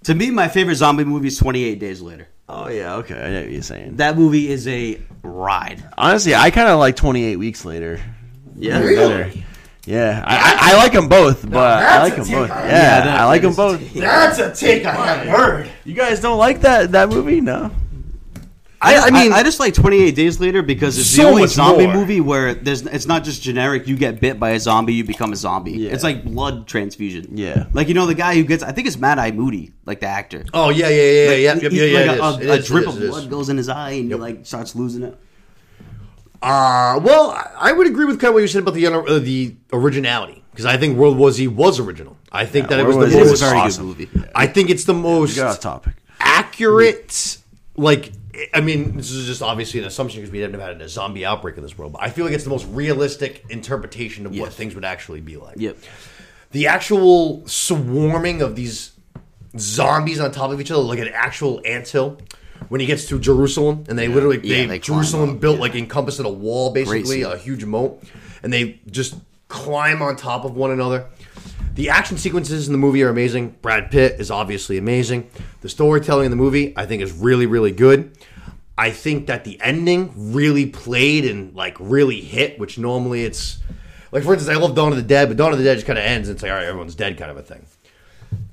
[0.04, 2.28] To me, my favorite zombie movie is Twenty Eight Days Later.
[2.48, 2.96] Oh yeah.
[2.96, 3.16] Okay.
[3.22, 3.98] I know what you're saying.
[3.98, 5.84] That movie is a ride.
[5.98, 8.00] Honestly, I kind of like 28 weeks later.
[8.56, 9.32] Yeah, Better.
[9.86, 12.52] Yeah, I, I, I like them both, but I like a them take both.
[12.52, 13.80] I- Yeah, Yeah, that- I like that them is a both.
[13.94, 14.02] take.
[14.02, 15.70] That's a take I haven't heard.
[15.86, 17.42] You guys don't like that that movie?
[17.42, 17.72] No.
[18.82, 21.24] I, I I mean- mean, I, just like Twenty Eight Days Later because it's So
[21.24, 21.96] the only zombie more.
[21.96, 23.88] movie where there's it's not just generic.
[23.88, 25.72] You get bit by a zombie, you become a zombie.
[25.74, 25.92] Yeah.
[25.92, 27.38] It's like blood transfusion.
[27.38, 27.66] Yeah.
[27.74, 28.64] like you know the guy who gets.
[28.64, 30.46] I think it's Mad Eye Moody, like the actor.
[30.54, 32.12] Oh yeah, yeah, yeah, yeah, yeah, Like, yeah, he- yeah, yeah.
[32.22, 34.46] like it a, a- a drip of blood goes in his eye, and he like
[34.46, 35.18] starts losing it.
[36.42, 39.20] Uh, well, I- I would agree with kind of what you said about the uh,
[39.20, 42.16] the originality because I think World War Z was original.
[42.32, 43.52] I think that it was World the War Z It is a most.
[43.52, 43.94] very awesome.
[43.94, 44.30] good movie.
[44.34, 45.96] I think it's the most off topic.
[46.20, 47.38] accurate.
[47.76, 48.12] Like,
[48.54, 51.58] I mean, this is just obviously an assumption because we haven't had a zombie outbreak
[51.58, 51.94] in this world.
[51.94, 55.38] But I feel like it's the most realistic interpretation of what things would actually be
[55.38, 55.58] like.
[55.58, 55.78] Yep.
[56.52, 58.92] the actual swarming of these
[59.58, 62.20] zombies on top of each other, like an actual anthill.
[62.68, 65.62] When he gets to Jerusalem, and they literally, Yeah, they, they Jerusalem up, built yeah.
[65.62, 68.04] like encompassed in a wall, basically a huge moat,
[68.44, 69.16] and they just
[69.48, 71.06] climb on top of one another.
[71.76, 73.56] The action sequences in the movie are amazing.
[73.62, 75.30] Brad Pitt is obviously amazing.
[75.62, 78.12] The storytelling in the movie, I think, is really, really good.
[78.80, 83.60] I think that the ending really played and like really hit, which normally it's
[84.12, 85.86] like for instance, I love Dawn of the Dead, but Dawn of the Dead just
[85.86, 87.66] kind of ends and it's like all right, everyone's dead, kind of a thing.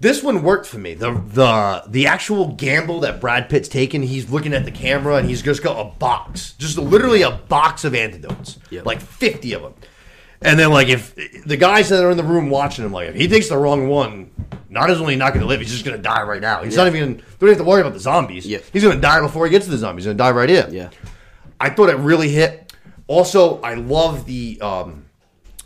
[0.01, 0.95] This one worked for me.
[0.95, 5.29] The the the actual gamble that Brad Pitt's taken, he's looking at the camera and
[5.29, 8.85] he's just got a box, just literally a box of antidotes, Yep.
[8.85, 9.75] like fifty of them.
[10.43, 11.15] And then like if
[11.45, 13.89] the guys that are in the room watching him, like if he takes the wrong
[13.89, 14.31] one,
[14.69, 16.63] not only not going to live, he's just going to die right now.
[16.63, 18.47] He's not even don't have to worry about the zombies.
[18.47, 18.59] Yeah.
[18.73, 20.05] He's going to die before he gets to the zombies.
[20.05, 20.67] He's going to die right here.
[20.71, 20.91] Yeah.
[21.61, 22.75] I thought it really hit.
[23.07, 25.07] Also, I love the um,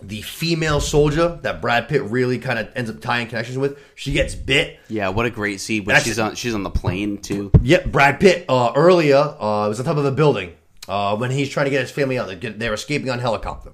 [0.03, 3.79] the female soldier that Brad Pitt really kind of ends up tying connections with.
[3.95, 4.79] She gets bit.
[4.89, 7.51] Yeah, what a great scene when That's- she's on she's on the plane too.
[7.63, 10.53] Yep, Brad Pitt uh, earlier uh, was on top of a building
[10.89, 12.31] uh, when he's trying to get his family out.
[12.41, 13.73] They're escaping on helicopter.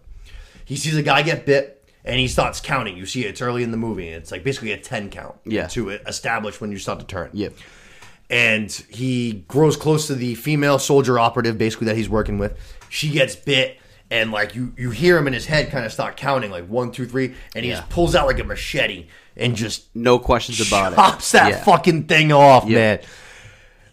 [0.66, 2.96] He sees a guy get bit and he starts counting.
[2.98, 4.08] You see it, it's early in the movie.
[4.08, 5.36] It's like basically a ten count.
[5.46, 5.66] Yeah.
[5.68, 7.30] To establish when you start to turn.
[7.32, 7.54] Yep.
[8.28, 13.08] and he grows close to the female soldier operative basically that he's working with she
[13.10, 13.78] gets bit
[14.10, 16.90] and like you you hear him in his head kind of start counting like one
[16.92, 17.76] two three, and he Yeah.
[17.78, 19.06] just pulls out like a machete
[19.36, 20.96] and just No questions about it.
[20.96, 21.64] chops that Yeah.
[21.64, 22.98] fucking thing off, man.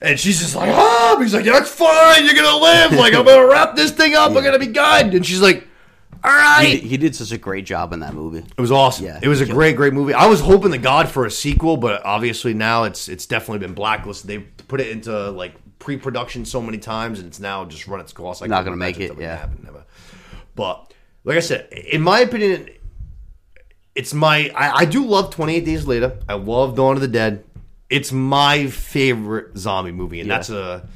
[0.02, 2.92] And she's just like, ah, he's like, that's fine, you're gonna live.
[2.94, 5.14] Like, I'm gonna wrap this thing up, I'm gonna be good.
[5.16, 5.68] And she's like,
[6.24, 6.80] all right.
[6.82, 8.40] He, he did such a great job in that movie.
[8.40, 9.06] It was awesome.
[9.06, 10.14] Yeah, it was a he killed great, great movie.
[10.14, 13.74] I was hoping to God for a sequel, but obviously now it's it's definitely been
[13.74, 14.28] blacklisted.
[14.30, 18.14] They put it into like pre-production so many times, and it's now just run its
[18.14, 18.42] course.
[18.42, 19.36] I Not couldn't gonna make imagine it, something yeah.
[19.38, 19.84] happen, never.
[20.56, 20.94] But
[21.26, 22.70] like I said, in my opinion,
[23.96, 26.18] it's my I, I do love 28 Days Later.
[26.30, 27.44] I love Dawn of the Dead.
[27.90, 30.36] It's my favorite zombie movie, and Yeah.
[30.38, 30.88] that's a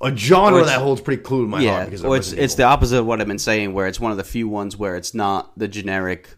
[0.00, 1.86] a genre that holds pretty close to my yeah, heart.
[1.86, 4.16] Because well, it's it's the opposite of what I've been saying, where it's one of
[4.16, 6.28] the few ones where it's not the generic.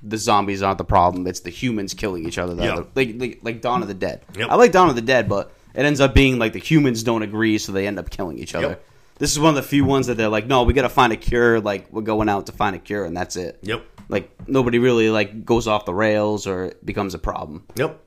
[0.00, 2.54] The zombies aren't the problem; it's the humans killing each other.
[2.54, 2.84] Yeah.
[2.94, 4.24] like, like like Dawn of the Dead.
[4.36, 4.48] Yep.
[4.50, 7.22] I like Dawn of the Dead, but it ends up being like the humans don't
[7.22, 8.68] agree, so they end up killing each other.
[8.68, 8.84] Yep.
[9.18, 11.12] This is one of the few ones that they're like, no, we got to find
[11.12, 11.60] a cure.
[11.60, 13.58] Like we're going out to find a cure, and that's it.
[13.62, 13.84] Yep.
[14.08, 17.66] Like nobody really like goes off the rails or it becomes a problem.
[17.74, 18.00] Yep.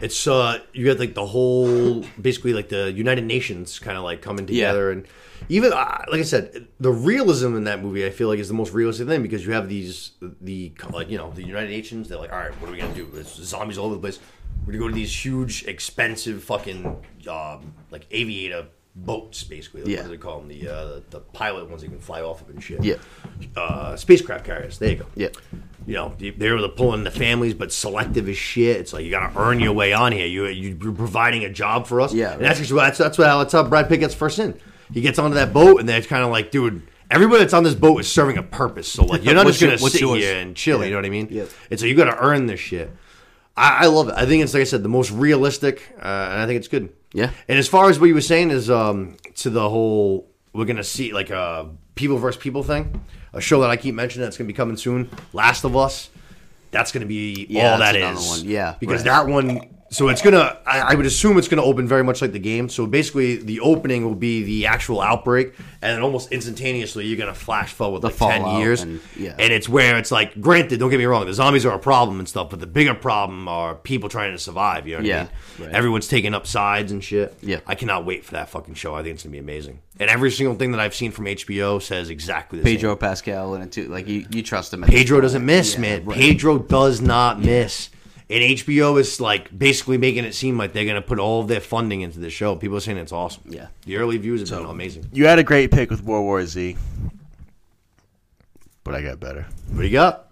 [0.00, 4.20] It's uh you got like the whole basically like the United Nations kind of like
[4.20, 5.06] coming together and
[5.48, 8.54] even uh, like I said the realism in that movie I feel like is the
[8.54, 12.18] most realistic thing because you have these the like you know the United Nations they're
[12.18, 13.08] like all right what are we gonna do?
[13.12, 14.18] There's zombies all over the place.
[14.66, 16.84] We're gonna go to these huge expensive fucking
[17.30, 18.66] um, like aviator
[18.96, 19.96] boats basically like, Yeah.
[19.98, 22.50] what do they call them the uh, the pilot ones that can fly off of
[22.50, 22.82] and shit.
[22.84, 22.96] Yeah.
[23.56, 24.78] uh, spacecraft carriers.
[24.78, 25.06] There you go.
[25.14, 25.28] Yeah.
[25.86, 28.76] You know, they're able to pull in the families, but selective as shit.
[28.78, 30.26] It's like you got to earn your way on here.
[30.26, 32.12] You you're providing a job for us.
[32.12, 34.58] Yeah, and that's that's that's what that's how Brad Pitt gets first in.
[34.92, 37.62] He gets onto that boat, and then it's kind of like, dude, everybody that's on
[37.64, 38.90] this boat is serving a purpose.
[38.90, 40.18] So like, you're not just gonna your- sit yours?
[40.22, 40.84] here and chill.
[40.84, 41.28] You know what I mean?
[41.30, 41.44] Yeah.
[41.70, 42.90] And so you got to earn this shit.
[43.56, 44.14] I, I love it.
[44.16, 46.92] I think it's like I said, the most realistic, uh, and I think it's good.
[47.12, 47.30] Yeah.
[47.48, 50.84] And as far as what you were saying is um, to the whole, we're gonna
[50.84, 53.02] see like a people versus people thing,
[53.36, 55.08] a show that I keep mentioning that's gonna be coming soon.
[55.32, 56.10] Last of Us.
[56.70, 58.18] That's gonna be Yeah, all that is.
[58.28, 58.44] one.
[58.44, 59.24] Yeah, Because right.
[59.24, 59.60] that one.
[59.88, 60.58] So it's gonna.
[60.66, 62.68] I, I would assume it's gonna open very much like the game.
[62.68, 67.32] So basically, the opening will be the actual outbreak, and then almost instantaneously, you're gonna
[67.34, 69.34] flash forward The like ten years, and- yeah.
[69.38, 72.18] and it's where it's like, granted, don't get me wrong, the zombies are a problem
[72.18, 74.88] and stuff, but the bigger problem are people trying to survive.
[74.88, 75.20] You know what Yeah, I
[75.60, 75.68] mean?
[75.68, 75.76] right.
[75.76, 77.34] Everyone's taking up sides and shit.
[77.40, 77.60] Yeah.
[77.66, 78.94] I cannot wait for that fucking show.
[78.96, 79.78] I think it's gonna be amazing.
[80.00, 82.76] And every single thing that I've seen from HBO says exactly the same.
[82.76, 82.98] Pedro same.
[82.98, 83.88] Pascal and it too.
[83.88, 84.82] Like you, you trust him.
[84.82, 86.04] Pedro doesn't miss, Yeah, man.
[86.04, 86.18] right.
[86.18, 87.88] Pedro does not miss.
[88.28, 91.60] And HBO is like basically making it seem like they're gonna put all of their
[91.60, 92.56] funding into the show.
[92.56, 93.44] People are saying it's awesome.
[93.48, 93.68] Yeah.
[93.84, 95.08] The early views have been amazing.
[95.12, 96.76] You had a great pick with World War Z,
[98.82, 99.46] but I got better.
[99.70, 100.24] What do you got?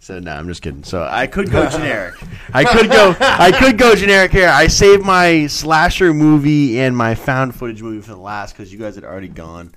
[0.00, 0.84] So no, I'm just kidding.
[0.84, 2.14] So I could go generic.
[2.52, 3.16] I could go.
[3.20, 4.48] I could go generic here.
[4.48, 8.78] I saved my slasher movie and my found footage movie for the last because you
[8.78, 9.72] guys had already gone.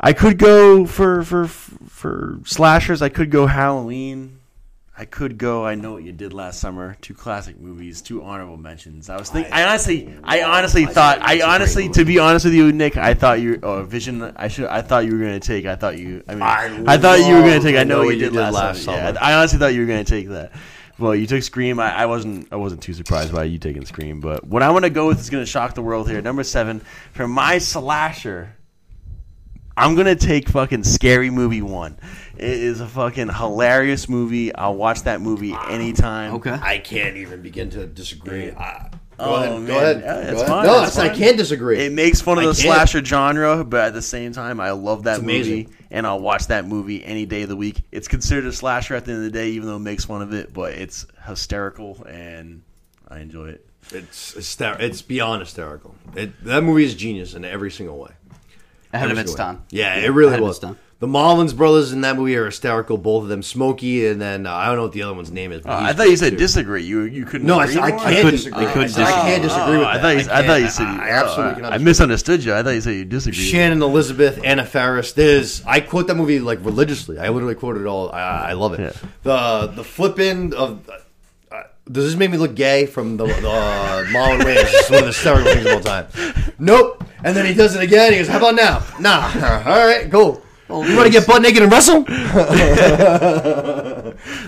[0.00, 3.02] I could go for for for slashers.
[3.02, 4.37] I could go Halloween.
[5.00, 5.64] I could go.
[5.64, 6.96] I know what you did last summer.
[7.00, 8.02] Two classic movies.
[8.02, 9.08] Two honorable mentions.
[9.08, 9.52] I was thinking.
[9.52, 10.12] I honestly.
[10.24, 11.20] I honestly thought.
[11.22, 13.60] I honestly, to be honest with you, Nick, I thought you.
[13.62, 14.22] Oh, Vision.
[14.34, 14.66] I should.
[14.66, 15.66] I thought you were going to take.
[15.66, 16.24] I thought you.
[16.26, 16.42] I mean.
[16.42, 17.76] I I, thought you were gonna take.
[17.76, 18.98] I know know what you did, did last, last summer.
[18.98, 19.12] summer.
[19.12, 20.52] Yeah, I honestly thought you were going to take that.
[20.98, 21.78] Well, you took Scream.
[21.78, 22.52] I, I wasn't.
[22.52, 24.20] I wasn't too surprised by you taking Scream.
[24.20, 26.20] But what I want to go with is going to shock the world here.
[26.20, 26.80] Number seven
[27.12, 28.56] for my slasher.
[29.78, 31.98] I'm gonna take fucking Scary Movie one.
[32.36, 34.54] It is a fucking hilarious movie.
[34.54, 36.34] I'll watch that movie anytime.
[36.34, 36.56] Okay.
[36.60, 38.50] I can't even begin to disagree.
[38.52, 39.52] I, go Oh, ahead.
[39.52, 39.66] man.
[39.66, 40.00] Go ahead.
[40.00, 40.46] Yeah, Go it's ahead.
[40.48, 41.78] fine, No, it's it's- I can't disagree.
[41.80, 42.74] It makes fun of I the can't.
[42.74, 45.56] slasher genre, but at the same time, I love that It's amazing.
[45.64, 47.82] movie, and I'll watch that movie any day of the week.
[47.90, 50.22] It's considered a slasher at the end of the day, even though it makes fun
[50.22, 52.62] of it, but it's hysterical, and
[53.08, 53.64] I enjoy it.
[53.90, 55.94] It's hyster- It's beyond hysterical.
[56.14, 58.10] It, that movie is genius in every single way.
[58.92, 59.62] Ahead of its time.
[59.70, 60.56] Yeah, it really was.
[60.56, 60.78] its time.
[61.00, 62.98] The Marlins brothers in that movie are hysterical.
[62.98, 65.52] Both of them, Smokey, and then uh, I don't know what the other one's name
[65.52, 65.60] is.
[65.62, 66.38] But Uh, I thought you said too.
[66.38, 66.82] disagree.
[66.82, 67.46] You you couldn't.
[67.46, 68.66] No, I, I can't couldn't- disagree.
[68.66, 69.42] I couldn't I, said I can't disagree.
[69.42, 69.96] disagree with Oh, that.
[69.96, 70.46] I thought you, I, can't.
[70.46, 72.52] thought you said you, I absolutely oh, cannot I misunderstood you.
[72.54, 73.46] I thought you said you disagreed.
[73.46, 75.12] Shannon Elizabeth, Anna Faris.
[75.12, 77.20] There's I quote that movie like religiously.
[77.20, 78.10] I literally quote it all.
[78.10, 78.80] I, I love it.
[78.80, 79.08] Yeah.
[79.22, 80.80] The the flipping of.
[80.90, 84.64] Uh, does this make me look gay from the, the uh, Marlon Wayans?
[84.66, 86.06] It's one of the hysterical things of all time.
[86.58, 86.97] Nope.
[87.24, 88.12] And then he does it again.
[88.12, 88.84] He goes, "How about now?
[89.00, 89.62] Nah.
[89.66, 90.42] All right, cool.
[90.68, 92.04] You want to get butt naked and wrestle?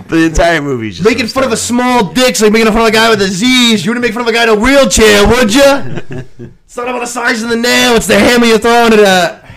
[0.09, 2.83] The entire movie is just Making fun of a small dick, so you're making fun
[2.83, 3.85] of a guy with a Z's.
[3.85, 6.27] You wouldn't make fun of a guy in a wheelchair, would you?
[6.65, 9.49] it's not about the size of the nail; it's the hammer you're throwing it at.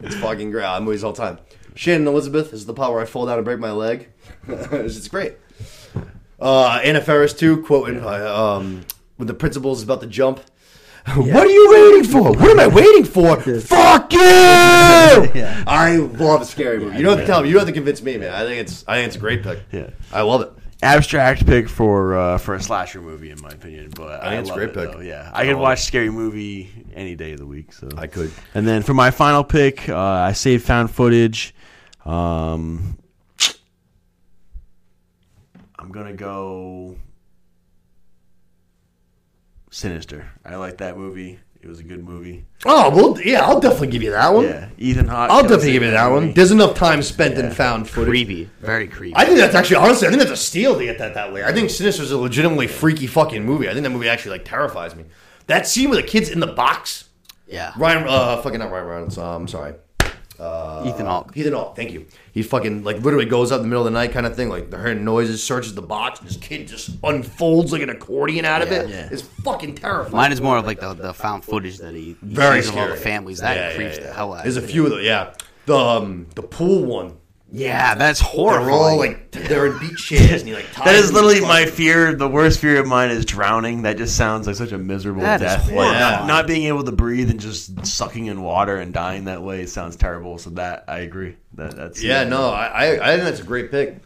[0.00, 0.64] It's fucking great.
[0.64, 1.38] I movies all the time.
[1.74, 4.08] Shannon Elizabeth is the part where I fall down and break my leg.
[4.48, 5.34] it's it's great.
[6.38, 8.82] Uh, Anna Faris too, quoting uh, um,
[9.16, 10.40] when the principal is about to jump.
[11.06, 12.32] What are you waiting for?
[12.32, 13.40] What am I waiting for?
[13.60, 14.20] Fuck you!
[15.66, 16.98] I love scary movies.
[16.98, 17.48] You don't have to tell me.
[17.48, 18.32] You don't have to convince me, man.
[18.32, 19.60] I think it's I think it's a great pick.
[19.72, 19.90] Yeah.
[20.12, 20.52] I love it.
[20.82, 24.50] abstract pick for uh, for a slasher movie in my opinion, but I, think it's
[24.50, 24.92] a great it, pick.
[24.92, 27.72] though, Yeah, I could watch scary movie any day of the week.
[27.72, 28.30] So I could.
[28.54, 31.54] And then for my final pick, uh, I saved found footage.
[32.04, 32.98] Um,
[35.78, 36.96] I'm gonna go
[39.70, 40.30] Sinister.
[40.44, 41.38] I like that movie.
[41.62, 42.46] It was a good movie.
[42.64, 43.42] Oh well, yeah.
[43.44, 44.44] I'll definitely give you that one.
[44.46, 45.30] Yeah, Ethan Hawke.
[45.30, 46.32] I'll definitely give you that one.
[46.32, 48.08] There's enough time spent in found footage.
[48.10, 49.14] Creepy, very creepy.
[49.14, 51.44] I think that's actually honestly, I think that's a steal to get that that way.
[51.44, 53.68] I think Sinister's a legitimately freaky fucking movie.
[53.68, 55.04] I think that movie actually like terrifies me.
[55.48, 57.10] That scene with the kid's in the box.
[57.46, 59.18] yeah, Ryan, uh, fucking not Ryan Reynolds.
[59.18, 59.74] Uh, I'm sorry.
[60.86, 61.36] Ethan Hawke.
[61.36, 61.76] Ethan Hawke.
[61.76, 62.06] Thank you.
[62.32, 64.48] He fucking like literally goes up in the middle of the night kind of thing.
[64.48, 68.44] Like they're hearing noises, searches the box, and this kid just unfolds like an accordion
[68.44, 68.88] out of it.
[68.88, 69.08] Yeah.
[69.12, 70.16] It's fucking terrifying.
[70.16, 72.74] Mine is more of like the, the found footage that he, he very sees of
[72.74, 72.90] scary.
[72.90, 73.38] all the families.
[73.40, 74.06] That Yeah, yeah, creeps yeah.
[74.06, 74.42] the hell out.
[74.44, 74.72] There's a of me.
[74.72, 75.00] few of them.
[75.02, 75.34] Yeah,
[75.66, 77.16] the um, the pool one.
[77.52, 78.64] Yeah, that's horrible.
[78.66, 78.90] They're horrible.
[78.90, 82.14] all like they're in beach chairs, and he like That is literally my fear.
[82.14, 83.82] The worst fear of mine is drowning.
[83.82, 85.66] That just sounds like such a miserable That is death.
[85.66, 86.00] Like, horrifying.
[86.00, 89.66] not, not being able to breathe and just sucking in water and dying that way
[89.66, 90.38] sounds terrible.
[90.38, 91.36] So that I agree.
[91.54, 93.96] That that's Yeah, no, I, I I think that's a great pick.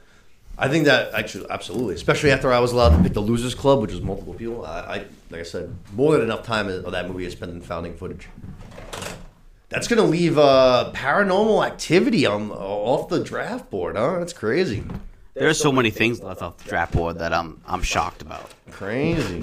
[0.57, 3.83] I think that actually absolutely, especially after I was allowed to pick the Losers Club,
[3.83, 4.65] which was multiple people.
[4.65, 4.97] I, I
[5.31, 8.29] like I said, more than enough time of that movie is spent in founding footage.
[9.75, 14.21] That's gonna leave uh, paranormal activity on off the draft board, huh?
[14.21, 14.85] That's crazy,
[15.35, 18.51] There's so many things left off the draft board that I'm I'm shocked about.
[18.71, 19.43] crazy.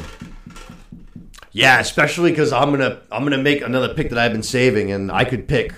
[1.51, 5.11] Yeah, especially because I'm gonna I'm gonna make another pick that I've been saving, and
[5.11, 5.73] I could pick.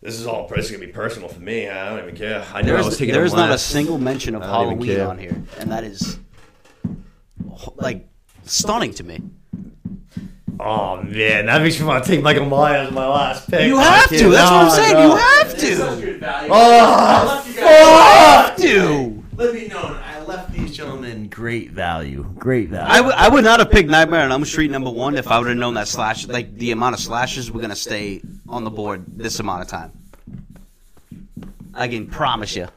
[0.00, 1.68] This is all this is gonna be personal for me.
[1.68, 2.44] I don't even care.
[2.52, 5.06] I knew I was taking there's not a single mention of I don't even Halloween
[5.06, 6.18] on here, and that is
[7.76, 8.08] like
[8.42, 9.22] stunning to me.
[10.60, 13.66] Oh man, that makes me want to take Michael Myers as my last pick.
[13.66, 14.28] You have to.
[14.30, 14.94] That's what I'm saying.
[14.94, 15.02] no.
[15.02, 16.46] You have to.
[16.50, 19.24] Oh, Have to.
[19.36, 20.00] Let me know.
[20.04, 22.24] I left these gentlemen great value.
[22.38, 22.86] Great value.
[22.88, 25.38] I would- I would not have picked Nightmare on Elm Street number one if I
[25.38, 28.70] would have known that slash like the amount of slashes were gonna stay on the
[28.70, 29.90] board this amount of time.
[31.74, 32.68] I can promise you.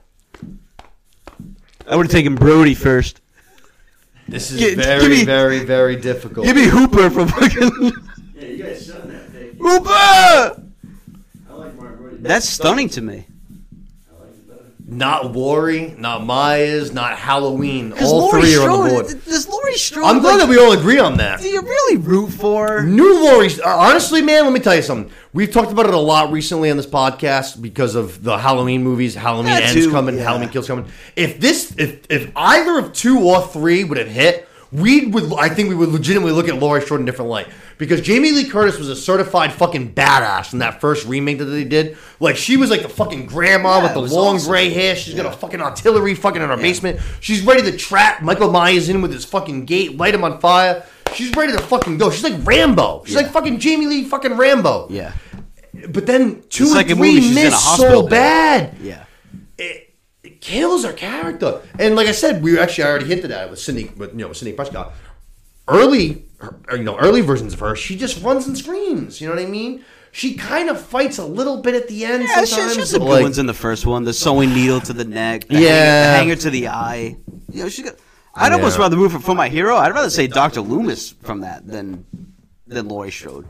[1.87, 3.21] I would have taken Brody first.
[4.27, 6.45] This is Gi- very, give me- very, very difficult.
[6.45, 7.91] Give me Hooper from fucking
[8.35, 9.53] yeah, you guys showing that pick.
[9.57, 9.89] Hooper.
[9.89, 10.61] I
[11.53, 12.17] like Mark Brody.
[12.19, 13.27] That's stunning to me.
[14.89, 17.91] Not Laurie, not Myers, not Halloween.
[18.01, 19.25] All Laurie three are on the Strode, board.
[19.25, 20.05] does Laurie Strode?
[20.05, 21.41] I'm glad like, that we all agree on that.
[21.41, 22.83] Do you really root for?
[22.83, 25.13] New Laurie, uh, honestly, man, let me tell you something.
[25.33, 29.13] We've talked about it a lot recently on this podcast because of the Halloween movies.
[29.13, 30.23] Halloween That ends too, coming, yeah.
[30.23, 30.85] Halloween kills coming.
[31.17, 35.33] If this, if if either of two or three would have hit, we would.
[35.33, 37.47] I think we would legitimately look at Laurie Strode in a different light
[37.77, 41.63] because Jamie Lee Curtis was a certified fucking badass in that first remake that they
[41.63, 41.97] did.
[42.19, 44.49] Like she was like the fucking grandma Yeah, with the long awesome.
[44.51, 44.95] gray hair.
[44.95, 46.99] She's got a fucking artillery fucking in her basement.
[47.19, 50.83] She's ready to trap Michael Myers in with his fucking gate, light him on fire.
[51.13, 52.09] She's ready to fucking go.
[52.11, 53.03] She's like Rambo.
[53.05, 54.87] She's like fucking Jamie Lee fucking Rambo.
[54.89, 55.13] Yeah.
[55.89, 58.75] But then two It's and like three movie she's in a miss hospital so bad.
[58.81, 59.05] Yeah.
[59.57, 59.93] It,
[60.23, 61.61] it kills her character.
[61.79, 64.27] And like I said, we actually already hinted at it with Sidney, with you know,
[64.29, 64.93] with Sidney Prescott.
[65.67, 69.19] Early, her- you know, early versions of her, she just runs and screams.
[69.21, 69.83] You know what I mean?
[70.11, 72.23] She kind of fights a little bit at the end.
[72.23, 74.03] Yeah, sometimes, she has some good like- ones in the first one.
[74.03, 75.47] The sewing needle to the neck.
[75.47, 75.69] The Yeah.
[75.69, 77.17] Hanger, the hanger to the eye.
[77.51, 77.95] You know, she got.
[78.33, 79.75] I'd almost rather move it for my hero.
[79.77, 82.05] I'd rather say Doctor Loomis from that than
[82.67, 83.45] than Laurie Strode.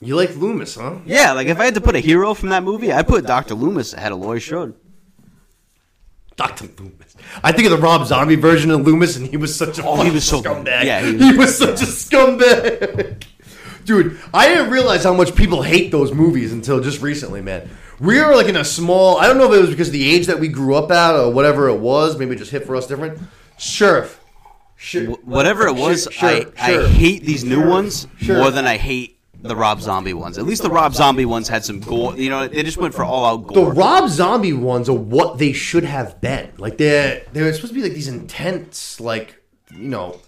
[0.00, 0.96] You like Loomis, huh?
[1.06, 3.54] Yeah, like if I had to put a hero from that movie, I'd put Doctor
[3.54, 4.74] Loomis ahead of Laurie Strode.
[6.40, 6.68] Dr.
[6.78, 7.14] Loomis.
[7.44, 10.02] I think of the Rob Zombie version of Loomis, and he was such a Oh,
[10.02, 10.84] he was so- scumbag.
[10.84, 13.24] yeah, he he was, such a scumbag.
[13.84, 17.68] Dude, I didn't realize how much people hate those movies until just recently, man.
[17.98, 19.18] We are like in a small.
[19.18, 21.14] I don't know if it was because of the age that we grew up at
[21.14, 22.18] or whatever it was.
[22.18, 23.18] Maybe it just hit for us different.
[23.58, 24.18] Sheriff.
[24.94, 28.38] Wh- Whatever it was, Sure, I, sure, I hate these new ones Sure.
[28.38, 30.38] more than I hate the Rob Zombie ones.
[30.38, 32.14] At least the Rob Zombie ones had some gore.
[32.16, 33.66] You know, they just went for all out gore.
[33.66, 33.80] The.
[33.80, 36.52] Rob Zombie ones are what they should have been.
[36.58, 39.42] Like they're they're supposed to be like these intense, like
[39.74, 40.20] you know.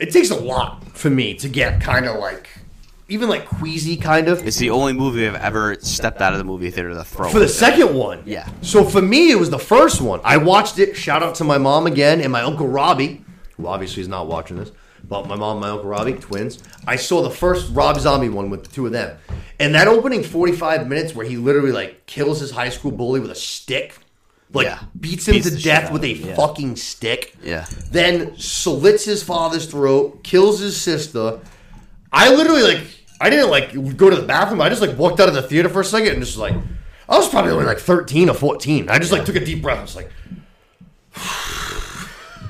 [0.00, 2.48] It takes a lot for me to get kind of like,
[3.08, 4.46] even like queasy, kind of.
[4.46, 7.28] it's the only movie I've ever stepped out of the movie theater to throw.
[7.28, 8.48] For the second one, Yeah.
[8.62, 10.20] So for me, it was the first one.
[10.22, 10.94] I watched it.
[10.96, 13.24] Shout out to my mom again and my uncle Robbie,
[13.56, 14.70] who obviously is not watching this.
[15.08, 16.62] But my mom and my uncle Robbie, twins.
[16.86, 19.16] I saw the first Rob Zombie one with the two of them,
[19.58, 23.30] and that opening forty-five minutes where he literally like kills his high school bully with
[23.30, 23.96] a stick.
[24.52, 24.78] Like Yeah.
[24.98, 26.34] beats him Beats to death with a yeah.
[26.34, 27.34] fucking stick.
[27.42, 27.66] Yeah.
[27.90, 31.40] Then slits his father's throat, kills his sister.
[32.12, 32.80] I literally like
[33.20, 34.60] I didn't like go to the bathroom.
[34.60, 36.54] I just like walked out of the theater for a second and just like
[37.08, 38.88] I was probably only like thirteen or fourteen.
[38.90, 39.78] I just like took a deep breath.
[39.78, 40.10] I was like,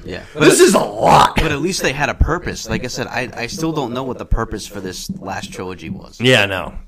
[0.08, 0.24] Yeah.
[0.34, 1.36] this is a lot.
[1.36, 2.68] But at least they had a purpose.
[2.68, 5.90] Like I said, I, I still don't know what the purpose for this last trilogy
[5.90, 6.18] was.
[6.20, 6.78] Yeah, no.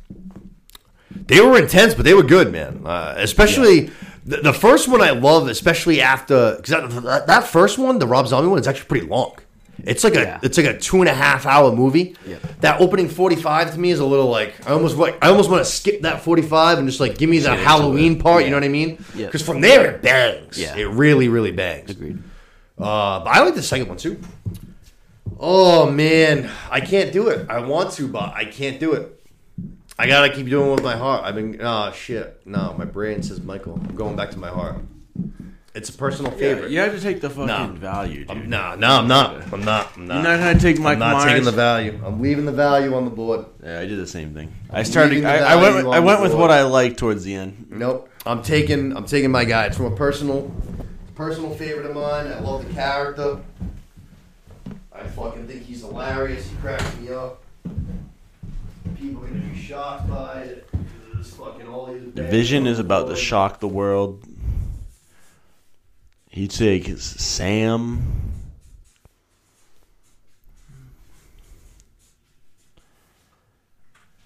[1.10, 2.82] They were intense, but they were good, man.
[2.84, 3.90] Uh, especially
[4.24, 8.06] the, the first one I love, especially after because that, that, that first one, the
[8.06, 9.34] Rob Zombie one, is actually pretty long.
[9.84, 10.38] It's like a Yeah.
[10.42, 12.14] it's like a two and a half hour movie.
[12.26, 12.36] Yeah.
[12.60, 15.50] That opening forty five to me is a little like I almost want I almost
[15.50, 18.22] want to skip that forty five and just like give me the Halloween it.
[18.22, 18.44] part.
[18.44, 19.02] You know what I mean?
[19.14, 19.26] Yeah.
[19.26, 20.58] Because from there it bangs.
[20.60, 20.76] Yeah.
[20.76, 21.90] It really really bangs.
[21.90, 22.22] Agreed.
[22.80, 24.18] Uh, but I like the second one too.
[25.38, 27.48] Oh man, I can't do it.
[27.48, 29.16] I want to, but I can't do it.
[29.98, 31.24] I gotta keep doing it with my heart.
[31.24, 32.40] I've been oh shit.
[32.46, 33.74] No, my brain says Michael.
[33.74, 34.76] I'm going back to my heart.
[35.72, 36.70] It's a personal Yeah, favorite.
[36.72, 37.66] you have to take the fucking Nah.
[37.68, 38.30] value, dude.
[38.30, 39.52] I'm, nah, no, I'm not.
[39.52, 39.92] I'm not.
[39.96, 40.14] I'm not.
[40.14, 41.24] You're not gonna take Mike I'm not Myers.
[41.30, 42.00] taking the value.
[42.04, 43.44] I'm leaving the value on the board.
[43.62, 44.52] Yeah, I did the same thing.
[44.70, 45.10] I started.
[45.10, 45.74] leaving the I, I went.
[45.74, 46.40] value With, I on went with board.
[46.40, 47.66] what I liked towards the end.
[47.70, 48.08] Nope.
[48.26, 48.96] I'm taking.
[48.96, 49.66] I'm taking my guy.
[49.66, 50.50] It's from a personal,
[51.20, 52.28] personal favorite of mine.
[52.28, 53.38] I love the character.
[54.90, 56.48] I fucking think he's hilarious.
[56.48, 57.42] He cracks me up.
[58.98, 60.66] People are gonna be shocked by it.
[61.18, 64.24] It's fucking all these The vision is about to shock the world.
[66.30, 68.02] He'd take his Sam.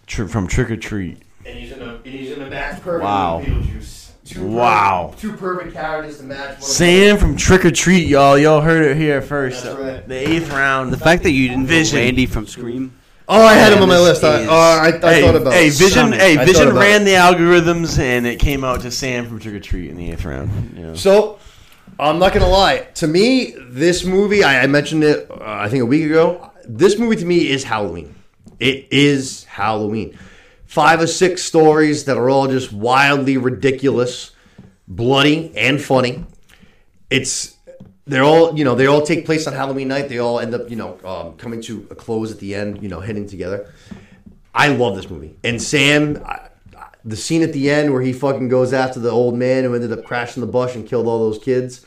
[0.07, 1.21] From Trick or Treat.
[1.45, 1.95] And he's in a.
[1.97, 3.03] And he's in a perfect.
[3.03, 3.43] Wow.
[3.45, 4.03] Beetlejuice.
[4.24, 5.09] Two Wow.
[5.12, 6.59] Perfect, two perfect characters to match.
[6.59, 8.38] one Sam from Trick or Treat, y'all.
[8.38, 9.64] Y'all heard it here first.
[9.64, 10.09] That's right.
[10.09, 10.92] The eighth round.
[10.92, 11.96] The fact that you didn't Vision.
[11.98, 11.98] Vision.
[12.06, 12.94] Randy from Scream.
[13.28, 14.24] Oh, I had him on my list.
[14.24, 15.72] I, is- oh, I, I hey, thought about hey, it.
[15.74, 15.90] Vision.
[15.90, 16.18] Stunning.
[16.20, 19.90] Hey, Vision ran the algorithms, and it came out to Sam from Trick or Treat
[19.90, 20.74] in the eighth round.
[20.76, 20.94] You know.
[20.94, 21.38] So,
[21.98, 22.78] I'm not gonna lie.
[22.94, 26.51] To me, this movie, I, I mentioned it, uh, I think a week ago.
[26.66, 28.14] This movie to me is Halloween.
[28.59, 30.18] It is Halloween.
[30.74, 34.32] Five or six stories that are all just wildly ridiculous,
[34.88, 36.24] bloody, and funny.
[37.10, 37.56] It's
[38.06, 40.09] they're all you know they all take place on Halloween night.
[40.09, 42.82] They all end up you know um, coming to a close at the end.
[42.82, 43.72] You know, hitting together.
[44.52, 45.36] I love this movie.
[45.44, 46.48] And Sam, I,
[47.05, 49.92] the scene at the end where he fucking goes after the old man who ended
[49.92, 51.86] up crashing the bus and killed all those kids,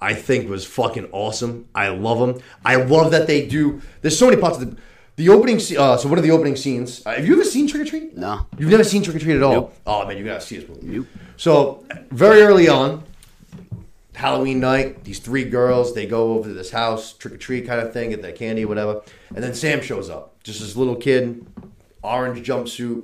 [0.00, 1.68] I think was fucking awesome.
[1.76, 2.42] I love them.
[2.64, 3.82] I love that they do.
[4.02, 4.76] There's so many parts of the
[5.16, 5.58] the opening.
[5.58, 7.02] se- Uh, so one of the opening scenes.
[7.04, 8.16] Uh, have you ever seen Trick or Treat?
[8.16, 8.46] No.
[8.58, 9.52] You've never seen Trick or Treat at all.
[9.52, 9.74] Nope.
[9.86, 10.86] Oh man, you gotta see this movie.
[10.98, 11.06] Nope.
[11.36, 13.02] So very early on,
[14.14, 17.80] Halloween night, these three girls they go over to this house, trick or treat kind
[17.80, 19.02] of thing, get their candy, whatever,
[19.34, 21.44] and then Sam shows up, just this little kid,
[22.02, 23.02] orange jumpsuit,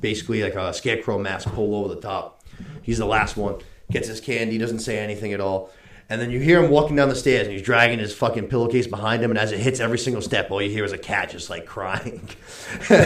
[0.00, 2.42] basically like a scarecrow mask pulled over the top.
[2.80, 3.56] He's the last one,
[3.90, 5.70] gets his candy, doesn't say anything at all.
[6.10, 8.86] And then you hear him walking down the stairs, and he's dragging his fucking pillowcase
[8.86, 9.30] behind him.
[9.30, 11.66] And as it hits every single step, all you hear is a cat just like
[11.66, 12.26] crying.
[12.88, 12.98] God,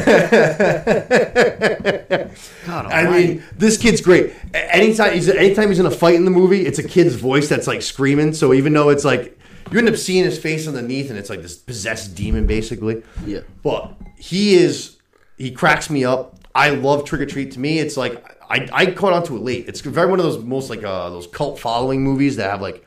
[2.87, 3.27] I almighty.
[3.27, 4.33] mean, this kid's great.
[4.55, 7.67] Anytime he's anytime he's in a fight in the movie, it's a kid's voice that's
[7.67, 8.35] like screaming.
[8.35, 9.37] So even though it's like
[9.73, 13.03] you end up seeing his face underneath, and it's like this possessed demon, basically.
[13.27, 13.41] Yeah.
[13.65, 14.99] But he is
[15.39, 16.37] he cracks me up.
[16.55, 17.51] I love Trick or Treat.
[17.53, 19.67] To me, it's like I, I caught onto it late.
[19.67, 22.87] It's very one of those most like uh, those cult following movies that have like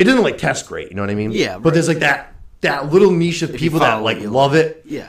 [0.00, 0.88] it doesn't like test great.
[0.88, 1.30] You know what I mean?
[1.32, 1.74] Yeah, But right.
[1.74, 4.82] there's like that that little niche of you people that like you'll- love it.
[4.86, 5.08] Yeah.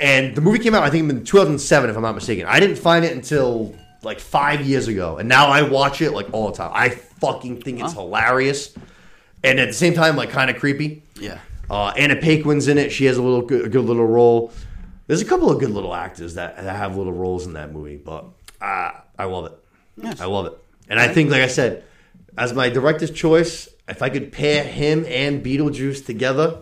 [0.00, 2.44] And the movie came out, I think, in 2007, if I'm not mistaken.
[2.46, 6.26] I didn't find it until like five years ago, and now I watch it like
[6.32, 6.72] all the time.
[6.74, 8.74] I fucking think it's hilarious,
[9.44, 11.04] and at the same time, like kind of creepy.
[11.20, 11.38] Yeah.
[11.70, 14.52] Uh, Anna Paquin's in it; she has a little good, a good little role.
[15.06, 17.96] There's a couple of good little actors that, that have little roles in that movie,
[17.96, 18.24] but
[18.60, 19.52] uh, I love it.
[19.96, 20.20] Yes.
[20.20, 20.58] I love it,
[20.88, 21.84] and I think, like I said,
[22.36, 26.58] as my director's choice, if I could pair him and Beetlejuice together.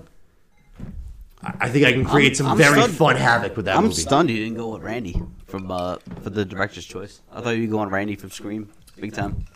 [1.42, 2.96] I think I can create I'm- some I'm very stunned.
[2.96, 3.94] fun havoc with that I'm movie.
[3.94, 7.22] stunned you didn't go with Randy from uh, for the director's choice.
[7.32, 8.68] I thought you were going Randy from Scream,
[9.00, 9.46] big time.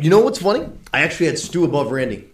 [0.00, 0.68] You know what's funny?
[0.92, 2.30] I actually had Stu above Randy.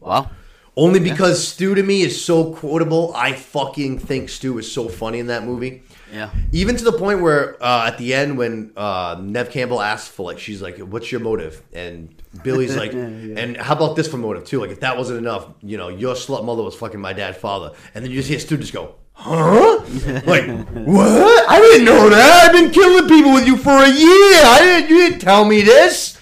[0.00, 0.30] Wow.
[0.76, 3.12] Only because Stu to me is so quotable.
[3.14, 5.82] I fucking think Stu is so funny in that movie.
[6.12, 6.30] Yeah.
[6.52, 10.24] Even to the point where uh, at the end, when uh, Neve Campbell asks for
[10.24, 14.44] like, she's like, "What's your motive?" and Billy's like, "And how about this for motive
[14.44, 14.60] too?
[14.60, 17.72] Like, if that wasn't enough, you know, your slut mother was fucking my dad's father."
[17.94, 19.80] And then you just hear Stu just go, "Huh?
[20.26, 21.50] like what?
[21.50, 22.46] I didn't know that.
[22.46, 24.42] I've been killing people with you for a year.
[24.44, 24.90] I didn't.
[24.90, 26.18] You didn't tell me this."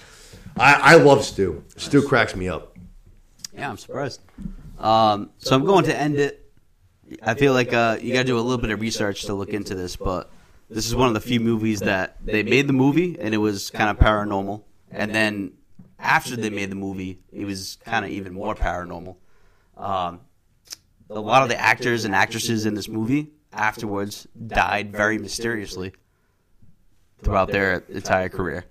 [0.59, 1.63] I, I love Stu.
[1.77, 2.75] Stu cracks me up.
[3.53, 4.21] Yeah, I'm surprised.
[4.79, 6.46] Um, so I'm going to end it.
[7.21, 9.49] I feel like uh, you got to do a little bit of research to look
[9.49, 10.29] into this, but
[10.69, 13.69] this is one of the few movies that they made the movie and it was
[13.69, 14.63] kind of paranormal.
[14.91, 15.53] and then
[15.99, 19.15] after they made the movie, it was kind of even more paranormal.
[19.75, 20.21] Um,
[21.09, 25.93] a lot of the actors and actresses in this movie afterwards died very mysteriously
[27.23, 28.65] throughout their entire career.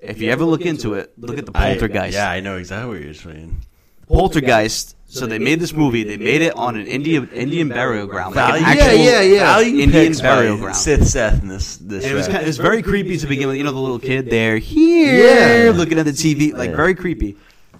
[0.00, 2.14] If you ever look into it, look at the I- Poltergeist.
[2.14, 3.62] yeah, I know exactly what you're saying.
[4.06, 4.94] Poltergeist.
[5.10, 6.04] So they made this movie.
[6.04, 9.38] They made it on an Indian Indian burial ground, like an actual yeah, yeah.
[9.54, 10.76] Value Indian burial ground.
[10.76, 12.04] Sith Seth in this this.
[12.04, 12.32] It was show.
[12.32, 13.56] kind it was very creepy to begin with.
[13.56, 15.72] You know, the little kid there, here, Yeah.
[15.72, 16.76] looking at the TV, like Yeah.
[16.76, 17.36] very creepy.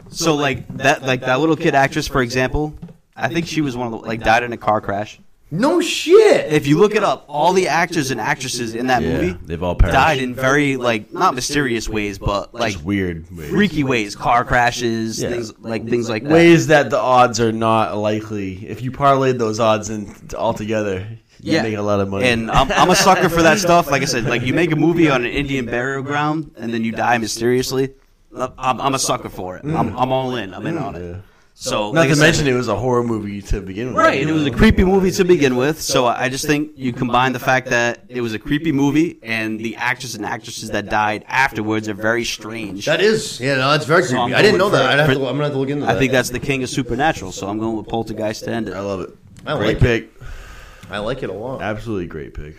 [0.08, 2.74] So like that, like that little kid actress, for example,
[3.14, 5.20] I think she was one of the like died in a car crash.
[5.50, 6.52] No shit.
[6.52, 9.62] If you look it up, all the actors and actresses in that Yeah, movie they've
[9.62, 9.94] all perished.
[9.94, 13.48] died in very like not mysterious ways, but like Just weird ways.
[13.48, 15.30] freaky ways, car crashes, Yeah.
[15.30, 16.32] things like things like that.
[16.32, 18.66] ways that the odds are not likely.
[18.68, 21.06] If you parlayed those odds in all together,
[21.40, 21.62] you Yeah.
[21.62, 22.26] make a lot of money.
[22.28, 23.90] And I'm, I'm a sucker for that stuff.
[23.90, 26.84] Like I said, like you make a movie on an Indian burial ground and then
[26.84, 27.94] you die mysteriously.
[28.36, 29.64] I'm, I'm a sucker for it.
[29.64, 29.94] I'm, mm.
[29.98, 30.52] I'm all in.
[30.52, 31.16] I'm in on it.
[31.60, 31.70] Yeah.
[31.70, 33.96] So, Not like I to said- mention, it was a horror movie to begin with.
[33.96, 34.20] right?
[34.20, 35.80] And it was a creepy movie to begin with.
[35.82, 39.58] So I just think you combine the fact that it was a creepy movie and
[39.58, 42.86] the actors and actresses that died afterwards are very strange.
[42.86, 44.34] That is, yeah, no, that's very So I'm creepy.
[44.38, 44.86] I didn't know that.
[44.86, 45.96] I'd have to, I'm gonna have to look into that.
[45.96, 47.32] I think that's the king of supernatural.
[47.32, 48.74] So I'm going with Poltergeist to end it.
[48.74, 49.10] I love it.
[49.44, 49.80] I great like it.
[49.80, 50.28] pick.
[50.90, 51.60] I like it a lot.
[51.60, 52.56] Absolutely great pick.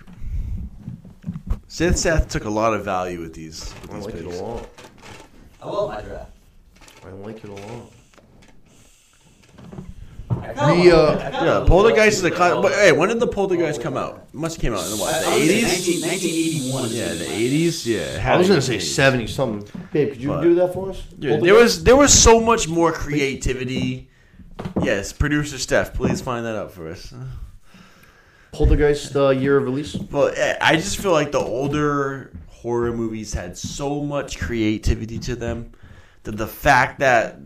[1.69, 3.73] Sith Seth took a lot of value with these.
[3.83, 4.67] With I these like it a lot.
[5.61, 6.31] I love my draft.
[7.05, 7.91] I like it a lot.
[10.29, 12.53] We, uh, Yeah, Poltergeist is a class.
[12.61, 14.27] But hey, when did the Poltergeist come out?
[14.33, 15.13] It must have came out in the what?
[15.25, 16.01] The eighties.
[16.03, 16.89] 1981.
[16.91, 17.87] Yeah, the eighties.
[17.87, 18.81] Yeah, it I was to gonna be say 80s.
[18.95, 19.81] seventy something.
[19.91, 21.01] Babe, could you But- do that for us?
[21.17, 24.09] Dude, there was there was so much more creativity.
[24.83, 27.13] Yes, producer Steph, please find that out for us.
[28.51, 29.95] Poltergeist uh, year of release.
[29.95, 35.35] Well, eh, I just feel like the older horror movies had so much creativity to
[35.35, 35.71] them
[36.23, 37.39] that the fact that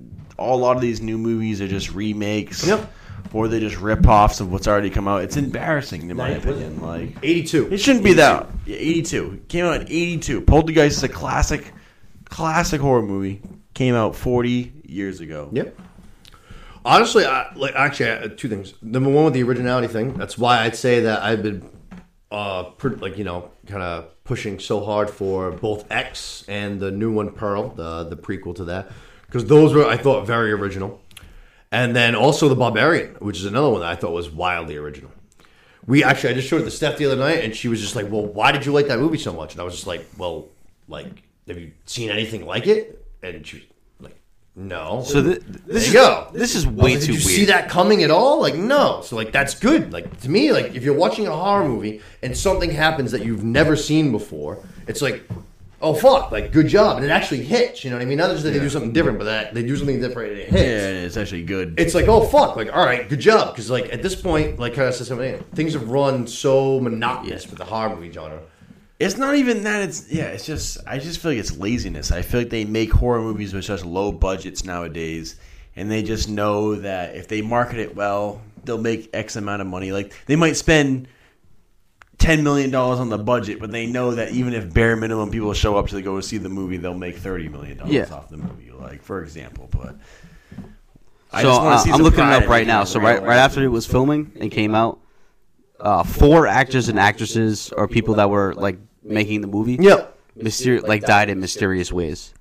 [0.51, 2.91] a lot of these new movies are just remakes Yep.
[3.33, 6.43] or they just rip-offs of what's already come out, it's embarrassing in my Nice.
[6.43, 6.81] opinion.
[6.81, 7.69] Like Eighty-two.
[7.71, 8.47] it shouldn't be that.
[8.65, 10.41] Yeah, 82 came out in 82.
[10.41, 11.71] Poltergeist is a classic,
[12.25, 13.41] classic horror movie.
[13.73, 15.49] Came out 40 years ago.
[15.51, 15.75] Yep.
[16.85, 18.73] Honestly, I, like actually, I, two things.
[18.81, 20.13] Number one, with the originality thing.
[20.15, 21.67] That's why I'd say that I've been,
[22.29, 26.91] uh, per, like you know, kind of pushing so hard for both X and the
[26.91, 28.91] new one, Pearl, the the prequel to that,
[29.33, 31.01] because those were I thought very original.
[31.71, 35.11] And then also the Barbarian, which is another one that I thought was wildly original.
[35.87, 37.95] We actually, I just showed it to Steph the other night, and she was just
[37.95, 40.05] like, "Well, why did you like that movie so much?" And I was just like,
[40.17, 40.49] "Well,
[40.87, 43.65] like, have you seen anything like it?" And she was
[43.99, 44.15] like,
[44.55, 46.29] "No." So this is go.
[46.31, 47.23] this is way like, too Did you weird.
[47.23, 48.39] see that coming at all?
[48.39, 49.01] Like, no.
[49.01, 49.91] So, like, that's good.
[49.91, 53.43] Like, to me, like, if you're watching a horror movie and something happens that you've
[53.43, 55.27] never seen before, it's like,
[55.83, 56.31] oh, fuck.
[56.31, 56.97] Like, good job.
[56.97, 57.83] And it actually hits.
[57.83, 58.17] You know what I mean?
[58.17, 60.49] Not just that they do something different, but that they do something different and it
[60.49, 60.63] hits.
[60.63, 61.75] Yeah, it's actually good.
[61.77, 62.55] It's like, oh, fuck.
[62.55, 63.53] Like, all right, good job.
[63.53, 67.47] Because, like, at this point, like, kind of said something, things have run so monotonous
[67.47, 68.41] with the horror movie genre.
[68.99, 69.81] It's not even that.
[69.81, 70.27] It's yeah.
[70.27, 72.11] It's just I just feel like it's laziness.
[72.11, 75.35] I feel like they make horror movies with such low budgets nowadays,
[75.75, 79.67] and they just know that if they market it well, they'll make X amount of
[79.67, 79.91] money.
[79.91, 81.07] Like they might spend
[82.17, 85.53] ten million dollars on the budget, but they know that even if bare minimum people
[85.53, 88.05] show up to go see the movie, they'll make thirty million dollars Yeah.
[88.11, 88.71] off the movie.
[88.71, 89.95] Like for example, but
[91.31, 92.83] I so uh, I'm looking it up right now.
[92.83, 94.99] So right right after it was filming and came out,
[95.79, 100.17] uh, four actors and actresses or people that were like making the movie, Yep.
[100.37, 102.33] mysteri- like died in mysterious ways.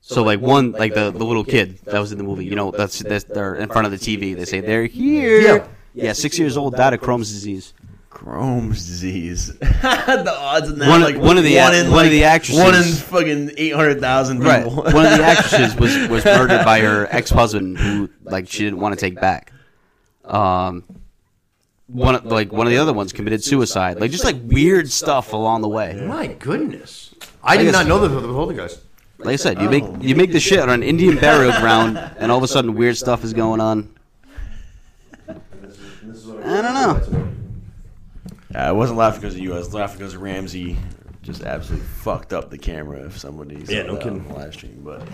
[0.00, 2.70] So like one like the the little kid that was in the movie, you know,
[2.70, 4.36] that's, that's they're in front of the TV.
[4.36, 5.40] They say they're here.
[5.40, 5.66] Yeah.
[5.94, 7.72] Yeah, six years old, died of Crohn's disease.
[8.10, 9.48] Crohn's disease.
[9.58, 12.24] the odds in that, One- like one of the one ac- in one of the
[12.24, 14.64] actresses- one in fucking eight hundred thousand Right.
[14.64, 14.82] people.
[14.82, 18.80] One of the actresses was was murdered by her ex husband, who like she didn't
[18.80, 19.52] want to take back.
[20.24, 20.84] Um,
[21.86, 24.00] one of- like one of the other ones committed suicide.
[24.00, 25.94] Like just like weird stuff along the way.
[26.06, 27.14] My goodness.
[27.42, 28.80] I did not know that for the Poltergeist.
[29.18, 32.32] Like I said, you make you make the shit on an Indian burial ground, and
[32.32, 33.94] all of a sudden weird stuff is going on.
[35.28, 35.34] I
[36.62, 36.74] don't
[37.12, 37.27] know.
[38.58, 39.54] Uh, I wasn't laughing because of you.
[39.54, 40.76] I was laughing because Ramsey
[41.22, 43.00] just absolutely fucked up the camera.
[43.06, 44.20] If somebody saw Yeah, no kidding.
[44.20, 45.06] on the live stream, but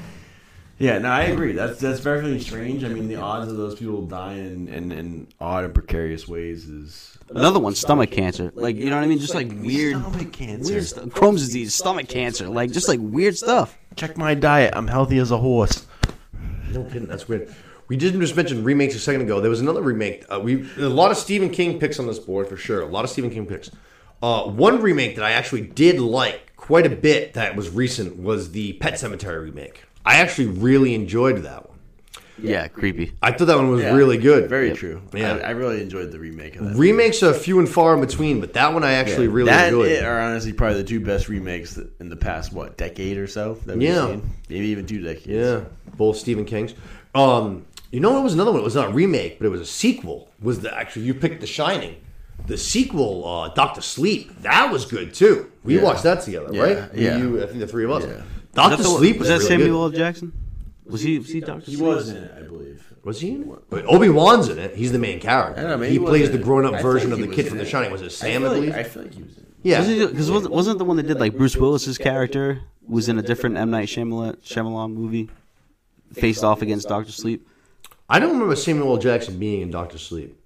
[0.78, 1.52] yeah, no, I agree.
[1.52, 2.84] That's that's very strange.
[2.84, 6.68] I mean, the odds of those people dying in, in, in odd and precarious ways
[6.68, 8.52] is Another one, stomach cancer.
[8.54, 9.18] Like you know what I mean?
[9.18, 10.72] Just like weird, stomach cancer.
[10.72, 11.04] weird stuff.
[11.06, 12.48] Crohn's disease, stomach cancer.
[12.48, 13.76] Like just like weird stuff.
[13.96, 14.74] Check my diet.
[14.76, 15.86] I'm healthy as a horse.
[16.70, 17.54] No kidding, that's weird.
[17.88, 19.40] We didn't just mention remakes a second ago.
[19.40, 20.24] There was another remake.
[20.32, 22.80] Uh, we a lot of Stephen King picks on this board for sure.
[22.80, 23.70] A lot of Stephen King picks.
[24.22, 28.52] Uh, one remake that I actually did like quite a bit that was recent was
[28.52, 29.84] the Pet Sematary remake.
[30.06, 31.78] I actually really enjoyed that one.
[32.36, 33.12] Yeah, creepy.
[33.22, 34.48] I thought that one was Yeah, really good.
[34.48, 35.02] Very true.
[35.14, 35.34] Yeah.
[35.34, 36.76] I, I really enjoyed the remake of that.
[36.76, 39.92] Remakes are few and far in between, but that one I actually really that enjoyed.
[39.92, 43.54] it are honestly probably the two best remakes in the past what decade or so
[43.66, 44.06] that we've Yeah.
[44.08, 44.30] seen.
[44.48, 45.26] Maybe even two decades.
[45.28, 45.60] Yeah,
[45.96, 46.74] both Stephen King's.
[47.14, 48.60] Um, you know, what was another one.
[48.60, 50.28] It was not a remake, but it was a sequel.
[50.42, 51.96] Was the actually you picked The Shining?
[52.46, 55.50] The sequel, uh, Doctor Sleep, that was good too.
[55.62, 55.82] We Yeah.
[55.84, 56.78] watched that together, Yeah, right?
[56.94, 57.16] Yeah.
[57.18, 58.04] You, I think the three of us.
[58.04, 58.22] Yeah.
[58.52, 60.00] Doctor Was the- Sleep was was, that really Samuel good.
[60.00, 60.06] L.
[60.06, 60.32] Jackson?
[60.86, 61.18] Was he?
[61.18, 61.64] Was he Doctor?
[61.66, 61.76] Sleep?
[61.78, 62.92] He was in it, I believe.
[63.04, 63.84] Was he in it?
[63.86, 64.74] Obi Wan's in it.
[64.74, 65.58] He's the main character.
[65.58, 66.44] I don't know, maybe he he plays the in it.
[66.44, 67.68] grown-up I version think of he the was kid in from The it.
[67.68, 67.92] Shining.
[67.92, 68.42] Was it I Sam?
[68.42, 68.74] feel I, like, believe.
[68.74, 69.48] I feel like he was in it.
[69.62, 70.06] yeah.
[70.06, 73.56] Because wasn't, wasn't the one that did like Bruce Willis's character was in a different
[73.56, 75.30] M Night Shyamalan, Shyamalan movie,
[76.12, 77.46] faced off against Doctor Sleep.
[78.08, 78.98] I don't remember Samuel L.
[78.98, 80.38] Jackson being in Doctor Sleep.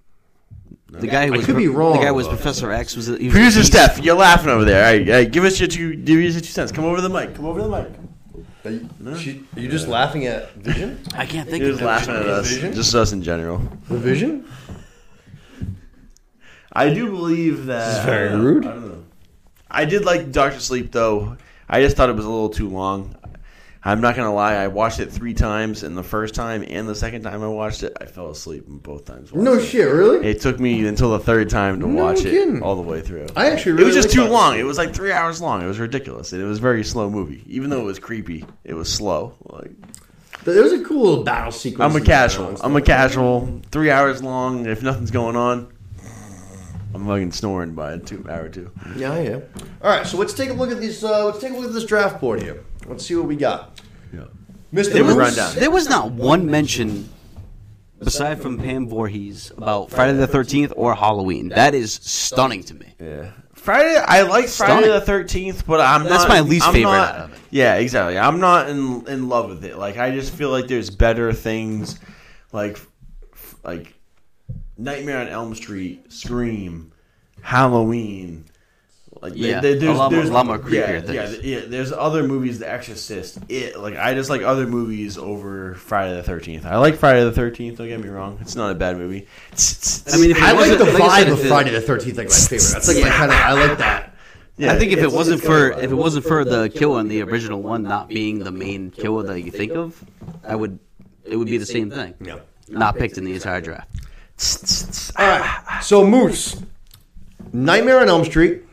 [0.87, 2.95] The guy who I was could be wrong, The guy was but- Professor X.
[2.95, 3.19] Was it?
[3.21, 4.83] he was Producer the- Steph, you're laughing over there.
[4.85, 6.71] All right, all uh, right, give us your two, give us your two cents.
[6.71, 7.35] Come over the mic.
[7.35, 7.91] Come over the mic.
[8.65, 10.99] Are you, she- are you just laughing at Vision?
[11.13, 11.85] I can't think He of was it.
[11.85, 12.73] laughing at us, Vision?
[12.73, 13.61] just us in general.
[13.87, 14.45] The Vision?
[16.71, 17.87] I do believe that.
[17.89, 18.65] This is very I rude.
[18.65, 19.03] Uh, I don't know.
[19.71, 21.37] I did like Doctor Sleep though.
[21.67, 23.15] I just thought it was a little too long.
[23.89, 24.53] I'm not gonna lie.
[24.53, 27.81] I watched it three times, and the first time and the second time I watched
[27.81, 29.33] it, I fell asleep both times.
[29.33, 29.65] No it.
[29.65, 30.27] shit, really?
[30.27, 32.57] It took me until the third time to No watch kidding.
[32.57, 33.25] it all the way through.
[33.35, 34.59] I actually really it was just too Doctor long.
[34.59, 35.63] It was like three hours long.
[35.63, 37.43] It was ridiculous, and it was a very slow movie.
[37.47, 39.33] Even though it was creepy, it was slow.
[39.45, 39.71] Like
[40.43, 41.91] There was a cool little battle sequence.
[41.95, 42.57] I'm a casual.
[42.61, 43.59] I'm a casual.
[43.71, 44.67] Three hours long.
[44.67, 45.67] If nothing's going on,
[46.93, 48.69] I'm fucking snoring by two hour two.
[48.95, 49.39] Yeah, yeah.
[49.81, 51.03] All right, so let's take a look at these.
[51.03, 52.63] Uh, let's take a look at this draft board here.
[52.87, 53.78] Let's see what we got.
[54.71, 54.81] Yeah.
[54.81, 54.93] Mr.
[54.93, 55.55] Give a Moose.
[55.55, 57.09] There was not one mention,
[58.01, 61.49] aside from Pam Voorhees, about Friday the Thirteenth or Halloween.
[61.49, 62.93] That is stunning to me.
[62.99, 63.31] Yeah.
[63.53, 64.89] Friday, I like Friday Stunning.
[64.89, 67.39] the Thirteenth, but I'm That's not, my least I'm favorite not- out of it.
[67.51, 68.17] Yeah, exactly.
[68.17, 69.77] I'm not in in love with it.
[69.77, 71.99] Like I just feel like there's better things,
[72.53, 72.79] like
[73.63, 73.93] like
[74.77, 76.91] Nightmare on Elm Street, Scream,
[77.41, 78.45] Halloween.
[79.21, 80.61] Like there- Yeah, there- a lot more- lot more yeah,
[81.01, 81.43] creepier yeah, things.
[81.45, 81.59] yeah.
[81.67, 83.39] There's other movies, The Exorcist.
[83.49, 86.65] It like I just like other movies over Friday the Thirteenth.
[86.65, 87.77] I like Friday the Thirteenth.
[87.79, 89.27] Don't get me wrong; it's not a bad movie.
[90.11, 92.17] I mean, if I like the like I said, vibe if of Friday the Thirteenth.
[92.17, 92.69] Like my favorite.
[92.71, 93.37] That's like my kind of.
[93.37, 94.15] I like that.
[94.57, 97.21] Yeah, I think if it wasn't for if it wasn't for the killer in the
[97.23, 100.01] original one not being the main killer that you think of,
[100.45, 100.79] I would
[101.25, 102.13] it would be the same thing.
[102.21, 102.39] Yeah.
[102.69, 103.89] Not picked in the entire draft.
[105.17, 105.79] All right.
[105.81, 106.55] So Moose,
[107.51, 108.63] Nightmare on Elm Street,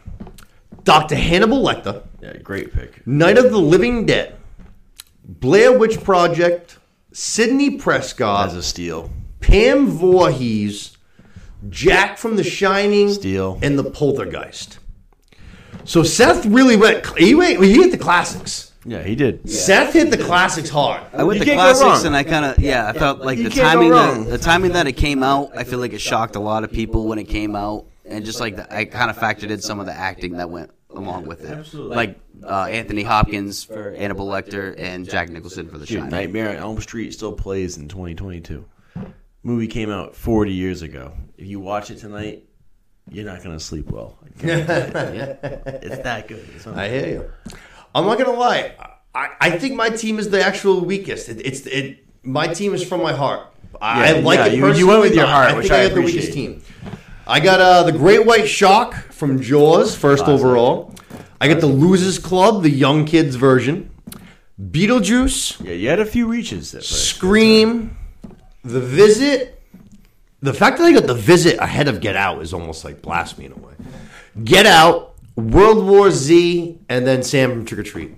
[0.86, 3.04] Doctor Hannibal Lecter, yeah, great pick.
[3.08, 4.36] Night of the Living Dead,
[5.24, 6.78] Blair Witch Project,
[7.12, 9.10] Sidney Prescott, As a steal.
[9.40, 10.96] Pam Voorhees,
[11.68, 13.58] Jack from The Shining, Steal.
[13.62, 14.78] and the Poltergeist.
[15.84, 17.04] So Seth really went.
[17.18, 17.60] He went.
[17.64, 18.72] He hit the classics.
[18.84, 19.50] Yeah, he did.
[19.50, 21.02] Seth hit the classics hard.
[21.12, 22.06] I went You the can't go classics, wrong.
[22.06, 24.24] and I kind of yeah, I felt like You the can't go timing wrong.
[24.26, 25.50] that the timing that it came out.
[25.56, 28.38] I feel like it shocked a lot of people when it came out, and just
[28.38, 31.44] like the, I kind of factored in some of the acting that went along with
[31.44, 31.96] it, Absolutely.
[31.96, 36.10] like uh, Anthony Hopkins for Hannibal Lecter and Jack Nicholson for The Dude, Shining.
[36.10, 38.64] Nightmare on Elm Street still plays in 2022.
[39.42, 41.12] Movie came out 40 years ago.
[41.38, 42.44] If you watch it tonight,
[43.10, 44.18] you're not gonna sleep well.
[44.24, 45.38] I guarantee it.
[45.82, 46.44] it's that good.
[46.56, 47.30] It's I hear you.
[47.94, 48.74] I'm not gonna lie.
[49.14, 51.28] I, I think my team is the actual weakest.
[51.28, 52.04] It, it's it.
[52.24, 53.46] My team is from my heart.
[53.80, 55.68] I, Yeah, I like yeah, it you- you went with your but heart, I which
[55.68, 56.62] think I I got the weakest appreciate.
[56.62, 56.62] team.
[57.26, 60.44] I got uh, the Great White Shark from Jaws, first Classic.
[60.44, 60.94] overall.
[61.40, 63.90] I got the Losers Club, the young kids version.
[64.60, 67.08] Beetlejuice, Yeah, you had a few reaches at first.
[67.08, 67.96] Scream,
[68.62, 69.62] The Visit.
[70.40, 73.46] The fact that I got The Visit ahead of Get Out is almost like blasphemy
[73.46, 73.74] in a way.
[74.44, 78.12] Get Out, World War Z, and then Sam from Trick or Treat.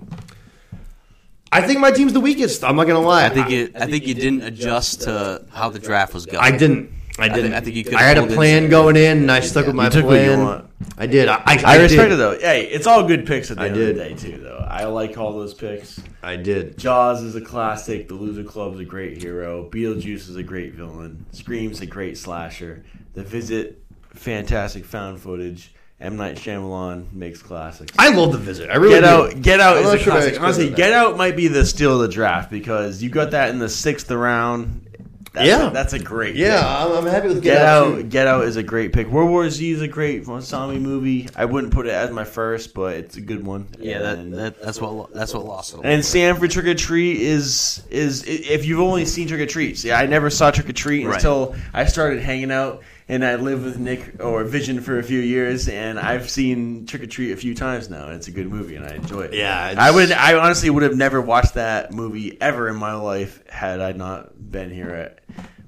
[1.51, 2.63] I think my team's the weakest.
[2.63, 3.25] I'm not gonna lie.
[3.25, 3.75] I think it.
[3.75, 6.37] I think you didn't adjust to how the draft was going.
[6.43, 6.91] I didn't.
[7.21, 7.53] I didn't.
[7.53, 9.89] I think you could've I had a plan going in, and I stuck with my
[9.89, 10.39] took what you plan.
[10.43, 10.65] want.
[10.97, 11.27] I did.
[11.27, 12.11] I, I, I, respect did.
[12.13, 12.37] it though.
[12.39, 13.89] Hey, it's all good picks at the I end did.
[13.89, 14.65] of the day too, though.
[14.69, 16.01] I like all those picks.
[16.23, 16.77] I did.
[16.77, 18.07] Jaws is a classic.
[18.07, 19.69] The Loser Club's a great hero.
[19.69, 21.25] Beetlejuice is a great villain.
[21.31, 22.83] Scream's a great slasher.
[23.13, 23.83] The Visit,
[24.13, 25.73] fantastic found footage.
[26.01, 27.93] M Night Shyamalan makes classics.
[27.99, 28.69] I love the visit.
[28.69, 29.07] I really Get do.
[29.07, 29.41] out!
[29.41, 30.41] Get out I'm is a classic.
[30.41, 30.69] Honestly.
[30.69, 33.67] Get Out might be the steal of the draft because you got that in the
[33.67, 34.87] sixth round.
[35.33, 35.67] That's Yeah.
[35.67, 36.35] a, that's a great.
[36.35, 37.87] Yeah, I'm, I'm happy with Get, Get Out.
[37.87, 38.03] Out, too.
[38.03, 39.07] Get Out is a great pick.
[39.07, 41.27] World War Z is a great Zombie movie.
[41.35, 43.67] I wouldn't put it as my first, but it's a good one.
[43.79, 45.81] Yeah, that, And- that that's what that's what lost it.
[45.83, 49.77] and Sam for Trick or Treat is is if you've only seen Trick or Treat.
[49.77, 51.15] See, I never saw Trick or Treat Right.
[51.15, 55.19] until I started hanging out and I lived with Nick or Vision for a few
[55.19, 58.47] years, and I've seen Trick or Treat a few times now, and it's a good
[58.47, 59.33] movie, and I enjoy it.
[59.33, 60.11] Yeah, I would.
[60.11, 64.51] I honestly would have never watched that movie ever in my life had I not
[64.51, 65.19] been here at,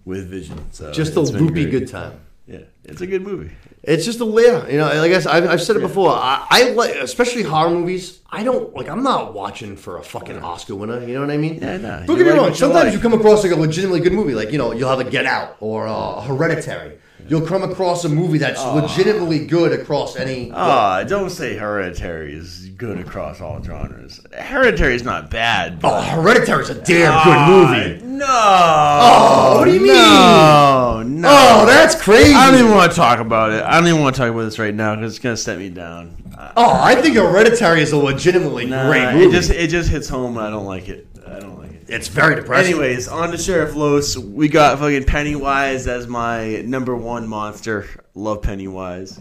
[0.05, 0.71] with Vision.
[0.71, 2.19] So Just a loopy good time.
[2.45, 3.51] Yeah, it's a good movie.
[3.83, 4.85] It's just a yeah, you know.
[4.85, 6.11] Like I guess I've, I've said it before.
[6.11, 8.19] I, I like, especially horror movies.
[8.29, 8.87] I don't like.
[8.87, 10.99] I'm not watching for a fucking Oscar winner.
[11.03, 11.55] You know what I mean?
[11.55, 12.41] Yeah, no, Don't get me wrong.
[12.41, 12.93] what you Sometimes like.
[12.93, 14.35] you come across like a legitimately good movie.
[14.35, 16.99] Like you know, you'll have a Get Out or uh, Hereditary.
[17.27, 20.51] You'll come across a movie that's legitimately good across any.
[20.53, 24.19] Ah, don't say Hereditary is good across all genres.
[24.37, 25.79] Hereditary is not bad.
[25.79, 27.23] But oh, Hereditary is a damn Ah,
[27.95, 28.17] good movie.
[28.17, 28.25] No.
[28.29, 29.93] Oh, what do you mean?
[29.93, 31.29] No, no.
[31.31, 32.33] Oh, that's crazy.
[32.33, 33.63] I don't even want to talk about it.
[33.63, 35.69] I don't even want to talk about this right now because it's gonna set me
[35.69, 36.17] down.
[36.57, 39.25] Oh, I think Hereditary is a legitimately nah, great movie.
[39.27, 40.37] it just it just hits home.
[40.37, 41.07] and I don't like it.
[41.25, 41.60] I don't.
[41.91, 42.73] It's very depressing.
[42.73, 44.17] Anyways, on to Sheriff Los.
[44.17, 47.87] We got fucking Pennywise as my number one monster.
[48.15, 49.19] Love Pennywise.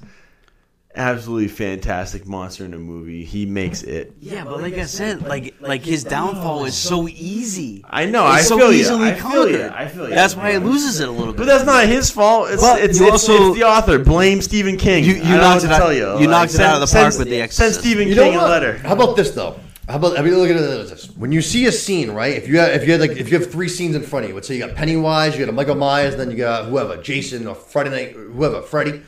[0.97, 3.25] Absolutely fantastic monster in a movie.
[3.25, 4.13] He makes it.
[4.19, 7.85] Yeah, but like I said, like like his downfall is so easy.
[7.89, 8.27] I know.
[8.27, 8.81] It's I so feel you.
[8.81, 9.59] easily I feel you.
[9.59, 9.73] conquered.
[9.73, 10.15] I feel you.
[10.17, 11.37] That's why it loses it a little bit.
[11.39, 12.51] But that's not his fault.
[12.51, 14.01] It's But it's, you it's, also- it's the author.
[14.01, 15.05] Blame Stephen King.
[15.05, 16.19] You- you I don't know knocked what to it out- tell you.
[16.23, 17.81] you knocked it out of the send- park with The Send Exorcist.
[17.81, 18.51] Stephen You King a what?
[18.51, 18.79] letter.
[18.79, 19.61] How about this though?
[19.91, 21.07] How about I mean look at it this.
[21.17, 22.35] When you see a scene, right?
[22.35, 24.29] If you have if you had like if you have three scenes in front of
[24.31, 26.97] you, let's say you got Pennywise, you got a Michael Myers, then you got whoever,
[26.97, 29.03] Jason or Friday Night, whoever, Freddy.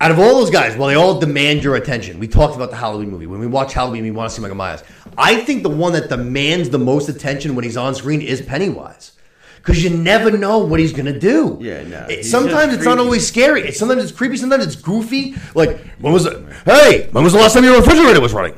[0.00, 2.18] Out of all those guys, well, they all demand your attention.
[2.18, 3.28] We talked about the Halloween movie.
[3.28, 4.82] When we watch Halloween, we want to see Michael Myers.
[5.16, 9.12] I think the one that demands the most attention when he's on screen is Pennywise.
[9.58, 11.56] Because you never know what he's gonna do.
[11.60, 13.62] Yeah, no, It- sometimes it's not always scary.
[13.68, 14.36] It's sometimes it's creepy.
[14.36, 15.36] Sometimes it's goofy.
[15.54, 16.36] Like when was it?
[16.64, 18.54] Hey, when was the last time your refrigerator was running?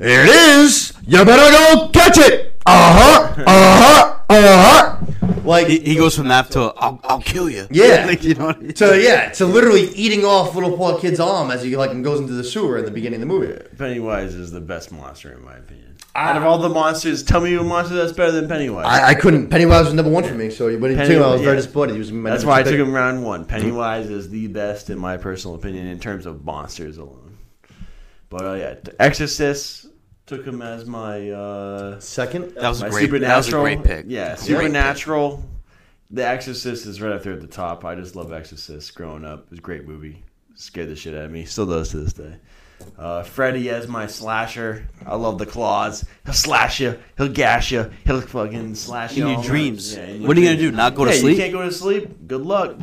[0.00, 0.94] Here it is.
[1.06, 2.58] You better go catch it.
[2.64, 3.44] Uh huh.
[3.46, 4.18] Uh huh.
[4.30, 5.40] Uh huh.
[5.44, 7.66] Like he, he goes from that to I'll, I'll kill you.
[7.70, 8.04] Yeah.
[8.08, 8.46] like you know.
[8.46, 8.72] What I mean?
[8.72, 12.32] to yeah to literally eating off little poor kid's arm as he like goes into
[12.32, 13.62] the sewer in the beginning of the movie.
[13.76, 15.98] Pennywise is the best monster in my opinion.
[16.14, 18.86] Out of all the monsters, tell me a monster that's better than Pennywise.
[18.86, 19.50] I, I couldn't.
[19.50, 20.48] Pennywise was number one for me.
[20.48, 21.60] So when he took him, I was very yeah.
[21.60, 21.92] disappointed.
[21.92, 23.44] He was my That's why I two took him round one.
[23.44, 27.36] Pennywise is the best in my personal opinion in terms of monsters alone.
[28.30, 29.89] But uh, yeah, Exorcist
[30.30, 32.54] took him as my uh, second.
[32.54, 33.10] That was a my great.
[33.20, 34.06] That was a great pick.
[34.08, 34.56] Yeah, That was pick.
[34.56, 35.44] supernatural.
[36.12, 37.84] The Exorcist is right up there at the top.
[37.84, 38.94] I just love Exorcist.
[38.94, 40.22] Growing up, it was a great movie.
[40.54, 41.46] Scared the shit out of me.
[41.46, 42.36] Still does to this day.
[42.96, 44.88] Uh, Freddy as my slasher.
[45.04, 46.04] I love the claws.
[46.24, 46.98] He'll slash you.
[47.16, 47.90] He'll gash you.
[48.06, 49.96] He'll fucking slash you In your dreams.
[49.96, 51.36] Yeah, in What are you gonna do, not go to Yeah, sleep?
[51.36, 52.28] You can't go to sleep.
[52.28, 52.76] Good luck.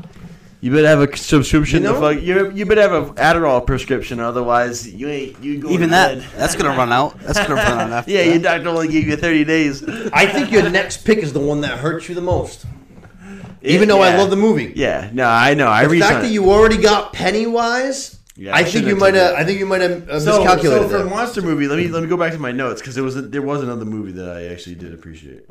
[0.59, 1.83] You better have a subscription.
[1.83, 4.19] You know- to fuck, you, you better have an Adderall prescription.
[4.19, 6.27] Otherwise, you ain't you go Even to that, bed.
[6.35, 7.19] that's gonna run out.
[7.19, 8.29] That's gonna run out after Yeah, that.
[8.31, 9.83] your doctor only gave you thirty days.
[10.11, 12.65] I think your next pick is the one that hurts you the most.
[13.61, 14.73] Even though I love the movie.
[14.75, 15.67] Yeah, no, I know.
[15.67, 19.35] I The fact that you already got Pennywise, Yeah, I I think you might have.
[19.35, 21.05] I think you might have uh, so, miscalculated so for there.
[21.09, 23.21] monster movie, let me let me go back to my notes because there was a,
[23.21, 25.45] there was another movie that I actually did appreciate.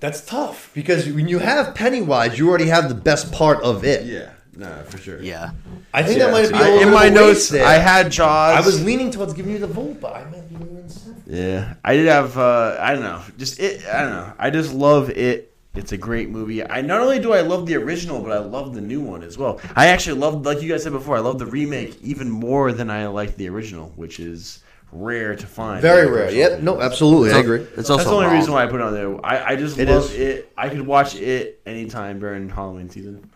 [0.00, 4.06] That's tough because when you have Pennywise, you already have the best part of it.
[4.06, 5.20] Yeah, no, for sure.
[5.20, 5.50] Yeah.
[5.92, 7.48] I think Yeah, that might be a I- little in my notes.
[7.48, 7.66] there.
[7.66, 8.56] I had Jaws.
[8.62, 11.22] I was leaning towards giving you the vote, but I might be leaning seven.
[11.26, 12.36] Yeah, I did have.
[12.38, 13.22] Uh, I don't know.
[13.38, 13.84] Just it.
[13.86, 14.32] I don't know.
[14.38, 15.46] I just love it.
[15.74, 16.64] It's a great movie.
[16.68, 19.36] I not only do I love the original, but I love the new one as
[19.38, 19.60] well.
[19.76, 22.90] I actually love, like you guys said before, I love the remake even more than
[22.90, 24.60] I like the original, which is
[24.92, 25.82] rare to find.
[25.82, 26.30] Very rare.
[26.30, 26.60] Yep.
[26.60, 27.32] No, absolutely.
[27.32, 27.60] I agree.
[27.76, 29.24] It's also That's the only reason why I put it on there.
[29.26, 30.14] I, I just It love is.
[30.14, 30.52] it.
[30.56, 33.30] I could watch it anytime during Halloween season,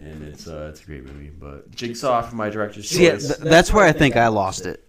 [0.00, 1.30] and it's uh, it's a great movie.
[1.30, 3.26] But Jigsaw for my director's See, choice.
[3.28, 4.80] th- that's where I think I lost it.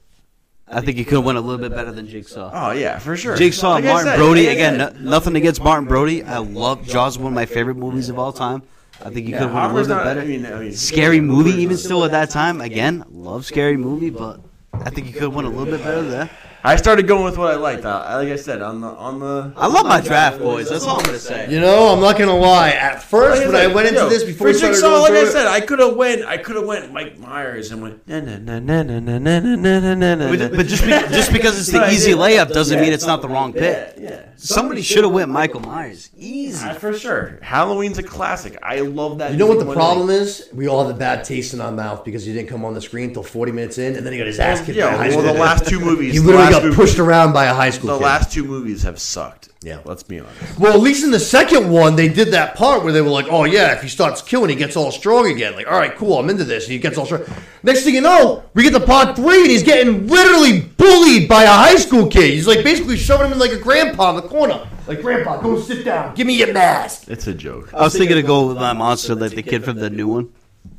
[0.67, 2.49] I think you could have went a little bit better than Jigsaw.
[2.51, 3.37] oh yeah, for sure.
[3.37, 4.41] Jigsaw, Like I Martin said, Brody.
[4.41, 5.01] like I Again, said.
[5.01, 6.23] no, nothing against Martin Brody.
[6.23, 7.17] I love Jaws.
[7.19, 8.63] One of my favorite movies of all time.
[9.01, 10.21] I think you could have went a Hopper's little bit not- better.
[10.21, 12.61] I mean, I mean, Scary movie, even still at that time.
[12.61, 14.39] Again, love scary movie, but
[14.83, 16.29] I think you could have went a little bit better there.
[16.65, 17.85] I started going with what I liked.
[17.85, 19.53] I, like I said, on the on the.
[19.55, 20.67] I love my draft, boys.
[20.67, 21.51] That's all I'm gonna say.
[21.51, 22.71] You know, I'm not gonna lie.
[22.71, 25.11] At first, Like when I went into yo, this before for we started going like
[25.11, 26.25] I said, I could have went.
[26.25, 28.07] I could have went Mike Myers and went.
[28.07, 30.89] Na, na, na, na, na, na, na, na, na, na, na, But, but just be,
[30.89, 33.93] just because it's the easy layup doesn't mean it's not the wrong pick.
[33.97, 34.25] Yeah, yeah.
[34.37, 36.09] Somebody should have went Michael Myers.
[36.17, 36.67] Easy.
[36.67, 37.39] Uh, for sure.
[37.41, 38.57] Halloween's a classic.
[38.61, 39.31] I love that.
[39.31, 40.49] You know what the problem is?
[40.53, 42.81] We all have a bad taste in our mouth because he didn't come on the
[42.81, 44.79] screen until 40 minutes in, and then he got his ass kicked.
[44.79, 46.13] by Yeah, well, the last two movies.
[46.13, 48.03] He literally last got movie- pushed around by a high school The kid.
[48.03, 49.49] last two movies have sucked.
[49.63, 49.79] Yeah.
[49.83, 50.59] let's be honest.
[50.59, 53.25] Well, at least in the second one, they did that part where they were like,
[53.31, 56.19] "Oh yeah, if he starts killing, he gets all strong again." Like, all right, cool,
[56.19, 57.23] I'm into this, and he gets all strong.
[57.63, 61.45] Next thing you know, we get to part three, and he's getting literally bullied by
[61.45, 62.31] a high school kid.
[62.35, 64.67] He's like basically shoving him in like a grandpa in the corner.
[64.87, 66.13] Like, grandpa, go sit down.
[66.13, 67.05] Give me your mask.
[67.07, 67.73] It's a joke.
[67.73, 70.29] I was thinking to go with my monster, like the kid from the new one.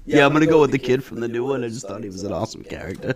[0.04, 1.64] Yeah, I'm gonna go with the kid from the new one.
[1.64, 3.14] I just thought he was an awesome character.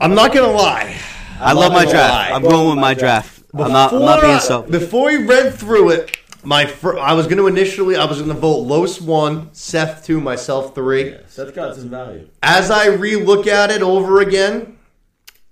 [0.00, 0.96] I'm not gonna lie.
[1.40, 2.12] I love my draft.
[2.12, 2.30] lie.
[2.32, 3.42] I'm going with my draft.
[3.54, 3.92] I'm not.
[3.92, 4.70] I'm not being Before selfish.
[4.70, 8.28] Before we read through it, my fir- I was going to initially I was going
[8.32, 11.16] to vote Los one, Seth two, myself three.
[11.26, 12.28] Seth got some value.
[12.42, 14.78] As I relook at it over again,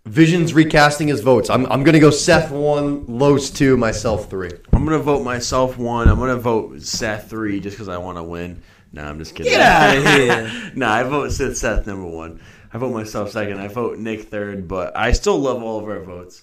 [0.07, 1.49] Vision's recasting his votes.
[1.49, 4.51] I'm, I'm going to go Seth one, Los two, myself three.
[4.73, 6.09] I'm gonna vote myself one.
[6.09, 8.61] I'm gonna vote Seth three just because I want to win.
[8.93, 9.53] Nah, I'm just kidding.
[9.53, 10.11] Get outta
[10.51, 10.73] here.
[10.77, 12.41] nah, I vote Seth, Seth number one.
[12.75, 13.61] I vote myself second.
[13.61, 16.43] I vote Nick third, but I still love all of our votes.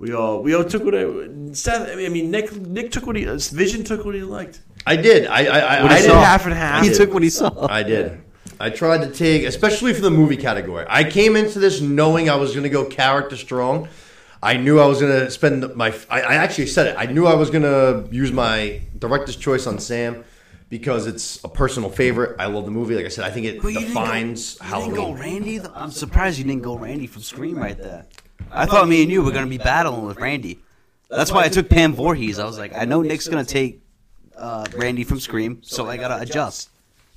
[0.00, 1.06] We all we all took what I,
[1.52, 1.88] Seth.
[1.88, 4.60] I mean, Nick Nick took what he uh, Vision took what he liked.
[4.84, 5.28] I did.
[5.28, 6.20] I I, I, I did saw.
[6.20, 6.84] half and half.
[6.84, 7.66] He I took what he saw.
[7.70, 8.20] I did.
[8.58, 10.84] I tried to take, especially for the movie category.
[10.88, 13.88] I came into this knowing I was going to go character strong.
[14.42, 15.94] I knew I was going to spend my.
[16.10, 16.96] I, I actually said it.
[16.98, 20.24] I knew I was going to use my director's choice on Sam
[20.72, 22.34] because it's a personal favorite.
[22.38, 22.94] I love the movie.
[22.96, 25.58] Like I said, I think it But you didn't go- defines You didn't go Randy.
[25.58, 25.72] though?
[25.74, 28.06] I'm surprised you didn't go Randy from Scream right there.
[28.50, 30.60] I thought me and you were gonna be battling with Randy.
[31.10, 32.38] That's why I took Pam Voorhees.
[32.38, 33.82] I was like, I know Nick's gonna take
[34.34, 36.70] uh, Randy from Scream, so I gotta adjust.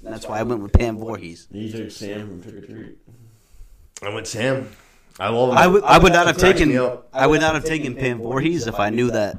[0.03, 1.47] And that's why I went with Pam Voorhees.
[1.49, 2.97] You took Sam from Trick or Treat.
[4.03, 4.69] I went Sam.
[5.17, 5.51] I love.
[5.51, 5.57] him.
[5.57, 6.77] I would, I would not have taken.
[7.13, 9.37] I would not have taken Pam Voorhees if I knew that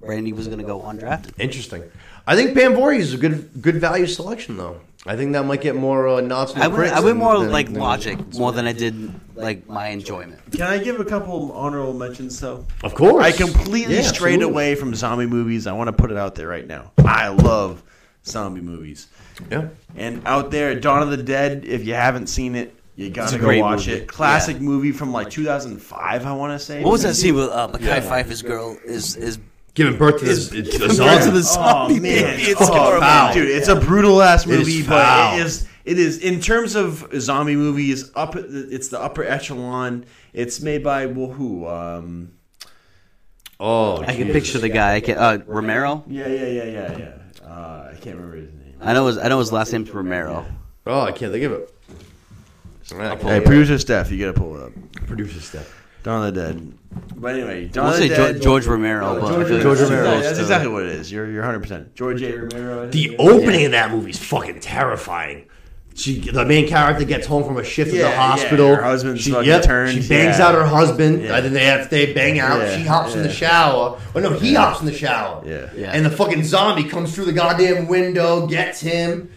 [0.00, 1.38] Randy was gonna go undrafted.
[1.38, 1.82] Interesting.
[2.26, 4.80] I think Pam Voorhees is a good good value selection though.
[5.04, 7.50] I think that might get more uh, nods I the went, I went more than-
[7.50, 10.38] like than- logic more than I did like my enjoyment.
[10.52, 12.64] Can I give a couple honorable mentions though?
[12.84, 14.44] Of course, I completely Yeah, strayed absolutely.
[14.52, 15.66] away from zombie movies.
[15.66, 16.92] I want to put it out there right now.
[16.98, 17.82] I love
[18.24, 19.08] zombie movies.
[19.50, 19.68] Yeah.
[19.96, 23.58] And out there, Dawn of the Dead, if you haven't seen it, you gotta go
[23.58, 24.00] watch movie.
[24.02, 24.06] it.
[24.06, 26.84] Classic movie from like 2005, I want to say.
[26.84, 28.76] What was that scene with uh, Mekhi Phifer's girl?
[28.84, 29.38] Is is
[29.74, 31.24] Giving birth to this, to the birth zombie.
[31.24, 32.42] to the Oh man, baby.
[32.42, 33.32] it's It's horrible, foul.
[33.34, 33.48] dude.
[33.48, 35.66] It's a brutal ass It is movie, but it is.
[35.84, 38.10] It is in terms of zombie movies.
[38.14, 40.04] Up, it's the upper echelon.
[40.32, 41.66] It's made by well, who?
[41.66, 42.32] Um,
[43.58, 44.96] Oh, I can picture the guy.
[44.96, 46.02] I can, uh, Romero.
[46.08, 47.46] yeah, yeah, yeah, yeah, yeah.
[47.48, 48.74] Uh, I can't remember his name.
[48.80, 50.44] I know his I know his last name's Romero.
[50.86, 51.74] Oh, I can't think of it.
[52.92, 54.72] Alright, Hey, producer Steph, you gotta pull it up.
[55.06, 55.81] producer Steph.
[56.02, 56.72] Dawn of the Dead.
[57.16, 58.32] But anyway, I Dawn want of the say Dead.
[58.34, 59.20] George, George Romero.
[59.20, 60.04] but I George- George Romero.
[60.04, 61.10] close That's to- exactly what it is.
[61.12, 61.60] You're you're 100.
[61.60, 62.36] percent George A.
[62.36, 62.88] Romero.
[62.88, 63.20] The think.
[63.20, 65.46] opening of that movie is fucking terrifying.
[65.94, 68.74] She, the main character gets home from a shift at Yeah, the yeah, hospital.
[68.76, 70.46] her husband's she, fucking yep, turned, She bangs yeah.
[70.46, 71.22] out her husband.
[71.22, 71.36] Yeah.
[71.36, 72.60] And then they have they bang out.
[72.62, 73.98] Yeah, She hops in the shower.
[74.14, 75.42] Oh no, he hops in the shower.
[75.46, 75.68] Yeah.
[75.76, 75.92] Yeah.
[75.92, 79.30] And the fucking zombie comes through the goddamn window, gets him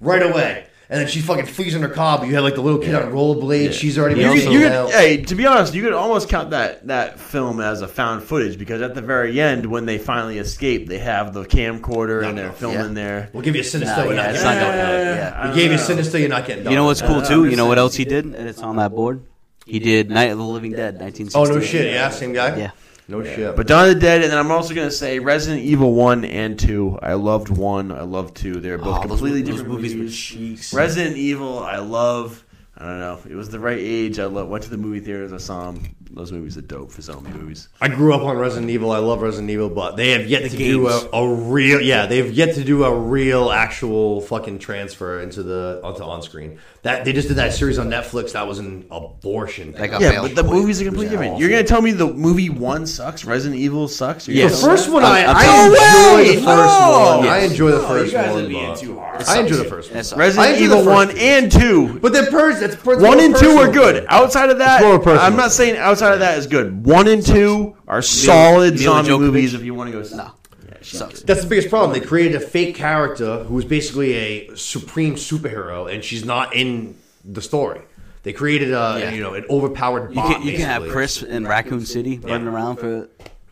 [0.00, 0.66] right away.
[0.90, 2.18] And then she fucking flees in her car.
[2.18, 3.72] But you had like the little kid on rollerblades.
[3.72, 4.90] She's already You been could, you thrown could, out.
[4.90, 8.58] hey, to be honest, you could almost count that that film as a found footage
[8.58, 12.52] because at the very end, when they finally escape, they have the camcorder and they're
[12.52, 12.88] filming Yeah.
[12.88, 13.30] there.
[13.32, 14.02] We'll give you a sinister.
[14.02, 14.76] Nah, we're yeah, it's not gonna count.
[14.76, 15.40] I Yeah.
[15.40, 15.82] We don't gave you know.
[15.82, 16.18] sinister.
[16.18, 16.72] You're not getting done.
[16.72, 17.46] You know what's cool too?
[17.46, 18.26] You know what else he did?
[18.26, 19.22] And it's on that board.
[19.64, 21.40] He did Night of the Living Dead, 1968.
[21.40, 21.94] Oh no shit!
[21.94, 22.56] Yeah, same guy.
[22.56, 22.70] Yeah.
[23.12, 23.54] No shit.
[23.56, 26.58] But Dawn of the Dead, and then I'm also gonna say Resident Evil one and
[26.58, 26.98] two.
[27.02, 27.92] I loved one.
[27.92, 28.54] I loved two.
[28.54, 30.16] They're both Oh, completely those different movies were movies.
[30.18, 30.72] cheeks.
[30.72, 32.42] Resident Evil, I love.
[32.76, 33.18] I don't know.
[33.28, 34.18] It was the right age.
[34.18, 35.32] I love, went to the movie theaters.
[35.32, 35.94] I saw them.
[36.14, 37.68] Those movies are dope for zombie movies.
[37.80, 38.90] I grew up on Resident Evil.
[38.92, 41.04] I love Resident Evil, but they have yet The to do games.
[41.10, 41.80] a, a real.
[41.80, 46.58] Yeah, they've yet to do a real, actual fucking transfer into the onto on screen.
[46.82, 48.32] That they just did that series on Netflix.
[48.32, 49.72] That was an abortion.
[49.72, 50.34] That got Yeah, failed.
[50.34, 51.30] but the movies are completely Yeah, different.
[51.32, 51.40] awful.
[51.40, 53.24] You're gonna tell me the movie one sucks?
[53.24, 54.28] Resident Evil sucks?
[54.28, 54.60] You're Yes.
[54.60, 56.36] the gonna- first one, I, I'm- I enjoy way!
[56.36, 56.46] the first
[56.80, 57.16] No!
[57.20, 57.28] one.
[57.28, 58.44] I enjoy the No, first you guys one.
[58.44, 59.22] are being but- too hard.
[59.28, 59.94] I enjoy the first one.
[59.94, 61.16] That's- I Resident enjoy Evil the first one one.
[61.18, 61.98] and two.
[62.02, 63.72] But the pers- that's per- One and two are personal.
[63.72, 64.06] good.
[64.08, 65.20] Outside of that, more personal.
[65.24, 66.84] I'm not saying outside of that is good.
[66.84, 69.18] One and two are solid Mila zombie Jovovich?
[69.20, 70.16] movies if you want to go.
[70.16, 70.32] No.
[70.68, 71.22] Yeah, she's Sucks.
[71.22, 71.92] That's the biggest problem.
[71.98, 76.96] They created a fake character who was basically a supreme superhero, and she's not in
[77.24, 77.82] the story.
[78.24, 79.10] They created a Yeah.
[79.12, 80.10] you know an overpowered.
[80.10, 80.92] You bot, can you can have basically.
[80.92, 83.08] Chris in Raccoon City running around for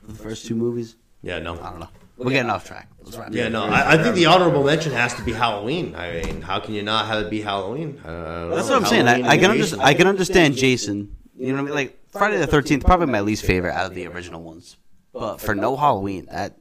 [0.06, 0.96] the first two movies.
[1.22, 1.54] Yeah, no.
[1.60, 1.88] I don't know.
[2.16, 2.88] We're getting off track.
[3.02, 3.52] Let's wrap it Yeah, up.
[3.52, 3.64] no.
[3.64, 5.94] I, I think the honorable mention has to be Halloween.
[5.96, 7.98] I mean, how can you not have it be Halloween?
[8.04, 8.56] I don't know.
[8.56, 9.08] That's what I'm saying.
[9.08, 9.80] I, Halloween I can and understand.
[9.80, 9.80] Jason.
[9.80, 11.16] I can understand Jason.
[11.38, 11.74] You know what I mean?
[11.74, 14.76] Like Friday the Thirteenth, probably my least favorite out of the original ones.
[15.12, 16.56] But for no Halloween, that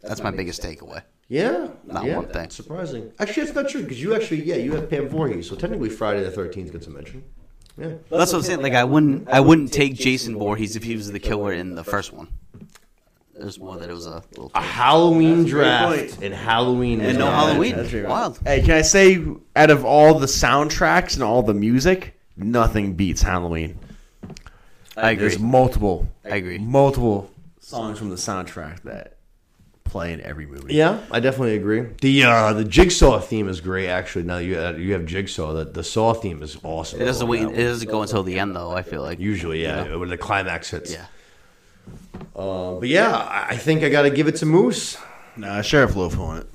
[0.00, 1.02] that's my biggest takeaway.
[1.28, 2.50] Yeah, Not yeah, one thing.
[2.50, 3.10] Surprising.
[3.18, 6.22] Actually, that's not true because you actually, yeah, you have Pam Voorhees, so technically Friday
[6.22, 7.24] the Thirteenth gets a mention.
[7.76, 7.94] Yeah.
[8.10, 8.62] That's what I'm saying.
[8.62, 11.82] Like I wouldn't, I wouldn't take Jason Voorhees if he was the killer in the
[11.84, 12.28] first one.
[13.34, 14.50] There's more that it was a little.
[14.54, 17.76] A Halloween That's draft and Halloween And no not- Halloween.
[17.76, 18.38] That's very Wild.
[18.46, 19.22] Hey, can I say,
[19.54, 23.78] out of all the soundtracks and all the music, nothing beats Halloween.
[24.96, 25.28] I agree.
[25.28, 26.58] There's multiple, I agree.
[26.58, 29.16] multiple songs from the soundtrack that
[29.84, 30.74] play in every movie.
[30.74, 31.86] Yeah, I definitely agree.
[32.00, 33.88] The uh, the Jigsaw theme is great.
[33.88, 35.52] Actually, now you uh, you have Jigsaw.
[35.52, 37.00] The, the Saw theme is awesome.
[37.00, 37.42] It doesn't wait.
[37.42, 38.72] It doesn't go until the end though.
[38.72, 39.18] I feel like.
[39.18, 40.92] Usually, yeah, when the climax hits.
[40.92, 41.06] Yeah.
[42.34, 44.98] Uh, but yeah, I I think I got to give it to Moose.
[45.36, 46.46] Nah, Sheriff Loaf on it.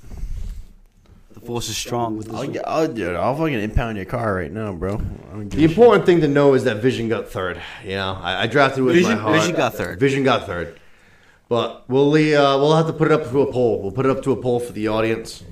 [1.42, 2.36] The force is strong with this.
[2.36, 2.52] I'll, one.
[2.52, 4.94] get- I'll, dude, I'll fucking impound your car right now, bro.
[4.96, 5.72] I don't give The a shit.
[5.78, 7.60] important thing to know is that Vision got third.
[7.84, 9.40] You know, I, I drafted with Vision- my heart.
[9.40, 10.00] Vision got third.
[10.00, 10.80] Vision got third.
[11.50, 13.82] But we'll uh, we'll have to put it up to a poll.
[13.82, 15.44] We'll put it up to a poll for the audience.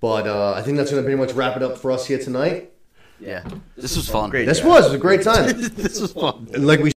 [0.00, 2.18] But uh, I think that's going to pretty much wrap it up for us here
[2.18, 2.72] tonight.
[3.20, 3.44] Yeah.
[3.76, 4.30] This was fun.
[4.30, 4.46] Great.
[4.46, 5.46] This was, it was a great time.
[5.60, 6.46] this was fun.
[6.56, 6.90] like we